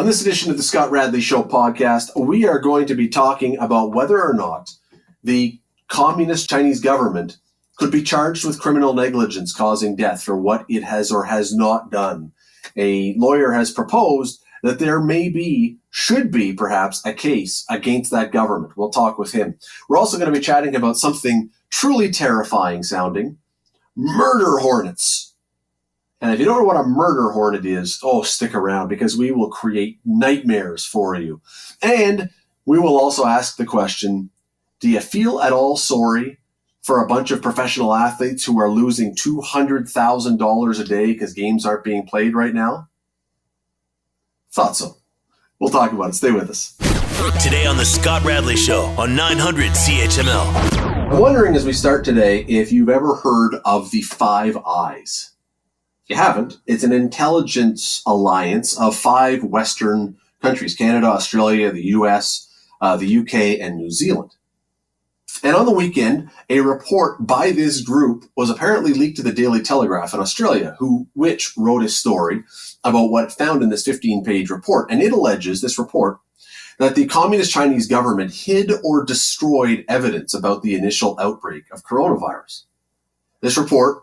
On 0.00 0.06
this 0.06 0.22
edition 0.22 0.50
of 0.50 0.56
the 0.56 0.62
Scott 0.62 0.90
Radley 0.90 1.20
Show 1.20 1.42
podcast, 1.42 2.18
we 2.18 2.46
are 2.46 2.58
going 2.58 2.86
to 2.86 2.94
be 2.94 3.06
talking 3.06 3.58
about 3.58 3.92
whether 3.92 4.18
or 4.18 4.32
not 4.32 4.70
the 5.22 5.60
communist 5.88 6.48
Chinese 6.48 6.80
government 6.80 7.36
could 7.76 7.90
be 7.92 8.02
charged 8.02 8.46
with 8.46 8.58
criminal 8.58 8.94
negligence 8.94 9.54
causing 9.54 9.94
death 9.94 10.22
for 10.22 10.38
what 10.38 10.64
it 10.70 10.84
has 10.84 11.12
or 11.12 11.24
has 11.24 11.54
not 11.54 11.90
done. 11.90 12.32
A 12.78 13.12
lawyer 13.18 13.52
has 13.52 13.72
proposed 13.72 14.42
that 14.62 14.78
there 14.78 15.00
may 15.00 15.28
be, 15.28 15.76
should 15.90 16.30
be 16.30 16.54
perhaps, 16.54 17.04
a 17.04 17.12
case 17.12 17.66
against 17.68 18.10
that 18.10 18.32
government. 18.32 18.78
We'll 18.78 18.88
talk 18.88 19.18
with 19.18 19.32
him. 19.32 19.58
We're 19.86 19.98
also 19.98 20.16
going 20.16 20.32
to 20.32 20.38
be 20.38 20.42
chatting 20.42 20.74
about 20.74 20.96
something 20.96 21.50
truly 21.68 22.10
terrifying 22.10 22.84
sounding 22.84 23.36
murder 23.94 24.60
hornets. 24.60 25.29
And 26.20 26.32
if 26.32 26.38
you 26.38 26.44
don't 26.44 26.58
know 26.58 26.64
what 26.64 26.76
a 26.76 26.84
murder 26.84 27.30
hornet 27.30 27.64
is, 27.64 27.98
oh, 28.02 28.22
stick 28.22 28.54
around 28.54 28.88
because 28.88 29.16
we 29.16 29.30
will 29.30 29.48
create 29.48 29.98
nightmares 30.04 30.84
for 30.84 31.14
you. 31.14 31.40
And 31.82 32.30
we 32.66 32.78
will 32.78 32.98
also 32.98 33.24
ask 33.24 33.56
the 33.56 33.64
question 33.64 34.30
Do 34.80 34.88
you 34.88 35.00
feel 35.00 35.40
at 35.40 35.52
all 35.52 35.76
sorry 35.76 36.38
for 36.82 37.02
a 37.02 37.06
bunch 37.06 37.30
of 37.30 37.42
professional 37.42 37.94
athletes 37.94 38.44
who 38.44 38.58
are 38.60 38.70
losing 38.70 39.14
$200,000 39.14 40.80
a 40.80 40.84
day 40.84 41.06
because 41.06 41.32
games 41.32 41.64
aren't 41.64 41.84
being 41.84 42.06
played 42.06 42.34
right 42.34 42.54
now? 42.54 42.88
Thought 44.52 44.76
so. 44.76 44.96
We'll 45.58 45.70
talk 45.70 45.92
about 45.92 46.10
it. 46.10 46.14
Stay 46.14 46.32
with 46.32 46.50
us. 46.50 46.76
Today 47.42 47.66
on 47.66 47.76
The 47.76 47.84
Scott 47.84 48.24
Radley 48.24 48.56
Show 48.56 48.86
on 48.98 49.14
900 49.14 49.72
CHML. 49.72 51.10
I'm 51.12 51.18
wondering 51.18 51.54
as 51.54 51.66
we 51.66 51.72
start 51.72 52.04
today 52.04 52.44
if 52.44 52.72
you've 52.72 52.88
ever 52.88 53.16
heard 53.16 53.56
of 53.64 53.90
the 53.90 54.02
Five 54.02 54.56
Eyes. 54.58 55.29
You 56.10 56.16
haven't, 56.16 56.58
it's 56.66 56.82
an 56.82 56.92
intelligence 56.92 58.02
alliance 58.04 58.76
of 58.76 58.96
five 58.96 59.44
Western 59.44 60.16
countries 60.42 60.74
Canada, 60.74 61.06
Australia, 61.06 61.70
the 61.70 61.84
US, 61.98 62.52
uh, 62.80 62.96
the 62.96 63.18
UK, 63.18 63.60
and 63.60 63.76
New 63.76 63.92
Zealand. 63.92 64.32
And 65.44 65.54
on 65.54 65.66
the 65.66 65.72
weekend, 65.72 66.28
a 66.48 66.62
report 66.62 67.24
by 67.24 67.52
this 67.52 67.80
group 67.80 68.24
was 68.36 68.50
apparently 68.50 68.92
leaked 68.92 69.18
to 69.18 69.22
the 69.22 69.30
Daily 69.30 69.62
Telegraph 69.62 70.12
in 70.12 70.18
Australia, 70.18 70.74
who 70.80 71.06
which 71.14 71.52
wrote 71.56 71.84
a 71.84 71.88
story 71.88 72.42
about 72.82 73.12
what 73.12 73.30
found 73.30 73.62
in 73.62 73.68
this 73.68 73.86
15-page 73.86 74.50
report. 74.50 74.90
And 74.90 75.00
it 75.00 75.12
alleges 75.12 75.60
this 75.60 75.78
report 75.78 76.18
that 76.80 76.96
the 76.96 77.06
communist 77.06 77.52
Chinese 77.52 77.86
government 77.86 78.34
hid 78.34 78.72
or 78.82 79.04
destroyed 79.04 79.84
evidence 79.86 80.34
about 80.34 80.62
the 80.64 80.74
initial 80.74 81.16
outbreak 81.20 81.66
of 81.70 81.84
coronavirus. 81.84 82.64
This 83.42 83.56
report, 83.56 84.02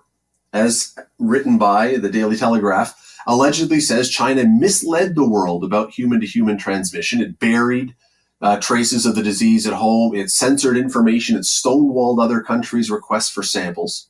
as 0.53 0.95
written 1.19 1.57
by 1.57 1.97
the 1.97 2.09
Daily 2.09 2.37
Telegraph, 2.37 2.95
allegedly 3.25 3.79
says 3.79 4.09
China 4.09 4.45
misled 4.45 5.15
the 5.15 5.27
world 5.27 5.63
about 5.63 5.91
human 5.91 6.19
to 6.21 6.25
human 6.25 6.57
transmission. 6.57 7.21
It 7.21 7.39
buried 7.39 7.95
uh, 8.41 8.59
traces 8.59 9.05
of 9.05 9.15
the 9.15 9.23
disease 9.23 9.67
at 9.67 9.73
home. 9.73 10.15
It 10.15 10.29
censored 10.29 10.77
information. 10.77 11.35
It 11.35 11.41
stonewalled 11.41 12.23
other 12.23 12.41
countries' 12.41 12.91
requests 12.91 13.29
for 13.29 13.43
samples. 13.43 14.09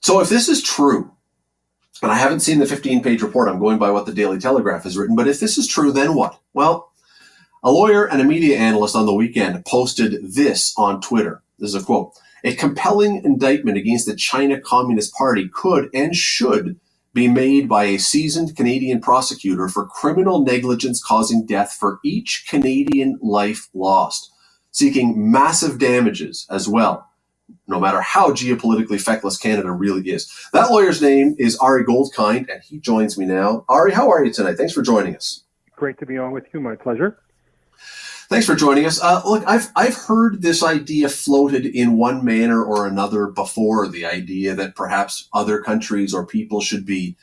So 0.00 0.20
if 0.20 0.28
this 0.28 0.48
is 0.48 0.62
true, 0.62 1.12
and 2.02 2.12
I 2.12 2.16
haven't 2.16 2.40
seen 2.40 2.58
the 2.58 2.66
15 2.66 3.02
page 3.02 3.22
report, 3.22 3.48
I'm 3.48 3.58
going 3.58 3.78
by 3.78 3.90
what 3.90 4.06
the 4.06 4.12
Daily 4.12 4.38
Telegraph 4.38 4.84
has 4.84 4.96
written, 4.96 5.16
but 5.16 5.28
if 5.28 5.40
this 5.40 5.58
is 5.58 5.66
true, 5.66 5.90
then 5.92 6.14
what? 6.14 6.38
Well, 6.52 6.92
a 7.64 7.70
lawyer 7.70 8.04
and 8.04 8.20
a 8.20 8.24
media 8.24 8.58
analyst 8.58 8.94
on 8.94 9.06
the 9.06 9.14
weekend 9.14 9.64
posted 9.64 10.34
this 10.34 10.74
on 10.76 11.00
Twitter. 11.00 11.42
This 11.58 11.74
is 11.74 11.82
a 11.82 11.84
quote. 11.84 12.12
A 12.46 12.54
compelling 12.54 13.24
indictment 13.24 13.76
against 13.76 14.06
the 14.06 14.14
China 14.14 14.60
Communist 14.60 15.12
Party 15.14 15.48
could 15.52 15.90
and 15.92 16.14
should 16.14 16.78
be 17.12 17.26
made 17.26 17.68
by 17.68 17.86
a 17.86 17.98
seasoned 17.98 18.54
Canadian 18.54 19.00
prosecutor 19.00 19.68
for 19.68 19.84
criminal 19.84 20.44
negligence 20.44 21.02
causing 21.02 21.44
death 21.44 21.72
for 21.72 21.98
each 22.04 22.46
Canadian 22.48 23.18
life 23.20 23.68
lost, 23.74 24.30
seeking 24.70 25.32
massive 25.32 25.80
damages 25.80 26.46
as 26.48 26.68
well, 26.68 27.10
no 27.66 27.80
matter 27.80 28.00
how 28.00 28.30
geopolitically 28.30 29.00
feckless 29.00 29.36
Canada 29.36 29.72
really 29.72 30.08
is. 30.08 30.32
That 30.52 30.70
lawyer's 30.70 31.02
name 31.02 31.34
is 31.40 31.56
Ari 31.56 31.84
Goldkind, 31.84 32.48
and 32.48 32.62
he 32.62 32.78
joins 32.78 33.18
me 33.18 33.26
now. 33.26 33.64
Ari, 33.68 33.90
how 33.90 34.08
are 34.08 34.24
you 34.24 34.32
tonight? 34.32 34.56
Thanks 34.56 34.72
for 34.72 34.82
joining 34.82 35.16
us. 35.16 35.42
Great 35.74 35.98
to 35.98 36.06
be 36.06 36.16
on 36.16 36.30
with 36.30 36.44
you. 36.54 36.60
My 36.60 36.76
pleasure. 36.76 37.18
Thanks 38.28 38.46
for 38.46 38.56
joining 38.56 38.86
us. 38.86 39.00
Uh, 39.00 39.22
look, 39.24 39.44
I've 39.46 39.68
I've 39.76 39.94
heard 39.94 40.42
this 40.42 40.60
idea 40.60 41.08
floated 41.08 41.64
in 41.64 41.96
one 41.96 42.24
manner 42.24 42.62
or 42.62 42.84
another 42.84 43.28
before. 43.28 43.86
The 43.86 44.04
idea 44.04 44.52
that 44.54 44.74
perhaps 44.74 45.28
other 45.32 45.62
countries 45.62 46.12
or 46.12 46.26
people 46.26 46.60
should 46.60 46.84
be 46.84 47.16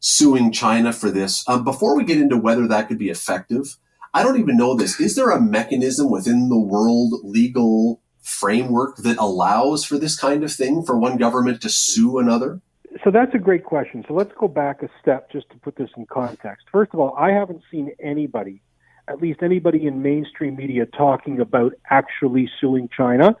suing 0.00 0.52
China 0.52 0.94
for 0.94 1.10
this. 1.10 1.46
Um, 1.46 1.62
before 1.62 1.94
we 1.94 2.04
get 2.04 2.18
into 2.18 2.38
whether 2.38 2.66
that 2.68 2.88
could 2.88 2.98
be 2.98 3.10
effective, 3.10 3.76
I 4.14 4.22
don't 4.22 4.40
even 4.40 4.56
know 4.56 4.74
this. 4.74 4.98
Is 4.98 5.14
there 5.14 5.30
a 5.30 5.40
mechanism 5.40 6.10
within 6.10 6.48
the 6.48 6.58
world 6.58 7.12
legal 7.22 8.00
framework 8.22 8.96
that 8.98 9.18
allows 9.18 9.84
for 9.84 9.98
this 9.98 10.18
kind 10.18 10.42
of 10.42 10.50
thing 10.50 10.82
for 10.82 10.98
one 10.98 11.18
government 11.18 11.60
to 11.62 11.68
sue 11.68 12.18
another? 12.18 12.62
So 13.04 13.10
that's 13.10 13.34
a 13.34 13.38
great 13.38 13.64
question. 13.64 14.06
So 14.08 14.14
let's 14.14 14.32
go 14.38 14.48
back 14.48 14.82
a 14.82 14.88
step 15.02 15.30
just 15.30 15.50
to 15.50 15.58
put 15.58 15.76
this 15.76 15.90
in 15.98 16.06
context. 16.06 16.66
First 16.72 16.94
of 16.94 17.00
all, 17.00 17.14
I 17.18 17.30
haven't 17.30 17.60
seen 17.70 17.90
anybody 18.00 18.62
at 19.08 19.20
least 19.20 19.42
anybody 19.42 19.86
in 19.86 20.02
mainstream 20.02 20.56
media 20.56 20.86
talking 20.86 21.40
about 21.40 21.74
actually 21.90 22.50
suing 22.60 22.88
China 22.94 23.36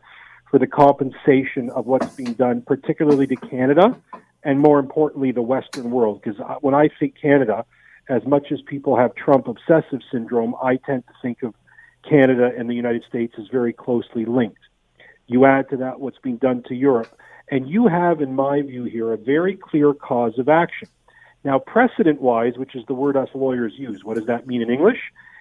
for 0.50 0.58
the 0.58 0.66
compensation 0.66 1.70
of 1.70 1.86
what's 1.86 2.14
being 2.14 2.34
done, 2.34 2.62
particularly 2.62 3.26
to 3.26 3.36
Canada 3.36 3.96
and 4.44 4.60
more 4.60 4.78
importantly, 4.78 5.32
the 5.32 5.42
Western 5.42 5.90
world. 5.90 6.22
Because 6.22 6.40
when 6.60 6.74
I 6.74 6.88
think 7.00 7.16
Canada, 7.20 7.64
as 8.08 8.24
much 8.24 8.52
as 8.52 8.60
people 8.62 8.96
have 8.96 9.14
Trump 9.16 9.48
obsessive 9.48 10.00
syndrome, 10.12 10.54
I 10.62 10.76
tend 10.76 11.04
to 11.08 11.12
think 11.20 11.42
of 11.42 11.52
Canada 12.08 12.52
and 12.56 12.70
the 12.70 12.74
United 12.74 13.02
States 13.08 13.34
as 13.38 13.48
very 13.50 13.72
closely 13.72 14.24
linked. 14.24 14.60
You 15.26 15.46
add 15.46 15.68
to 15.70 15.78
that 15.78 15.98
what's 15.98 16.18
being 16.18 16.36
done 16.36 16.62
to 16.68 16.76
Europe, 16.76 17.18
and 17.50 17.68
you 17.68 17.88
have, 17.88 18.20
in 18.20 18.36
my 18.36 18.62
view, 18.62 18.84
here 18.84 19.12
a 19.12 19.16
very 19.16 19.56
clear 19.56 19.92
cause 19.92 20.38
of 20.38 20.48
action. 20.48 20.88
Now, 21.42 21.58
precedent 21.58 22.20
wise, 22.20 22.56
which 22.56 22.76
is 22.76 22.84
the 22.86 22.94
word 22.94 23.16
us 23.16 23.28
lawyers 23.34 23.72
use, 23.76 24.04
what 24.04 24.16
does 24.16 24.26
that 24.26 24.46
mean 24.46 24.62
in 24.62 24.70
English? 24.70 24.98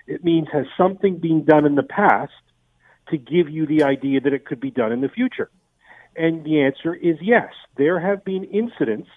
It 0.08 0.24
means 0.24 0.48
has 0.52 0.66
something 0.78 1.18
been 1.18 1.46
done 1.46 1.66
in 1.66 1.76
the 1.76 1.84
past 1.84 2.34
to 3.10 3.18
give 3.18 3.50
you 3.50 3.66
the 3.66 3.84
idea 3.84 4.22
that 4.22 4.34
it 4.34 4.46
could 4.46 4.60
be 4.60 4.72
done 4.72 4.92
in 4.92 5.02
the 5.02 5.10
future? 5.10 5.50
And 6.16 6.44
the 6.44 6.62
answer 6.62 6.94
is 6.94 7.18
yes. 7.22 7.52
There 7.78 8.00
have 8.00 8.24
been 8.24 8.46
incidents 8.46 9.10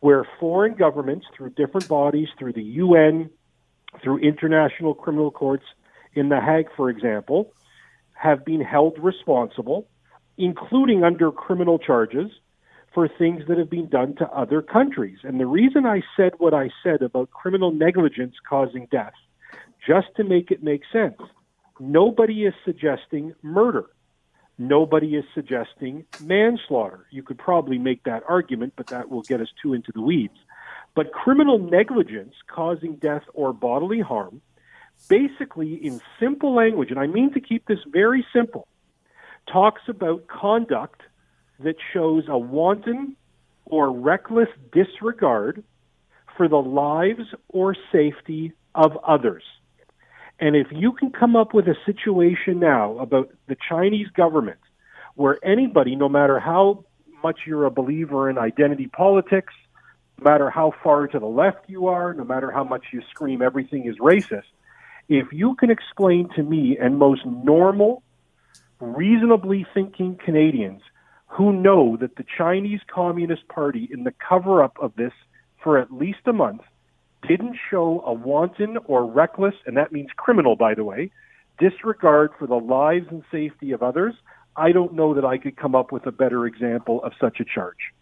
where 0.00 0.26
foreign 0.38 0.74
governments, 0.74 1.26
through 1.36 1.50
different 1.50 1.88
bodies, 1.88 2.28
through 2.38 2.52
the 2.52 2.62
UN, 2.62 3.30
through 4.02 4.18
international 4.18 4.94
criminal 4.94 5.30
courts 5.30 5.64
in 6.14 6.28
The 6.28 6.40
Hague, 6.40 6.68
for 6.76 6.90
example, 6.90 7.52
have 8.12 8.44
been 8.44 8.60
held 8.60 8.98
responsible, 8.98 9.88
including 10.36 11.02
under 11.02 11.32
criminal 11.32 11.78
charges, 11.78 12.30
for 12.94 13.08
things 13.08 13.42
that 13.48 13.58
have 13.58 13.70
been 13.70 13.88
done 13.88 14.14
to 14.16 14.28
other 14.30 14.62
countries. 14.62 15.18
And 15.22 15.38
the 15.38 15.46
reason 15.46 15.84
I 15.86 16.02
said 16.16 16.32
what 16.38 16.54
I 16.54 16.70
said 16.82 17.02
about 17.02 17.30
criminal 17.30 17.72
negligence 17.72 18.34
causing 18.48 18.86
death 18.90 19.12
just 19.88 20.08
to 20.16 20.24
make 20.24 20.50
it 20.50 20.62
make 20.62 20.82
sense. 20.92 21.16
Nobody 21.80 22.44
is 22.44 22.54
suggesting 22.64 23.34
murder. 23.42 23.86
Nobody 24.58 25.14
is 25.14 25.24
suggesting 25.34 26.04
manslaughter. 26.20 27.06
You 27.10 27.22
could 27.22 27.38
probably 27.38 27.78
make 27.78 28.02
that 28.04 28.22
argument, 28.28 28.74
but 28.76 28.88
that 28.88 29.08
will 29.08 29.22
get 29.22 29.40
us 29.40 29.48
too 29.62 29.72
into 29.72 29.92
the 29.92 30.02
weeds. 30.02 30.36
But 30.94 31.12
criminal 31.12 31.58
negligence 31.58 32.34
causing 32.48 32.96
death 32.96 33.22
or 33.32 33.52
bodily 33.52 34.00
harm, 34.00 34.42
basically 35.08 35.74
in 35.74 36.00
simple 36.20 36.54
language, 36.54 36.90
and 36.90 36.98
I 36.98 37.06
mean 37.06 37.32
to 37.34 37.40
keep 37.40 37.66
this 37.66 37.78
very 37.86 38.26
simple, 38.32 38.66
talks 39.50 39.82
about 39.88 40.26
conduct 40.26 41.02
that 41.60 41.76
shows 41.92 42.24
a 42.28 42.36
wanton 42.36 43.16
or 43.64 43.92
reckless 43.92 44.48
disregard 44.72 45.62
for 46.36 46.48
the 46.48 46.56
lives 46.56 47.32
or 47.48 47.76
safety 47.92 48.52
of 48.74 48.96
others. 49.06 49.44
And 50.40 50.54
if 50.54 50.68
you 50.70 50.92
can 50.92 51.10
come 51.10 51.34
up 51.34 51.52
with 51.52 51.66
a 51.66 51.74
situation 51.84 52.60
now 52.60 52.98
about 52.98 53.30
the 53.48 53.56
Chinese 53.68 54.08
government 54.08 54.60
where 55.14 55.38
anybody, 55.44 55.96
no 55.96 56.08
matter 56.08 56.38
how 56.38 56.84
much 57.24 57.40
you're 57.46 57.64
a 57.64 57.70
believer 57.70 58.30
in 58.30 58.38
identity 58.38 58.86
politics, 58.86 59.52
no 60.18 60.30
matter 60.30 60.48
how 60.48 60.72
far 60.82 61.08
to 61.08 61.18
the 61.18 61.26
left 61.26 61.68
you 61.68 61.88
are, 61.88 62.14
no 62.14 62.24
matter 62.24 62.52
how 62.52 62.62
much 62.62 62.86
you 62.92 63.02
scream 63.10 63.42
everything 63.42 63.86
is 63.86 63.96
racist, 63.98 64.44
if 65.08 65.32
you 65.32 65.56
can 65.56 65.70
explain 65.70 66.28
to 66.36 66.42
me 66.42 66.76
and 66.80 66.98
most 66.98 67.24
normal, 67.26 68.02
reasonably 68.80 69.66
thinking 69.74 70.18
Canadians 70.24 70.82
who 71.26 71.52
know 71.52 71.96
that 71.96 72.16
the 72.16 72.24
Chinese 72.36 72.80
Communist 72.86 73.48
Party, 73.48 73.88
in 73.90 74.04
the 74.04 74.14
cover 74.28 74.62
up 74.62 74.76
of 74.80 74.94
this 74.96 75.12
for 75.62 75.78
at 75.78 75.92
least 75.92 76.20
a 76.26 76.32
month, 76.32 76.62
didn't 77.26 77.56
show 77.70 78.02
a 78.06 78.12
wanton 78.12 78.78
or 78.84 79.04
reckless, 79.04 79.54
and 79.66 79.76
that 79.76 79.92
means 79.92 80.08
criminal, 80.16 80.56
by 80.56 80.74
the 80.74 80.84
way, 80.84 81.10
disregard 81.58 82.30
for 82.38 82.46
the 82.46 82.54
lives 82.56 83.06
and 83.10 83.22
safety 83.30 83.72
of 83.72 83.82
others, 83.82 84.14
I 84.56 84.72
don't 84.72 84.94
know 84.94 85.14
that 85.14 85.24
I 85.24 85.38
could 85.38 85.56
come 85.56 85.74
up 85.74 85.92
with 85.92 86.06
a 86.06 86.12
better 86.12 86.46
example 86.46 87.02
of 87.04 87.12
such 87.20 87.40
a 87.40 87.44
charge. 87.44 87.92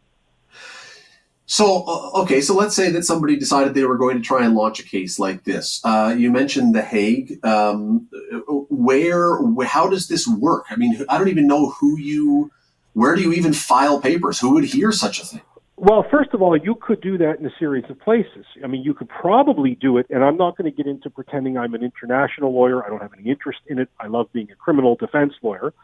So, 1.49 1.85
uh, 1.87 2.23
okay, 2.23 2.41
so 2.41 2.55
let's 2.55 2.75
say 2.75 2.91
that 2.91 3.05
somebody 3.05 3.37
decided 3.37 3.75
they 3.75 3.85
were 3.85 3.99
going 3.99 4.17
to 4.17 4.23
try 4.23 4.45
and 4.45 4.55
launch 4.55 4.81
a 4.81 4.83
case 4.83 5.19
like 5.19 5.45
this. 5.45 5.81
Uh, 5.85 6.15
you 6.17 6.33
mentioned 6.33 6.75
The 6.75 6.83
Hague. 6.83 7.39
Um, 7.45 8.09
where, 8.69 9.39
how 9.65 9.89
does 9.89 10.09
this 10.09 10.27
work? 10.27 10.65
I 10.71 10.77
mean, 10.77 11.05
I 11.09 11.19
don't 11.19 11.29
even 11.29 11.47
know 11.47 11.71
who 11.71 11.99
you, 11.99 12.51
where 12.95 13.15
do 13.15 13.23
you 13.23 13.33
even 13.33 13.53
file 13.53 14.01
papers? 14.01 14.41
Who 14.41 14.55
would 14.55 14.65
hear 14.65 14.91
such 14.91 15.21
a 15.21 15.25
thing? 15.25 15.43
Well, 15.79 16.07
first 16.11 16.31
of 16.33 16.41
all, 16.41 16.57
you 16.57 16.75
could 16.75 17.03
do 17.03 17.19
that 17.19 17.39
in 17.39 17.45
a 17.45 17.51
series 17.59 17.85
of 17.91 18.01
places. 18.01 18.47
I 18.65 18.67
mean, 18.67 18.83
you 18.83 18.95
could 18.95 19.11
probably 19.11 19.75
do 19.75 19.99
it, 19.99 20.07
and 20.09 20.25
I'm 20.25 20.39
not 20.39 20.57
going 20.57 20.71
to 20.71 20.75
get 20.75 20.87
into 20.87 21.11
pretending 21.11 21.59
I'm 21.59 21.75
an 21.75 21.83
international 21.83 22.55
lawyer. 22.55 22.83
I 22.83 22.89
don't 22.89 23.03
have 23.03 23.13
any 23.13 23.29
interest 23.29 23.59
in 23.67 23.79
it. 23.79 23.91
I 24.01 24.07
love 24.07 24.33
being 24.33 24.51
a 24.51 24.55
criminal 24.55 24.97
defense 24.97 25.35
lawyer. 25.43 25.75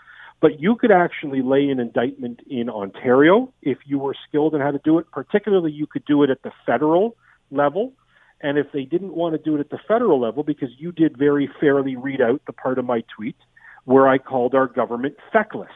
But 0.41 0.61
you 0.61 0.77
could 0.77 0.91
actually 0.91 1.43
lay 1.43 1.69
an 1.69 1.79
indictment 1.79 2.41
in 2.49 2.71
Ontario 2.71 3.53
if 3.61 3.79
you 3.85 3.99
were 3.99 4.17
skilled 4.27 4.55
in 4.55 4.63
how 4.63 4.71
to 4.71 4.81
do 4.83 4.99
it. 4.99 5.11
Particularly, 5.13 5.73
you 5.73 5.87
could 5.87 6.07
do 6.07 6.23
it 6.23 6.31
at 6.31 6.43
the 6.43 6.53
federal 6.65 7.15
level. 7.51 7.93
And 8.41 8.57
if 8.57 8.73
they 8.73 8.85
didn't 8.85 9.15
want 9.15 9.35
to 9.35 9.39
do 9.39 9.57
it 9.57 9.61
at 9.61 9.69
the 9.69 9.79
federal 9.87 10.19
level, 10.19 10.43
because 10.43 10.71
you 10.79 10.91
did 10.91 11.19
very 11.19 11.51
fairly 11.61 11.97
read 11.97 12.23
out 12.23 12.41
the 12.47 12.55
part 12.55 12.79
of 12.79 12.87
my 12.87 13.05
tweet 13.15 13.37
where 13.85 14.09
I 14.09 14.17
called 14.17 14.55
our 14.55 14.69
government 14.69 15.17
feckless. 15.33 15.71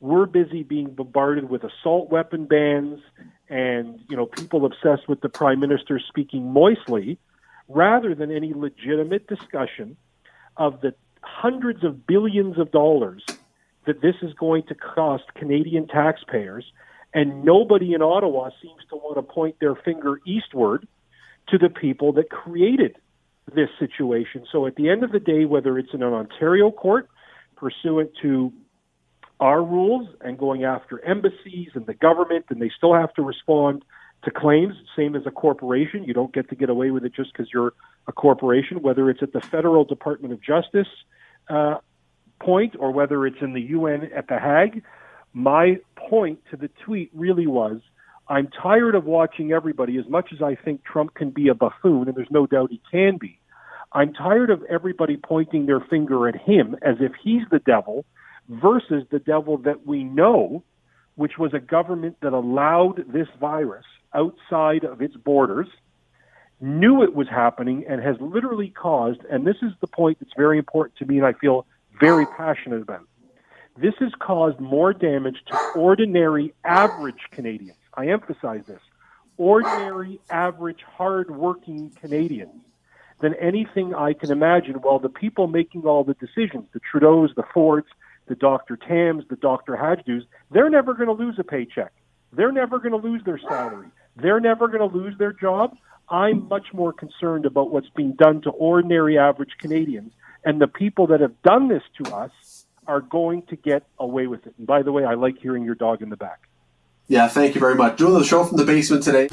We're 0.00 0.26
busy 0.26 0.62
being 0.62 0.90
bombarded 0.90 1.48
with 1.48 1.62
assault 1.64 2.10
weapon 2.10 2.44
bans 2.44 3.00
and 3.48 4.00
you 4.08 4.16
know 4.16 4.26
people 4.26 4.66
obsessed 4.66 5.08
with 5.08 5.20
the 5.20 5.28
prime 5.28 5.60
minister 5.60 6.00
speaking 6.00 6.52
moistly, 6.52 7.18
rather 7.68 8.14
than 8.14 8.30
any 8.30 8.52
legitimate 8.54 9.26
discussion 9.26 9.96
of 10.56 10.80
the 10.80 10.94
hundreds 11.22 11.84
of 11.84 12.06
billions 12.06 12.58
of 12.58 12.70
dollars 12.70 13.24
that 13.86 14.00
this 14.00 14.14
is 14.22 14.32
going 14.34 14.64
to 14.64 14.74
cost 14.74 15.24
Canadian 15.34 15.86
taxpayers, 15.86 16.64
and 17.14 17.44
nobody 17.44 17.94
in 17.94 18.02
Ottawa 18.02 18.50
seems 18.60 18.80
to 18.90 18.96
want 18.96 19.16
to 19.16 19.22
point 19.22 19.56
their 19.60 19.74
finger 19.74 20.20
eastward 20.26 20.86
to 21.48 21.58
the 21.58 21.68
people 21.68 22.12
that 22.12 22.30
created 22.30 22.96
this 23.54 23.68
situation. 23.78 24.44
So 24.50 24.66
at 24.66 24.74
the 24.74 24.88
end 24.88 25.04
of 25.04 25.12
the 25.12 25.20
day, 25.20 25.44
whether 25.44 25.78
it's 25.78 25.94
in 25.94 26.02
an 26.02 26.12
Ontario 26.12 26.70
court 26.72 27.08
pursuant 27.56 28.10
to 28.22 28.52
our 29.40 29.62
rules 29.62 30.08
and 30.20 30.38
going 30.38 30.64
after 30.64 31.04
embassies 31.04 31.70
and 31.74 31.86
the 31.86 31.94
government, 31.94 32.46
and 32.48 32.60
they 32.60 32.70
still 32.76 32.94
have 32.94 33.12
to 33.14 33.22
respond 33.22 33.84
to 34.24 34.30
claims, 34.30 34.74
same 34.96 35.14
as 35.14 35.22
a 35.26 35.30
corporation. 35.30 36.04
You 36.04 36.14
don't 36.14 36.32
get 36.32 36.48
to 36.48 36.54
get 36.54 36.70
away 36.70 36.90
with 36.90 37.04
it 37.04 37.14
just 37.14 37.32
because 37.32 37.48
you're 37.52 37.74
a 38.08 38.12
corporation, 38.12 38.82
whether 38.82 39.10
it's 39.10 39.22
at 39.22 39.32
the 39.32 39.40
Federal 39.40 39.84
Department 39.84 40.32
of 40.32 40.40
Justice 40.42 40.88
uh, 41.48 41.76
point 42.40 42.74
or 42.78 42.92
whether 42.92 43.26
it's 43.26 43.40
in 43.40 43.52
the 43.52 43.60
UN 43.60 44.10
at 44.14 44.28
the 44.28 44.38
Hague. 44.38 44.82
My 45.32 45.78
point 45.96 46.40
to 46.50 46.56
the 46.56 46.68
tweet 46.84 47.10
really 47.14 47.46
was 47.46 47.80
I'm 48.28 48.48
tired 48.48 48.94
of 48.94 49.04
watching 49.04 49.52
everybody, 49.52 49.98
as 49.98 50.08
much 50.08 50.30
as 50.32 50.42
I 50.42 50.56
think 50.56 50.82
Trump 50.84 51.14
can 51.14 51.30
be 51.30 51.48
a 51.48 51.54
buffoon, 51.54 52.08
and 52.08 52.16
there's 52.16 52.30
no 52.30 52.46
doubt 52.46 52.70
he 52.70 52.80
can 52.90 53.18
be. 53.18 53.38
I'm 53.92 54.12
tired 54.12 54.50
of 54.50 54.62
everybody 54.64 55.16
pointing 55.16 55.66
their 55.66 55.80
finger 55.80 56.28
at 56.28 56.36
him 56.36 56.76
as 56.82 56.96
if 57.00 57.12
he's 57.22 57.42
the 57.50 57.60
devil 57.60 58.04
versus 58.48 59.04
the 59.10 59.18
devil 59.18 59.58
that 59.58 59.86
we 59.86 60.04
know, 60.04 60.62
which 61.14 61.38
was 61.38 61.54
a 61.54 61.60
government 61.60 62.16
that 62.20 62.32
allowed 62.32 63.04
this 63.12 63.28
virus 63.40 63.84
outside 64.14 64.84
of 64.84 65.02
its 65.02 65.16
borders, 65.16 65.68
knew 66.60 67.02
it 67.02 67.14
was 67.14 67.28
happening, 67.28 67.84
and 67.88 68.02
has 68.02 68.16
literally 68.20 68.70
caused, 68.70 69.20
and 69.30 69.46
this 69.46 69.56
is 69.62 69.72
the 69.80 69.86
point 69.86 70.18
that's 70.20 70.32
very 70.36 70.58
important 70.58 70.96
to 70.96 71.04
me, 71.04 71.18
and 71.18 71.26
I 71.26 71.32
feel 71.34 71.66
very 72.00 72.26
passionate 72.26 72.80
about. 72.82 73.06
This 73.76 73.94
has 73.98 74.12
caused 74.18 74.58
more 74.58 74.94
damage 74.94 75.36
to 75.48 75.58
ordinary, 75.74 76.54
average 76.64 77.28
Canadians. 77.30 77.76
I 77.92 78.08
emphasize 78.08 78.64
this 78.66 78.80
ordinary, 79.36 80.18
average, 80.30 80.82
hard-working 80.82 81.90
Canadians 82.00 82.62
than 83.20 83.34
anything 83.34 83.94
I 83.94 84.14
can 84.14 84.30
imagine. 84.30 84.76
While 84.76 84.98
the 84.98 85.10
people 85.10 85.46
making 85.46 85.82
all 85.82 86.04
the 86.04 86.14
decisions, 86.14 86.68
the 86.72 86.80
Trudeaus, 86.80 87.34
the 87.34 87.44
Fords, 87.52 87.86
the 88.26 88.34
Dr. 88.34 88.76
Tams, 88.76 89.24
the 89.28 89.36
Dr. 89.36 89.76
Hajdu's, 89.76 90.24
they're 90.50 90.70
never 90.70 90.94
going 90.94 91.08
to 91.08 91.24
lose 91.24 91.36
a 91.38 91.44
paycheck. 91.44 91.92
They're 92.32 92.52
never 92.52 92.78
going 92.78 92.92
to 92.92 93.08
lose 93.08 93.22
their 93.24 93.38
salary. 93.38 93.88
They're 94.16 94.40
never 94.40 94.68
going 94.68 94.88
to 94.88 94.96
lose 94.96 95.16
their 95.18 95.32
job. 95.32 95.76
I'm 96.08 96.48
much 96.48 96.66
more 96.72 96.92
concerned 96.92 97.46
about 97.46 97.70
what's 97.70 97.88
being 97.90 98.12
done 98.12 98.42
to 98.42 98.50
ordinary, 98.50 99.18
average 99.18 99.52
Canadians 99.58 100.12
and 100.46 100.60
the 100.60 100.68
people 100.68 101.08
that 101.08 101.20
have 101.20 101.42
done 101.42 101.68
this 101.68 101.82
to 102.02 102.14
us 102.14 102.30
are 102.86 103.00
going 103.00 103.42
to 103.42 103.56
get 103.56 103.82
away 103.98 104.28
with 104.28 104.46
it. 104.46 104.54
And 104.56 104.66
by 104.66 104.82
the 104.82 104.92
way, 104.92 105.04
I 105.04 105.14
like 105.14 105.38
hearing 105.38 105.64
your 105.64 105.74
dog 105.74 106.00
in 106.00 106.08
the 106.08 106.16
back. 106.16 106.48
Yeah, 107.08 107.28
thank 107.28 107.54
you 107.54 107.60
very 107.60 107.74
much. 107.74 107.98
Doing 107.98 108.14
the 108.14 108.24
show 108.24 108.44
from 108.44 108.56
the 108.56 108.64
basement 108.64 109.02
today. 109.02 109.28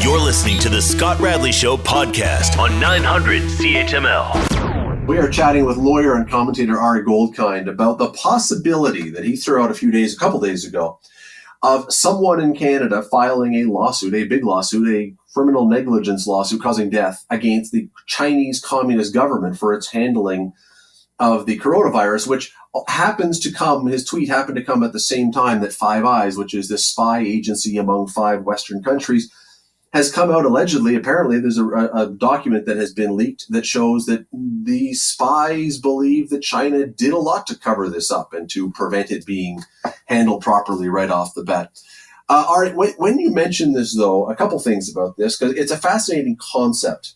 You're 0.00 0.20
listening 0.20 0.58
to 0.60 0.68
the 0.68 0.80
Scott 0.80 1.18
Radley 1.18 1.52
Show 1.52 1.76
podcast 1.76 2.58
on 2.58 2.78
900 2.78 3.42
CHML. 3.42 4.49
We 5.10 5.18
are 5.18 5.28
chatting 5.28 5.64
with 5.64 5.76
lawyer 5.76 6.14
and 6.14 6.30
commentator 6.30 6.78
Ari 6.78 7.02
Goldkind 7.02 7.68
about 7.68 7.98
the 7.98 8.10
possibility 8.10 9.10
that 9.10 9.24
he 9.24 9.34
threw 9.34 9.60
out 9.60 9.72
a 9.72 9.74
few 9.74 9.90
days, 9.90 10.14
a 10.14 10.16
couple 10.16 10.38
days 10.38 10.64
ago, 10.64 11.00
of 11.64 11.92
someone 11.92 12.38
in 12.38 12.54
Canada 12.54 13.02
filing 13.02 13.56
a 13.56 13.64
lawsuit, 13.64 14.14
a 14.14 14.28
big 14.28 14.44
lawsuit, 14.44 14.86
a 14.86 15.12
criminal 15.34 15.66
negligence 15.66 16.28
lawsuit 16.28 16.62
causing 16.62 16.90
death 16.90 17.26
against 17.28 17.72
the 17.72 17.88
Chinese 18.06 18.60
Communist 18.60 19.12
government 19.12 19.58
for 19.58 19.74
its 19.74 19.90
handling 19.90 20.52
of 21.18 21.44
the 21.44 21.58
coronavirus, 21.58 22.28
which 22.28 22.54
happens 22.86 23.40
to 23.40 23.50
come, 23.50 23.86
his 23.86 24.04
tweet 24.04 24.28
happened 24.28 24.58
to 24.58 24.64
come 24.64 24.84
at 24.84 24.92
the 24.92 25.00
same 25.00 25.32
time 25.32 25.60
that 25.60 25.72
Five 25.72 26.04
Eyes, 26.04 26.36
which 26.36 26.54
is 26.54 26.68
this 26.68 26.86
spy 26.86 27.18
agency 27.18 27.76
among 27.78 28.06
five 28.06 28.44
Western 28.44 28.80
countries, 28.80 29.28
has 29.92 30.12
come 30.12 30.30
out 30.30 30.44
allegedly. 30.44 30.94
Apparently, 30.94 31.40
there's 31.40 31.58
a, 31.58 31.66
a, 31.66 32.06
document 32.06 32.64
that 32.66 32.76
has 32.76 32.92
been 32.92 33.16
leaked 33.16 33.46
that 33.50 33.66
shows 33.66 34.06
that 34.06 34.26
the 34.32 34.94
spies 34.94 35.78
believe 35.78 36.30
that 36.30 36.42
China 36.42 36.86
did 36.86 37.12
a 37.12 37.18
lot 37.18 37.46
to 37.48 37.58
cover 37.58 37.88
this 37.88 38.10
up 38.10 38.32
and 38.32 38.48
to 38.50 38.70
prevent 38.70 39.10
it 39.10 39.26
being 39.26 39.64
handled 40.06 40.42
properly 40.42 40.88
right 40.88 41.10
off 41.10 41.34
the 41.34 41.42
bat. 41.42 41.80
Uh, 42.28 42.44
all 42.48 42.60
right, 42.60 42.76
when, 42.76 42.92
when 42.92 43.18
you 43.18 43.30
mention 43.30 43.72
this, 43.72 43.96
though, 43.96 44.30
a 44.30 44.36
couple 44.36 44.58
things 44.60 44.90
about 44.90 45.16
this 45.16 45.36
because 45.36 45.56
it's 45.56 45.72
a 45.72 45.76
fascinating 45.76 46.36
concept. 46.40 47.14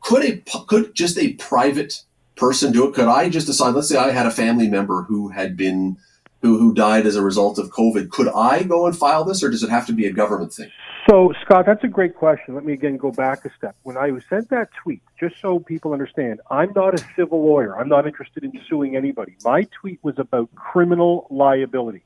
Could 0.00 0.24
a 0.24 0.42
could 0.66 0.94
just 0.94 1.18
a 1.18 1.34
private 1.34 2.02
person 2.34 2.72
do 2.72 2.88
it? 2.88 2.94
Could 2.94 3.08
I 3.08 3.28
just 3.28 3.46
decide? 3.46 3.74
Let's 3.74 3.88
say 3.88 3.96
I 3.96 4.10
had 4.10 4.26
a 4.26 4.30
family 4.30 4.68
member 4.68 5.02
who 5.02 5.28
had 5.28 5.56
been 5.56 5.96
who 6.42 6.58
who 6.58 6.74
died 6.74 7.06
as 7.06 7.16
a 7.16 7.22
result 7.22 7.58
of 7.58 7.70
COVID. 7.70 8.10
Could 8.10 8.28
I 8.28 8.62
go 8.62 8.86
and 8.86 8.96
file 8.96 9.24
this, 9.24 9.42
or 9.42 9.50
does 9.50 9.62
it 9.62 9.70
have 9.70 9.86
to 9.86 9.92
be 9.92 10.06
a 10.06 10.12
government 10.12 10.52
thing? 10.52 10.70
So, 11.08 11.32
Scott, 11.42 11.64
that's 11.64 11.82
a 11.84 11.88
great 11.88 12.14
question. 12.14 12.54
Let 12.54 12.64
me 12.64 12.74
again 12.74 12.98
go 12.98 13.10
back 13.10 13.44
a 13.46 13.50
step. 13.56 13.74
When 13.82 13.96
I 13.96 14.10
sent 14.28 14.50
that 14.50 14.68
tweet, 14.82 15.00
just 15.18 15.40
so 15.40 15.58
people 15.58 15.92
understand, 15.92 16.40
I'm 16.50 16.72
not 16.76 16.94
a 16.94 17.04
civil 17.16 17.44
lawyer. 17.44 17.78
I'm 17.78 17.88
not 17.88 18.06
interested 18.06 18.44
in 18.44 18.52
suing 18.68 18.94
anybody. 18.94 19.36
My 19.42 19.66
tweet 19.80 20.00
was 20.02 20.18
about 20.18 20.54
criminal 20.54 21.26
liability. 21.30 22.02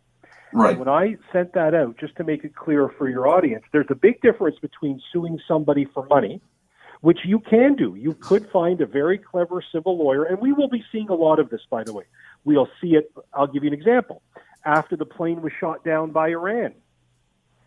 Right. 0.55 0.79
when 0.79 0.89
I 0.89 1.17
sent 1.33 1.55
that 1.55 1.75
out, 1.75 1.97
just 1.97 2.15
to 2.17 2.25
make 2.25 2.45
it 2.45 2.55
clear 2.55 2.91
for 2.99 3.09
your 3.09 3.27
audience, 3.27 3.65
there's 3.73 3.87
a 3.89 3.95
big 3.95 4.21
difference 4.21 4.59
between 4.61 5.01
suing 5.11 5.41
somebody 5.49 5.87
for 5.95 6.05
money, 6.07 6.43
which 7.01 7.21
you 7.25 7.41
can 7.41 7.75
do. 7.75 7.95
You 7.95 8.13
could 8.13 8.49
find 8.51 8.81
a 8.83 8.87
very 8.87 9.17
clever 9.17 9.65
civil 9.73 9.97
lawyer, 9.97 10.25
and 10.25 10.39
we 10.39 10.53
will 10.53 10.69
be 10.69 10.85
seeing 10.93 11.09
a 11.09 11.15
lot 11.15 11.39
of 11.39 11.49
this, 11.49 11.63
by 11.71 11.85
the 11.85 11.95
way. 11.95 12.05
We'll 12.45 12.69
see 12.81 12.95
it. 12.95 13.13
I'll 13.33 13.47
give 13.47 13.65
you 13.65 13.69
an 13.69 13.75
example. 13.75 14.23
After 14.65 14.97
the 14.97 15.07
plane 15.07 15.43
was 15.43 15.53
shot 15.59 15.85
down 15.85 16.11
by 16.11 16.29
Iran, 16.29 16.75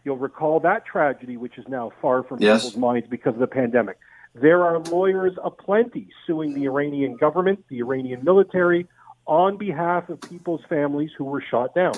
you'll 0.03 0.17
recall 0.17 0.59
that 0.61 0.85
tragedy, 0.85 1.37
which 1.37 1.57
is 1.57 1.67
now 1.67 1.91
far 2.01 2.23
from 2.23 2.41
yes. 2.41 2.63
people's 2.63 2.77
minds 2.77 3.07
because 3.09 3.33
of 3.33 3.39
the 3.39 3.47
pandemic. 3.47 3.97
There 4.33 4.63
are 4.63 4.79
lawyers 4.79 5.33
aplenty 5.43 6.09
suing 6.27 6.53
the 6.53 6.65
Iranian 6.65 7.15
government, 7.15 7.65
the 7.69 7.79
Iranian 7.79 8.23
military, 8.23 8.87
on 9.25 9.57
behalf 9.57 10.09
of 10.09 10.21
people's 10.21 10.61
families 10.67 11.11
who 11.17 11.23
were 11.23 11.41
shot 11.41 11.73
down. 11.73 11.93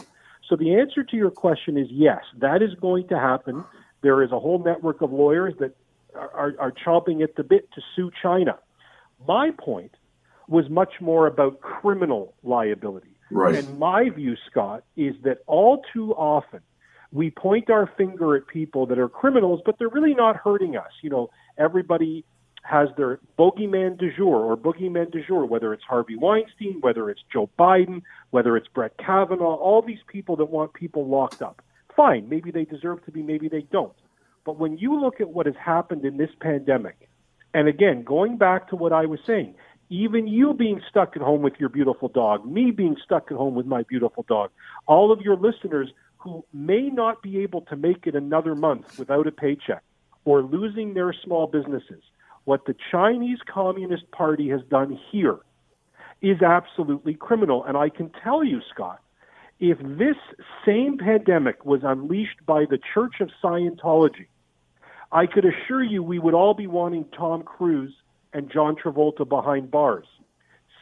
So 0.47 0.55
the 0.55 0.75
answer 0.75 1.03
to 1.03 1.17
your 1.17 1.31
question 1.31 1.77
is 1.77 1.87
yes, 1.89 2.21
that 2.37 2.61
is 2.61 2.73
going 2.75 3.07
to 3.09 3.19
happen. 3.19 3.63
There 4.01 4.23
is 4.23 4.31
a 4.31 4.39
whole 4.39 4.59
network 4.63 5.01
of 5.01 5.11
lawyers 5.11 5.55
that 5.59 5.75
are, 6.15 6.31
are, 6.31 6.53
are 6.59 6.71
chomping 6.71 7.23
at 7.23 7.35
the 7.35 7.43
bit 7.43 7.69
to 7.73 7.81
sue 7.95 8.11
China. 8.21 8.57
My 9.27 9.51
point 9.51 9.95
was 10.47 10.69
much 10.69 11.01
more 11.01 11.27
about 11.27 11.61
criminal 11.61 12.33
liability. 12.43 13.15
Right. 13.29 13.55
And 13.55 13.77
my 13.77 14.09
view, 14.09 14.35
Scott, 14.49 14.83
is 14.95 15.15
that 15.23 15.39
all 15.47 15.83
too 15.93 16.13
often 16.13 16.61
we 17.11 17.29
point 17.31 17.69
our 17.69 17.91
finger 17.97 18.35
at 18.35 18.47
people 18.47 18.85
that 18.87 18.99
are 18.99 19.09
criminals, 19.09 19.61
but 19.65 19.79
they're 19.79 19.89
really 19.89 20.13
not 20.13 20.35
hurting 20.37 20.75
us. 20.75 20.91
You 21.01 21.09
know, 21.09 21.29
everybody 21.57 22.25
has 22.63 22.89
their 22.97 23.19
bogeyman 23.39 23.97
du 23.97 24.13
jour 24.13 24.35
or 24.35 24.57
boogeyman 24.57 25.11
du 25.11 25.23
jour, 25.25 25.45
whether 25.45 25.73
it's 25.73 25.83
Harvey 25.83 26.17
Weinstein, 26.17 26.79
whether 26.81 27.09
it's 27.09 27.21
Joe 27.31 27.49
Biden, 27.57 28.01
whether 28.31 28.57
it's 28.57 28.67
Brett 28.67 28.97
Kavanaugh, 28.97 29.55
all 29.55 29.81
these 29.81 30.01
people 30.07 30.35
that 30.35 30.45
want 30.45 30.73
people 30.73 31.07
locked 31.07 31.41
up. 31.41 31.61
Fine, 31.95 32.27
maybe 32.27 32.51
they 32.51 32.65
deserve 32.65 33.03
to 33.05 33.11
be, 33.11 33.23
maybe 33.23 33.47
they 33.47 33.61
don't. 33.61 33.93
But 34.45 34.59
when 34.59 34.77
you 34.77 34.99
look 34.99 35.21
at 35.21 35.29
what 35.29 35.45
has 35.45 35.55
happened 35.55 36.03
in 36.05 36.17
this 36.17 36.29
pandemic, 36.41 37.09
and 37.53 37.67
again, 37.67 38.03
going 38.03 38.37
back 38.37 38.69
to 38.69 38.75
what 38.75 38.91
I 38.91 39.05
was 39.05 39.19
saying, 39.25 39.55
even 39.89 40.27
you 40.27 40.53
being 40.53 40.81
stuck 40.89 41.15
at 41.15 41.21
home 41.21 41.41
with 41.41 41.53
your 41.59 41.69
beautiful 41.69 42.09
dog, 42.09 42.45
me 42.45 42.71
being 42.71 42.97
stuck 43.03 43.31
at 43.31 43.37
home 43.37 43.55
with 43.55 43.65
my 43.65 43.83
beautiful 43.83 44.25
dog, 44.27 44.51
all 44.85 45.11
of 45.11 45.21
your 45.21 45.37
listeners 45.37 45.89
who 46.17 46.43
may 46.53 46.89
not 46.89 47.21
be 47.21 47.39
able 47.39 47.61
to 47.61 47.75
make 47.75 48.05
it 48.05 48.15
another 48.15 48.55
month 48.55 48.99
without 48.99 49.27
a 49.27 49.31
paycheck 49.31 49.83
or 50.25 50.41
losing 50.41 50.93
their 50.93 51.13
small 51.13 51.47
businesses. 51.47 52.03
What 52.43 52.65
the 52.65 52.75
Chinese 52.91 53.39
Communist 53.45 54.09
Party 54.11 54.49
has 54.49 54.61
done 54.69 54.99
here 55.11 55.39
is 56.21 56.41
absolutely 56.41 57.13
criminal. 57.13 57.63
And 57.63 57.77
I 57.77 57.89
can 57.89 58.09
tell 58.23 58.43
you, 58.43 58.61
Scott, 58.73 58.99
if 59.59 59.77
this 59.79 60.17
same 60.65 60.97
pandemic 60.97 61.65
was 61.65 61.81
unleashed 61.83 62.45
by 62.45 62.65
the 62.69 62.79
Church 62.93 63.21
of 63.21 63.29
Scientology, 63.43 64.27
I 65.11 65.25
could 65.25 65.45
assure 65.45 65.83
you 65.83 66.03
we 66.03 66.19
would 66.19 66.33
all 66.33 66.53
be 66.53 66.67
wanting 66.67 67.05
Tom 67.17 67.43
Cruise 67.43 67.93
and 68.37 68.51
John 68.51 68.75
Travolta 68.75 69.27
behind 69.27 69.71
bars. 69.71 70.05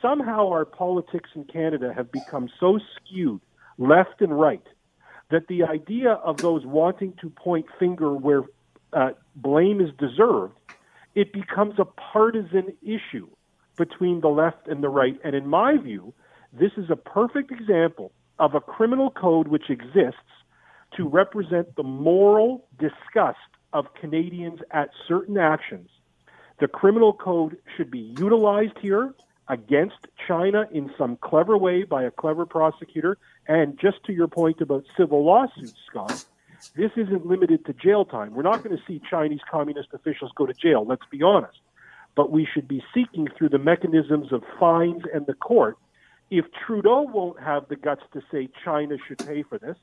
Somehow 0.01 0.49
our 0.49 0.65
politics 0.65 1.29
in 1.35 1.45
Canada 1.45 1.93
have 1.95 2.11
become 2.11 2.49
so 2.59 2.79
skewed, 2.95 3.39
left 3.77 4.19
and 4.19 4.37
right, 4.37 4.67
that 5.31 5.47
the 5.47 5.63
idea 5.63 6.11
of 6.11 6.35
those 6.41 6.65
wanting 6.65 7.13
to 7.21 7.29
point 7.29 7.65
finger 7.79 8.13
where 8.13 8.43
uh, 8.91 9.11
blame 9.37 9.79
is 9.79 9.89
deserved, 9.97 10.53
it 11.15 11.31
becomes 11.31 11.75
a 11.79 11.85
partisan 11.85 12.73
issue 12.81 13.27
between 13.77 14.19
the 14.19 14.27
left 14.27 14.67
and 14.67 14.83
the 14.83 14.89
right. 14.89 15.17
And 15.23 15.33
in 15.33 15.47
my 15.47 15.77
view, 15.77 16.13
this 16.51 16.71
is 16.75 16.89
a 16.89 16.97
perfect 16.97 17.51
example 17.51 18.11
of 18.37 18.53
a 18.53 18.59
criminal 18.59 19.11
code 19.11 19.47
which 19.47 19.69
exists 19.69 20.19
to 20.97 21.07
represent 21.07 21.77
the 21.77 21.83
moral 21.83 22.67
disgust 22.77 23.37
of 23.71 23.85
Canadians 24.01 24.59
at 24.71 24.89
certain 25.07 25.37
actions. 25.37 25.89
The 26.59 26.67
criminal 26.67 27.13
code 27.13 27.57
should 27.75 27.91
be 27.91 28.13
utilized 28.17 28.77
here 28.81 29.13
against 29.47 30.07
China 30.27 30.65
in 30.71 30.91
some 30.97 31.17
clever 31.17 31.57
way 31.57 31.83
by 31.83 32.03
a 32.03 32.11
clever 32.11 32.45
prosecutor. 32.45 33.17
And 33.47 33.77
just 33.79 34.03
to 34.05 34.13
your 34.13 34.27
point 34.27 34.61
about 34.61 34.85
civil 34.97 35.23
lawsuits, 35.23 35.75
Scott, 35.89 36.25
this 36.75 36.91
isn't 36.95 37.25
limited 37.25 37.65
to 37.65 37.73
jail 37.73 38.05
time. 38.05 38.33
We're 38.33 38.43
not 38.43 38.63
going 38.63 38.75
to 38.75 38.83
see 38.87 39.01
Chinese 39.09 39.41
communist 39.49 39.89
officials 39.93 40.31
go 40.35 40.45
to 40.45 40.53
jail, 40.53 40.85
let's 40.85 41.05
be 41.11 41.21
honest. 41.21 41.59
But 42.15 42.31
we 42.31 42.47
should 42.51 42.67
be 42.67 42.81
seeking 42.93 43.27
through 43.37 43.49
the 43.49 43.59
mechanisms 43.59 44.31
of 44.31 44.43
fines 44.59 45.03
and 45.13 45.25
the 45.27 45.33
court 45.33 45.77
if 46.31 46.45
Trudeau 46.65 47.01
won't 47.01 47.39
have 47.39 47.67
the 47.67 47.75
guts 47.75 48.01
to 48.13 48.21
say 48.31 48.49
China 48.63 48.95
should 49.07 49.19
pay 49.19 49.43
for 49.43 49.57
this 49.57 49.77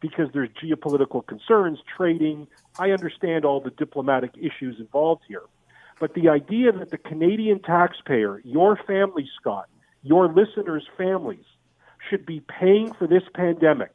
because 0.00 0.28
there's 0.32 0.48
geopolitical 0.62 1.26
concerns, 1.26 1.80
trading, 1.96 2.46
I 2.78 2.92
understand 2.92 3.44
all 3.44 3.60
the 3.60 3.70
diplomatic 3.70 4.30
issues 4.36 4.76
involved 4.78 5.22
here. 5.26 5.42
But 6.00 6.14
the 6.14 6.28
idea 6.28 6.72
that 6.72 6.90
the 6.90 6.98
Canadian 6.98 7.60
taxpayer, 7.60 8.40
your 8.44 8.78
family, 8.86 9.28
Scott, 9.40 9.68
your 10.02 10.32
listeners' 10.32 10.86
families, 10.96 11.44
should 12.08 12.24
be 12.24 12.40
paying 12.40 12.92
for 12.94 13.06
this 13.06 13.24
pandemic 13.34 13.90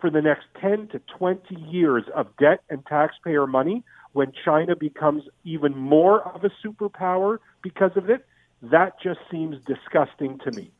for 0.00 0.10
the 0.10 0.22
next 0.22 0.46
10 0.60 0.88
to 0.88 1.00
20 1.18 1.54
years 1.54 2.04
of 2.14 2.26
debt 2.36 2.60
and 2.70 2.84
taxpayer 2.86 3.46
money 3.46 3.84
when 4.12 4.32
China 4.44 4.76
becomes 4.76 5.22
even 5.44 5.76
more 5.76 6.22
of 6.28 6.44
a 6.44 6.50
superpower 6.64 7.38
because 7.62 7.92
of 7.96 8.10
it, 8.10 8.26
that 8.62 9.00
just 9.00 9.20
seems 9.30 9.56
disgusting 9.64 10.38
to 10.40 10.50
me. 10.52 10.70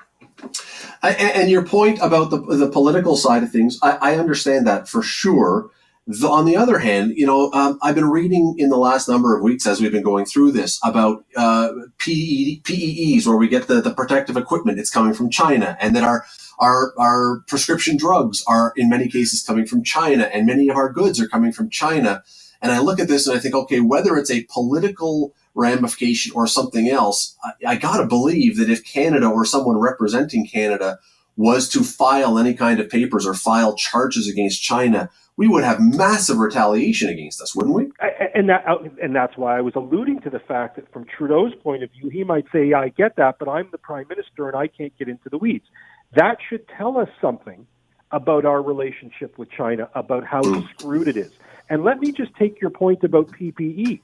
And 1.02 1.50
your 1.50 1.64
point 1.64 1.98
about 2.00 2.30
the, 2.30 2.38
the 2.38 2.68
political 2.68 3.16
side 3.16 3.42
of 3.42 3.50
things, 3.50 3.78
I, 3.82 4.12
I 4.12 4.16
understand 4.16 4.66
that 4.66 4.88
for 4.88 5.02
sure. 5.02 5.70
The, 6.06 6.28
on 6.28 6.46
the 6.46 6.56
other 6.56 6.80
hand, 6.80 7.12
you 7.16 7.26
know, 7.26 7.52
um, 7.52 7.78
I've 7.80 7.94
been 7.94 8.10
reading 8.10 8.56
in 8.58 8.70
the 8.70 8.76
last 8.76 9.08
number 9.08 9.36
of 9.36 9.42
weeks 9.42 9.66
as 9.68 9.80
we've 9.80 9.92
been 9.92 10.02
going 10.02 10.24
through 10.24 10.50
this 10.50 10.80
about 10.82 11.24
uh, 11.36 11.68
PE, 11.98 12.56
PEEs, 12.64 13.26
where 13.26 13.36
we 13.36 13.46
get 13.46 13.68
the, 13.68 13.80
the 13.80 13.94
protective 13.94 14.36
equipment. 14.36 14.80
It's 14.80 14.90
coming 14.90 15.14
from 15.14 15.30
China, 15.30 15.76
and 15.80 15.94
that 15.94 16.02
our 16.02 16.24
our 16.58 16.92
our 16.98 17.44
prescription 17.46 17.96
drugs 17.96 18.42
are 18.48 18.72
in 18.76 18.88
many 18.88 19.08
cases 19.08 19.44
coming 19.44 19.64
from 19.64 19.84
China, 19.84 20.24
and 20.24 20.44
many 20.44 20.68
of 20.68 20.76
our 20.76 20.92
goods 20.92 21.20
are 21.20 21.28
coming 21.28 21.52
from 21.52 21.70
China. 21.70 22.24
And 22.60 22.72
I 22.72 22.80
look 22.80 22.98
at 22.98 23.08
this 23.08 23.28
and 23.28 23.36
I 23.36 23.40
think, 23.40 23.54
okay, 23.54 23.80
whether 23.80 24.16
it's 24.16 24.30
a 24.30 24.46
political 24.52 25.34
ramification 25.54 26.32
or 26.34 26.48
something 26.48 26.88
else, 26.88 27.36
I, 27.44 27.72
I 27.72 27.76
got 27.76 27.98
to 27.98 28.06
believe 28.06 28.56
that 28.56 28.70
if 28.70 28.84
Canada 28.84 29.28
or 29.28 29.44
someone 29.44 29.78
representing 29.78 30.46
Canada 30.46 30.98
was 31.36 31.68
to 31.70 31.84
file 31.84 32.38
any 32.38 32.54
kind 32.54 32.80
of 32.80 32.90
papers 32.90 33.26
or 33.26 33.34
file 33.34 33.74
charges 33.74 34.28
against 34.28 34.62
China, 34.62 35.10
we 35.36 35.48
would 35.48 35.64
have 35.64 35.80
massive 35.80 36.38
retaliation 36.38 37.08
against 37.08 37.40
us, 37.40 37.54
wouldn't 37.54 37.74
we? 37.74 37.90
And 38.34 38.48
that, 38.48 38.64
and 39.02 39.14
that's 39.14 39.36
why 39.36 39.56
I 39.56 39.60
was 39.60 39.74
alluding 39.74 40.20
to 40.20 40.30
the 40.30 40.38
fact 40.38 40.76
that, 40.76 40.92
from 40.92 41.04
Trudeau's 41.04 41.54
point 41.62 41.82
of 41.82 41.90
view, 41.90 42.10
he 42.10 42.24
might 42.24 42.44
say, 42.52 42.66
yeah, 42.66 42.80
"I 42.80 42.88
get 42.88 43.16
that, 43.16 43.38
but 43.38 43.48
I'm 43.48 43.68
the 43.72 43.78
prime 43.78 44.06
minister 44.08 44.48
and 44.48 44.56
I 44.56 44.66
can't 44.66 44.96
get 44.98 45.08
into 45.08 45.28
the 45.28 45.38
weeds." 45.38 45.66
That 46.14 46.38
should 46.46 46.68
tell 46.68 46.98
us 46.98 47.08
something 47.20 47.66
about 48.10 48.44
our 48.44 48.62
relationship 48.62 49.38
with 49.38 49.50
China, 49.50 49.88
about 49.94 50.24
how 50.24 50.42
mm. 50.42 50.68
screwed 50.78 51.08
it 51.08 51.16
is. 51.16 51.32
And 51.70 51.82
let 51.82 51.98
me 51.98 52.12
just 52.12 52.34
take 52.34 52.60
your 52.60 52.70
point 52.70 53.02
about 53.02 53.28
PPE. 53.28 54.00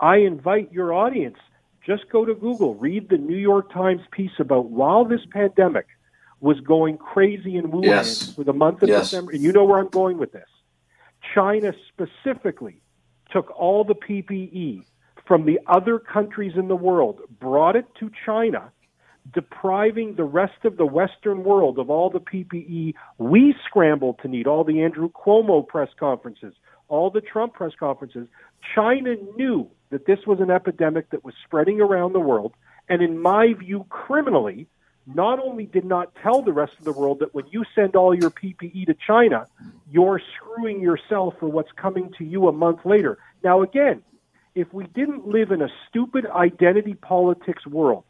I 0.00 0.16
invite 0.16 0.72
your 0.72 0.92
audience 0.92 1.38
just 1.86 2.08
go 2.10 2.24
to 2.24 2.34
Google, 2.34 2.74
read 2.74 3.08
the 3.08 3.18
New 3.18 3.36
York 3.36 3.72
Times 3.72 4.00
piece 4.10 4.32
about 4.38 4.66
while 4.70 5.04
this 5.04 5.20
pandemic 5.30 5.86
was 6.40 6.60
going 6.60 6.98
crazy 6.98 7.56
in 7.56 7.70
Wuhan 7.70 7.84
yes. 7.84 8.32
for 8.34 8.44
the 8.44 8.52
month 8.52 8.82
of 8.82 8.88
yes. 8.88 9.10
December, 9.10 9.32
and 9.32 9.42
you 9.42 9.52
know 9.52 9.64
where 9.64 9.78
I'm 9.78 9.88
going 9.88 10.18
with 10.18 10.32
this. 10.32 10.48
China 11.34 11.72
specifically 11.88 12.80
took 13.30 13.50
all 13.58 13.84
the 13.84 13.94
PPE 13.94 14.84
from 15.26 15.46
the 15.46 15.58
other 15.66 15.98
countries 15.98 16.52
in 16.56 16.68
the 16.68 16.76
world, 16.76 17.20
brought 17.40 17.76
it 17.76 17.86
to 17.98 18.10
China, 18.24 18.70
depriving 19.32 20.14
the 20.14 20.24
rest 20.24 20.64
of 20.64 20.76
the 20.76 20.86
Western 20.86 21.42
world 21.42 21.78
of 21.78 21.90
all 21.90 22.10
the 22.10 22.20
PPE 22.20 22.94
we 23.18 23.54
scrambled 23.66 24.18
to 24.22 24.28
need, 24.28 24.46
all 24.46 24.64
the 24.64 24.82
Andrew 24.82 25.10
Cuomo 25.10 25.66
press 25.66 25.88
conferences, 25.98 26.54
all 26.88 27.10
the 27.10 27.22
Trump 27.22 27.54
press 27.54 27.72
conferences, 27.78 28.28
China 28.74 29.14
knew 29.36 29.68
that 29.90 30.06
this 30.06 30.20
was 30.26 30.40
an 30.40 30.50
epidemic 30.50 31.10
that 31.10 31.24
was 31.24 31.34
spreading 31.44 31.80
around 31.80 32.12
the 32.12 32.20
world, 32.20 32.52
and 32.88 33.02
in 33.02 33.18
my 33.18 33.54
view, 33.54 33.86
criminally, 33.88 34.66
not 35.06 35.38
only 35.38 35.66
did 35.66 35.84
not 35.84 36.14
tell 36.22 36.42
the 36.42 36.52
rest 36.52 36.72
of 36.78 36.84
the 36.84 36.92
world 36.92 37.18
that 37.18 37.34
when 37.34 37.44
you 37.50 37.64
send 37.74 37.94
all 37.94 38.14
your 38.14 38.30
PPE 38.30 38.86
to 38.86 38.94
China, 39.06 39.46
you're 39.90 40.20
screwing 40.36 40.80
yourself 40.80 41.34
for 41.38 41.48
what's 41.48 41.72
coming 41.72 42.12
to 42.18 42.24
you 42.24 42.48
a 42.48 42.52
month 42.52 42.80
later. 42.84 43.18
Now, 43.42 43.62
again, 43.62 44.02
if 44.54 44.72
we 44.72 44.86
didn't 44.86 45.26
live 45.26 45.50
in 45.50 45.60
a 45.60 45.68
stupid 45.88 46.26
identity 46.26 46.94
politics 46.94 47.66
world 47.66 48.04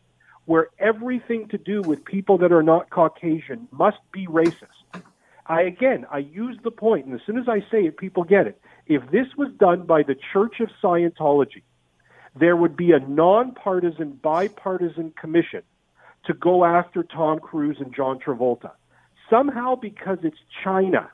where 0.44 0.68
everything 0.78 1.48
to 1.48 1.58
do 1.58 1.80
with 1.82 2.04
people 2.04 2.38
that 2.38 2.52
are 2.52 2.62
not 2.62 2.90
Caucasian 2.90 3.66
must 3.72 3.98
be 4.12 4.26
racist, 4.26 5.02
I 5.46 5.62
again, 5.62 6.06
I 6.10 6.18
use 6.18 6.58
the 6.62 6.70
point, 6.70 7.06
and 7.06 7.14
as 7.14 7.20
soon 7.26 7.38
as 7.38 7.48
I 7.48 7.60
say 7.70 7.84
it, 7.86 7.96
people 7.96 8.24
get 8.24 8.46
it. 8.46 8.60
If 8.86 9.10
this 9.10 9.26
was 9.36 9.50
done 9.58 9.84
by 9.84 10.02
the 10.02 10.16
Church 10.32 10.60
of 10.60 10.68
Scientology, 10.82 11.62
there 12.36 12.56
would 12.56 12.76
be 12.76 12.92
a 12.92 12.98
nonpartisan, 13.00 14.12
bipartisan 14.22 15.12
commission 15.20 15.62
to 16.26 16.34
go 16.34 16.64
after 16.64 17.02
Tom 17.02 17.38
Cruise 17.38 17.76
and 17.80 17.94
John 17.94 18.18
Travolta. 18.18 18.72
Somehow, 19.30 19.74
because 19.74 20.18
it's 20.22 20.38
China, 20.62 21.10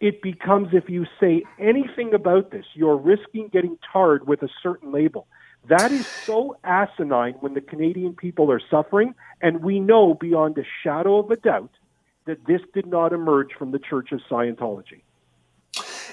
it 0.00 0.22
becomes 0.22 0.68
if 0.72 0.88
you 0.88 1.06
say 1.20 1.44
anything 1.58 2.12
about 2.14 2.50
this, 2.50 2.66
you're 2.74 2.96
risking 2.96 3.48
getting 3.52 3.78
tarred 3.92 4.26
with 4.26 4.42
a 4.42 4.48
certain 4.62 4.92
label. 4.92 5.26
That 5.68 5.92
is 5.92 6.06
so 6.06 6.56
asinine 6.64 7.34
when 7.34 7.54
the 7.54 7.60
Canadian 7.60 8.14
people 8.14 8.50
are 8.50 8.60
suffering, 8.70 9.14
and 9.40 9.62
we 9.62 9.78
know 9.78 10.14
beyond 10.14 10.58
a 10.58 10.64
shadow 10.82 11.18
of 11.18 11.30
a 11.30 11.36
doubt 11.36 11.70
that 12.24 12.46
this 12.46 12.60
did 12.74 12.86
not 12.86 13.12
emerge 13.12 13.52
from 13.56 13.70
the 13.70 13.78
Church 13.78 14.10
of 14.10 14.20
Scientology 14.28 15.02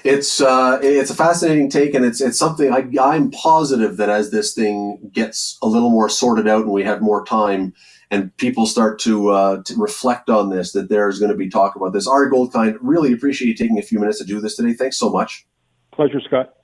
it's 0.04 0.40
uh, 0.40 0.78
it's 0.82 1.10
a 1.10 1.14
fascinating 1.14 1.68
take, 1.68 1.94
and 1.94 2.04
it's 2.04 2.20
it's 2.20 2.38
something 2.38 2.72
I, 2.72 2.88
I'm 3.00 3.30
positive 3.30 3.96
that 3.98 4.08
as 4.08 4.30
this 4.30 4.54
thing 4.54 5.10
gets 5.12 5.58
a 5.62 5.66
little 5.66 5.90
more 5.90 6.08
sorted 6.08 6.48
out 6.48 6.62
and 6.62 6.72
we 6.72 6.84
have 6.84 7.02
more 7.02 7.24
time, 7.24 7.74
and 8.10 8.34
people 8.36 8.66
start 8.66 8.98
to 9.00 9.30
uh, 9.30 9.62
to 9.64 9.74
reflect 9.76 10.30
on 10.30 10.50
this, 10.50 10.72
that 10.72 10.88
there's 10.88 11.18
going 11.18 11.30
to 11.30 11.36
be 11.36 11.48
talk 11.48 11.76
about 11.76 11.92
this. 11.92 12.06
Ari 12.06 12.30
Goldkind, 12.30 12.78
really 12.80 13.12
appreciate 13.12 13.48
you 13.48 13.54
taking 13.54 13.78
a 13.78 13.82
few 13.82 13.98
minutes 13.98 14.18
to 14.18 14.24
do 14.24 14.40
this 14.40 14.56
today. 14.56 14.72
Thanks 14.72 14.98
so 14.98 15.10
much. 15.10 15.46
Pleasure, 15.92 16.20
Scott. 16.20 16.54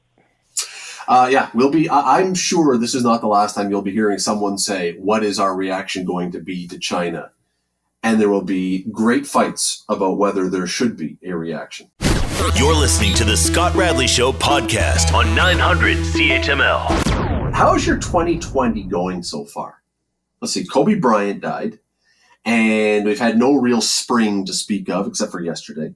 Uh, 1.08 1.28
yeah, 1.30 1.50
we'll 1.54 1.70
be. 1.70 1.88
I, 1.88 2.18
I'm 2.20 2.34
sure 2.34 2.76
this 2.76 2.94
is 2.94 3.04
not 3.04 3.20
the 3.20 3.28
last 3.28 3.54
time 3.54 3.70
you'll 3.70 3.82
be 3.82 3.92
hearing 3.92 4.18
someone 4.18 4.58
say, 4.58 4.94
"What 4.94 5.22
is 5.22 5.38
our 5.38 5.54
reaction 5.54 6.04
going 6.04 6.32
to 6.32 6.40
be 6.40 6.66
to 6.68 6.78
China?" 6.78 7.30
And 8.02 8.20
there 8.20 8.30
will 8.30 8.42
be 8.42 8.84
great 8.92 9.26
fights 9.26 9.84
about 9.88 10.18
whether 10.18 10.48
there 10.48 10.66
should 10.66 10.96
be 10.96 11.18
a 11.24 11.32
reaction. 11.32 11.90
You're 12.38 12.74
listening 12.74 13.14
to 13.14 13.24
the 13.24 13.36
Scott 13.36 13.74
Radley 13.74 14.06
Show 14.06 14.30
podcast 14.30 15.14
on 15.14 15.34
900 15.34 15.96
CHML. 15.96 17.52
How's 17.54 17.86
your 17.86 17.96
2020 17.96 18.82
going 18.84 19.22
so 19.22 19.46
far? 19.46 19.82
Let's 20.42 20.52
see, 20.52 20.66
Kobe 20.66 20.96
Bryant 20.96 21.40
died, 21.40 21.78
and 22.44 23.06
we've 23.06 23.18
had 23.18 23.38
no 23.38 23.54
real 23.54 23.80
spring 23.80 24.44
to 24.44 24.52
speak 24.52 24.90
of 24.90 25.06
except 25.06 25.32
for 25.32 25.40
yesterday. 25.40 25.94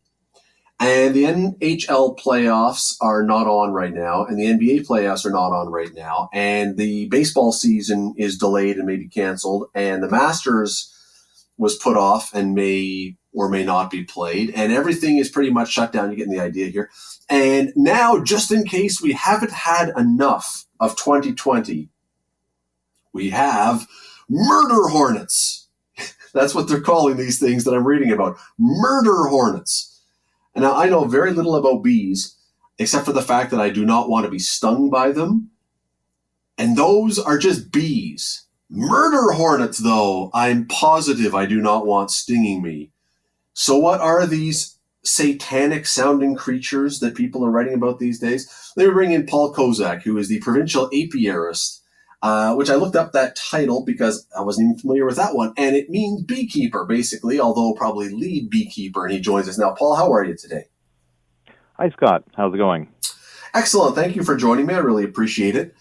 And 0.80 1.14
the 1.14 1.24
NHL 1.24 2.18
playoffs 2.18 2.96
are 3.02 3.22
not 3.22 3.46
on 3.46 3.72
right 3.72 3.92
now, 3.92 4.24
and 4.24 4.38
the 4.38 4.46
NBA 4.46 4.86
playoffs 4.86 5.26
are 5.26 5.30
not 5.30 5.52
on 5.52 5.68
right 5.68 5.92
now, 5.94 6.30
and 6.32 6.78
the 6.78 7.06
baseball 7.08 7.52
season 7.52 8.14
is 8.16 8.38
delayed 8.38 8.78
and 8.78 8.86
maybe 8.86 9.08
canceled, 9.08 9.68
and 9.74 10.02
the 10.02 10.08
Masters 10.08 10.96
was 11.60 11.76
put 11.76 11.94
off 11.94 12.34
and 12.34 12.54
may 12.54 13.14
or 13.34 13.48
may 13.50 13.62
not 13.62 13.90
be 13.90 14.02
played, 14.02 14.50
and 14.56 14.72
everything 14.72 15.18
is 15.18 15.28
pretty 15.28 15.50
much 15.50 15.70
shut 15.70 15.92
down. 15.92 16.08
You're 16.08 16.16
getting 16.16 16.32
the 16.32 16.42
idea 16.42 16.68
here. 16.68 16.90
And 17.28 17.72
now, 17.76 18.24
just 18.24 18.50
in 18.50 18.64
case 18.64 19.00
we 19.00 19.12
haven't 19.12 19.52
had 19.52 19.90
enough 19.96 20.64
of 20.80 20.96
2020, 20.96 21.90
we 23.12 23.30
have 23.30 23.86
murder 24.28 24.88
hornets. 24.88 25.68
That's 26.34 26.54
what 26.54 26.66
they're 26.66 26.80
calling 26.80 27.18
these 27.18 27.38
things 27.38 27.64
that 27.64 27.74
I'm 27.74 27.86
reading 27.86 28.10
about. 28.10 28.38
Murder 28.58 29.26
hornets. 29.26 30.02
And 30.54 30.64
now 30.64 30.74
I 30.74 30.88
know 30.88 31.04
very 31.04 31.32
little 31.32 31.56
about 31.56 31.84
bees, 31.84 32.36
except 32.78 33.04
for 33.04 33.12
the 33.12 33.22
fact 33.22 33.50
that 33.50 33.60
I 33.60 33.68
do 33.68 33.84
not 33.84 34.08
want 34.08 34.24
to 34.24 34.30
be 34.30 34.38
stung 34.38 34.88
by 34.88 35.12
them. 35.12 35.50
And 36.56 36.76
those 36.76 37.18
are 37.18 37.38
just 37.38 37.70
bees. 37.70 38.46
Murder 38.72 39.32
hornets, 39.32 39.78
though, 39.78 40.30
I'm 40.32 40.66
positive 40.66 41.34
I 41.34 41.46
do 41.46 41.60
not 41.60 41.86
want 41.86 42.12
stinging 42.12 42.62
me. 42.62 42.92
So, 43.52 43.76
what 43.76 44.00
are 44.00 44.26
these 44.26 44.78
satanic 45.02 45.86
sounding 45.86 46.36
creatures 46.36 47.00
that 47.00 47.16
people 47.16 47.44
are 47.44 47.50
writing 47.50 47.74
about 47.74 47.98
these 47.98 48.20
days? 48.20 48.72
Let 48.76 48.86
me 48.86 48.92
bring 48.92 49.10
in 49.10 49.26
Paul 49.26 49.52
Kozak, 49.52 50.02
who 50.02 50.16
is 50.18 50.28
the 50.28 50.38
provincial 50.38 50.88
apiarist, 50.90 51.80
uh, 52.22 52.54
which 52.54 52.70
I 52.70 52.76
looked 52.76 52.94
up 52.94 53.12
that 53.12 53.34
title 53.34 53.84
because 53.84 54.28
I 54.38 54.42
wasn't 54.42 54.66
even 54.66 54.78
familiar 54.78 55.04
with 55.04 55.16
that 55.16 55.34
one. 55.34 55.52
And 55.56 55.74
it 55.74 55.90
means 55.90 56.22
beekeeper, 56.22 56.84
basically, 56.84 57.40
although 57.40 57.74
probably 57.74 58.10
lead 58.10 58.50
beekeeper. 58.50 59.04
And 59.04 59.12
he 59.12 59.20
joins 59.20 59.48
us 59.48 59.58
now. 59.58 59.72
Paul, 59.72 59.96
how 59.96 60.12
are 60.12 60.24
you 60.24 60.36
today? 60.36 60.66
Hi, 61.74 61.88
Scott. 61.90 62.22
How's 62.36 62.54
it 62.54 62.58
going? 62.58 62.88
Excellent. 63.52 63.96
Thank 63.96 64.14
you 64.14 64.22
for 64.22 64.36
joining 64.36 64.66
me. 64.66 64.74
I 64.74 64.78
really 64.78 65.02
appreciate 65.02 65.56
it. 65.56 65.74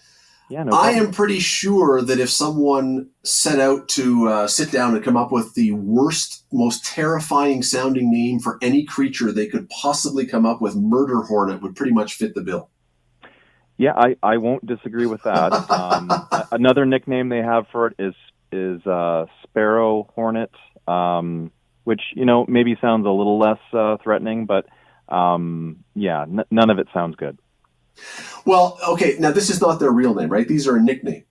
Yeah, 0.50 0.64
no 0.64 0.72
I 0.72 0.90
am 0.90 1.12
pretty 1.12 1.38
sure 1.38 2.02
that 2.02 2.18
if 2.18 2.28
someone 2.28 3.08
set 3.22 3.60
out 3.60 3.88
to 3.90 4.28
uh, 4.28 4.46
sit 4.48 4.72
down 4.72 4.96
and 4.96 5.04
come 5.04 5.16
up 5.16 5.30
with 5.30 5.54
the 5.54 5.70
worst, 5.72 6.44
most 6.52 6.84
terrifying 6.84 7.62
sounding 7.62 8.10
name 8.10 8.40
for 8.40 8.58
any 8.60 8.84
creature 8.84 9.30
they 9.30 9.46
could 9.46 9.70
possibly 9.70 10.26
come 10.26 10.44
up 10.44 10.60
with, 10.60 10.74
murder 10.74 11.22
hornet 11.22 11.62
would 11.62 11.76
pretty 11.76 11.92
much 11.92 12.14
fit 12.14 12.34
the 12.34 12.40
bill. 12.40 12.68
Yeah, 13.76 13.92
I, 13.94 14.16
I 14.24 14.38
won't 14.38 14.66
disagree 14.66 15.06
with 15.06 15.22
that. 15.22 15.52
Um, 15.70 16.10
another 16.50 16.84
nickname 16.84 17.28
they 17.28 17.38
have 17.38 17.66
for 17.70 17.86
it 17.86 17.94
is 17.98 18.14
is 18.52 18.84
uh, 18.86 19.26
sparrow 19.44 20.08
hornet, 20.14 20.50
um, 20.88 21.52
which 21.84 22.02
you 22.16 22.24
know 22.24 22.44
maybe 22.48 22.76
sounds 22.80 23.06
a 23.06 23.10
little 23.10 23.38
less 23.38 23.60
uh, 23.72 23.96
threatening, 24.02 24.46
but 24.46 24.66
um, 25.08 25.84
yeah, 25.94 26.22
n- 26.22 26.44
none 26.50 26.70
of 26.70 26.80
it 26.80 26.88
sounds 26.92 27.14
good. 27.14 27.38
Well, 28.44 28.78
okay, 28.88 29.16
now 29.18 29.30
this 29.30 29.50
is 29.50 29.60
not 29.60 29.80
their 29.80 29.90
real 29.92 30.14
name, 30.14 30.28
right? 30.30 30.46
These 30.48 30.66
are 30.68 30.76
a 30.76 30.80
nickname. 30.82 31.24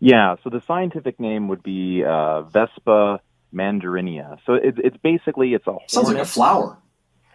Yeah, 0.00 0.36
so 0.42 0.50
the 0.50 0.62
scientific 0.66 1.20
name 1.20 1.48
would 1.48 1.62
be 1.62 2.02
uh, 2.04 2.42
Vespa 2.42 3.20
mandarinia. 3.54 4.38
So 4.46 4.54
it, 4.54 4.74
it's 4.78 4.96
basically 4.98 5.54
it's 5.54 5.66
a 5.66 5.72
hornet. 5.72 5.90
Sounds 5.90 6.08
like 6.08 6.16
a 6.18 6.24
flower. 6.24 6.78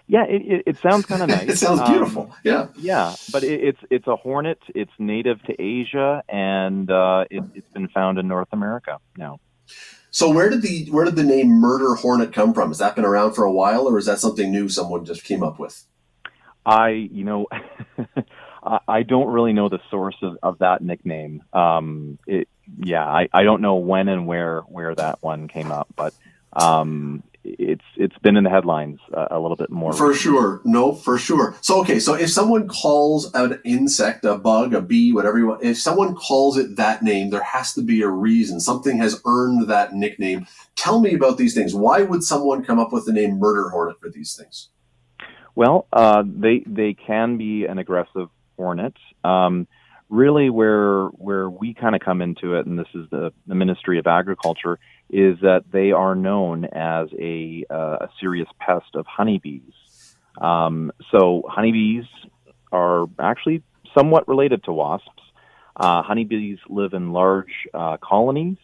yeah, 0.08 0.24
it, 0.26 0.42
it, 0.42 0.64
it 0.66 0.78
sounds 0.82 1.06
kind 1.06 1.22
of 1.22 1.30
nice. 1.38 1.50
it 1.50 1.58
sounds 1.58 1.82
Um, 1.82 1.92
beautiful. 1.92 2.32
yeah. 2.44 2.68
Yeah, 2.76 3.14
but 3.32 3.44
it, 3.44 3.64
it's 3.64 3.80
it's 3.92 4.08
a 4.08 4.16
hornet. 4.16 4.60
It's 4.74 4.92
native 4.98 5.42
to 5.44 5.54
Asia, 5.62 6.24
and 6.30 6.90
uh, 6.90 7.26
it, 7.30 7.44
it's 7.54 7.70
been 7.70 7.88
found 7.90 8.18
in 8.18 8.28
North 8.28 8.50
America 8.52 8.98
now. 9.18 9.40
So 10.10 10.32
where 10.32 10.50
did 10.50 10.62
the 10.64 10.88
where 10.92 11.06
did 11.06 11.18
the 11.18 11.24
name 11.24 11.50
murder 11.50 11.94
hornet 11.96 12.34
come 12.34 12.54
from? 12.54 12.70
Has 12.70 12.78
that 12.80 12.96
been 12.96 13.06
around 13.06 13.34
for 13.34 13.44
a 13.44 13.52
while, 13.52 13.88
or 13.88 13.98
is 14.00 14.06
that 14.06 14.20
something 14.20 14.52
new 14.52 14.70
someone 14.70 15.06
just 15.06 15.24
came 15.24 15.44
up 15.44 15.60
with? 15.60 15.86
I, 16.68 16.90
you 17.12 17.24
know, 17.24 17.46
I- 18.66 18.80
I 18.88 19.04
don't 19.04 19.28
really 19.28 19.54
know 19.54 19.70
the 19.70 19.80
source 19.90 20.16
of, 20.22 20.38
of 20.44 20.60
that 20.60 20.82
nickname. 20.82 21.44
Um, 21.54 22.18
it, 22.28 22.48
yeah, 22.78 23.06
I, 23.06 23.30
I 23.34 23.44
don't 23.44 23.62
know 23.62 23.76
when 23.76 24.08
and 24.08 24.26
where 24.28 24.62
where 24.62 24.96
that 24.96 25.22
one 25.22 25.48
came 25.48 25.72
up, 25.72 25.88
but 25.96 26.14
um, 26.54 27.22
it's 27.44 27.84
it's 27.96 28.18
been 28.20 28.38
in 28.38 28.44
the 28.44 28.50
headlines 28.50 29.00
a, 29.14 29.28
a 29.32 29.40
little 29.40 29.56
bit 29.56 29.70
more. 29.70 29.94
For 29.94 30.14
sure. 30.16 30.62
No, 30.66 30.94
for 30.94 31.18
sure. 31.20 31.56
So, 31.62 31.80
okay, 31.82 32.00
so 32.00 32.16
if 32.16 32.32
someone 32.32 32.68
calls 32.68 33.32
an 33.36 33.60
insect, 33.64 34.26
a 34.26 34.36
bug, 34.38 34.74
a 34.74 34.82
bee, 34.82 35.14
whatever 35.14 35.38
you 35.38 35.48
want, 35.48 35.64
if 35.64 35.78
someone 35.78 36.16
calls 36.16 36.58
it 36.58 36.76
that 36.78 37.04
name, 37.04 37.30
there 37.30 37.44
has 37.44 37.74
to 37.76 37.84
be 37.84 38.02
a 38.02 38.10
reason. 38.10 38.60
Something 38.60 38.98
has 38.98 39.22
earned 39.26 39.68
that 39.68 39.94
nickname. 39.94 40.48
Tell 40.76 41.00
me 41.00 41.14
about 41.14 41.38
these 41.38 41.54
things. 41.54 41.76
Why 41.76 42.02
would 42.02 42.24
someone 42.24 42.64
come 42.64 42.80
up 42.80 42.92
with 42.92 43.06
the 43.06 43.14
name 43.14 43.38
murder 43.38 43.70
hornet 43.70 44.00
for 44.02 44.10
these 44.10 44.36
things? 44.36 44.70
Well, 45.54 45.88
uh, 45.94 46.24
they 46.26 46.64
they 46.66 46.94
can 46.94 47.38
be 47.38 47.66
an 47.66 47.78
aggressive 47.78 48.28
hornet. 48.58 48.94
Um, 49.24 49.68
really, 50.10 50.50
where 50.50 51.08
where 51.08 51.50
we 51.50 51.74
kind 51.74 51.96
of 51.96 52.02
come 52.02 52.22
into 52.22 52.56
it, 52.56 52.66
and 52.66 52.78
this 52.78 52.88
is 52.94 53.10
the, 53.10 53.34
the 53.48 53.56
Ministry 53.56 54.00
of 54.00 54.08
Agriculture, 54.08 54.80
is 55.10 55.40
that 55.42 55.64
they 55.72 55.92
are 55.92 56.16
known 56.16 56.66
as 56.66 57.08
a 57.20 57.66
uh, 57.70 57.98
a 58.02 58.10
serious 58.20 58.48
pest 58.60 58.96
of 58.96 59.06
honeybees. 59.06 59.74
Um, 60.40 60.92
so 61.12 61.44
honeybees 61.48 62.06
are 62.72 63.06
actually 63.20 63.64
somewhat 63.98 64.28
related 64.28 64.64
to 64.66 64.74
wasps. 64.74 65.10
Uh, 65.76 66.02
honeybees 66.04 66.58
live 66.70 66.94
in 66.94 67.12
large 67.12 67.52
uh, 67.74 67.98
colonies. 67.98 68.58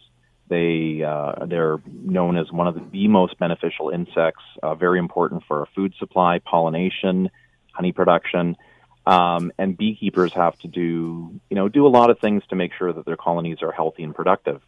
They 0.48 1.02
uh, 1.02 1.46
they're 1.46 1.78
known 1.88 2.38
as 2.38 2.52
one 2.52 2.68
of 2.68 2.76
the, 2.76 2.84
the 2.92 3.08
most 3.08 3.40
beneficial 3.40 3.90
insects, 3.90 4.44
uh, 4.62 4.76
very 4.76 5.00
important 5.00 5.44
for 5.48 5.60
our 5.60 5.68
food 5.74 5.94
supply, 5.98 6.40
pollination, 6.40 7.30
honey 7.72 7.94
production, 7.94 8.58
um, 9.06 9.52
and 9.58 9.78
beekeepers 9.78 10.34
have 10.34 10.58
to 10.60 10.68
do 10.68 11.40
you 11.50 11.56
know 11.56 11.70
do 11.70 11.86
a 11.86 11.90
lot 11.90 12.10
of 12.10 12.20
things 12.20 12.44
to 12.50 12.56
make 12.56 12.72
sure 12.78 12.92
that 12.94 13.06
their 13.06 13.18
colonies 13.18 13.58
are 13.62 13.72
healthy 13.72 14.04
and 14.04 14.16
productive. 14.16 14.62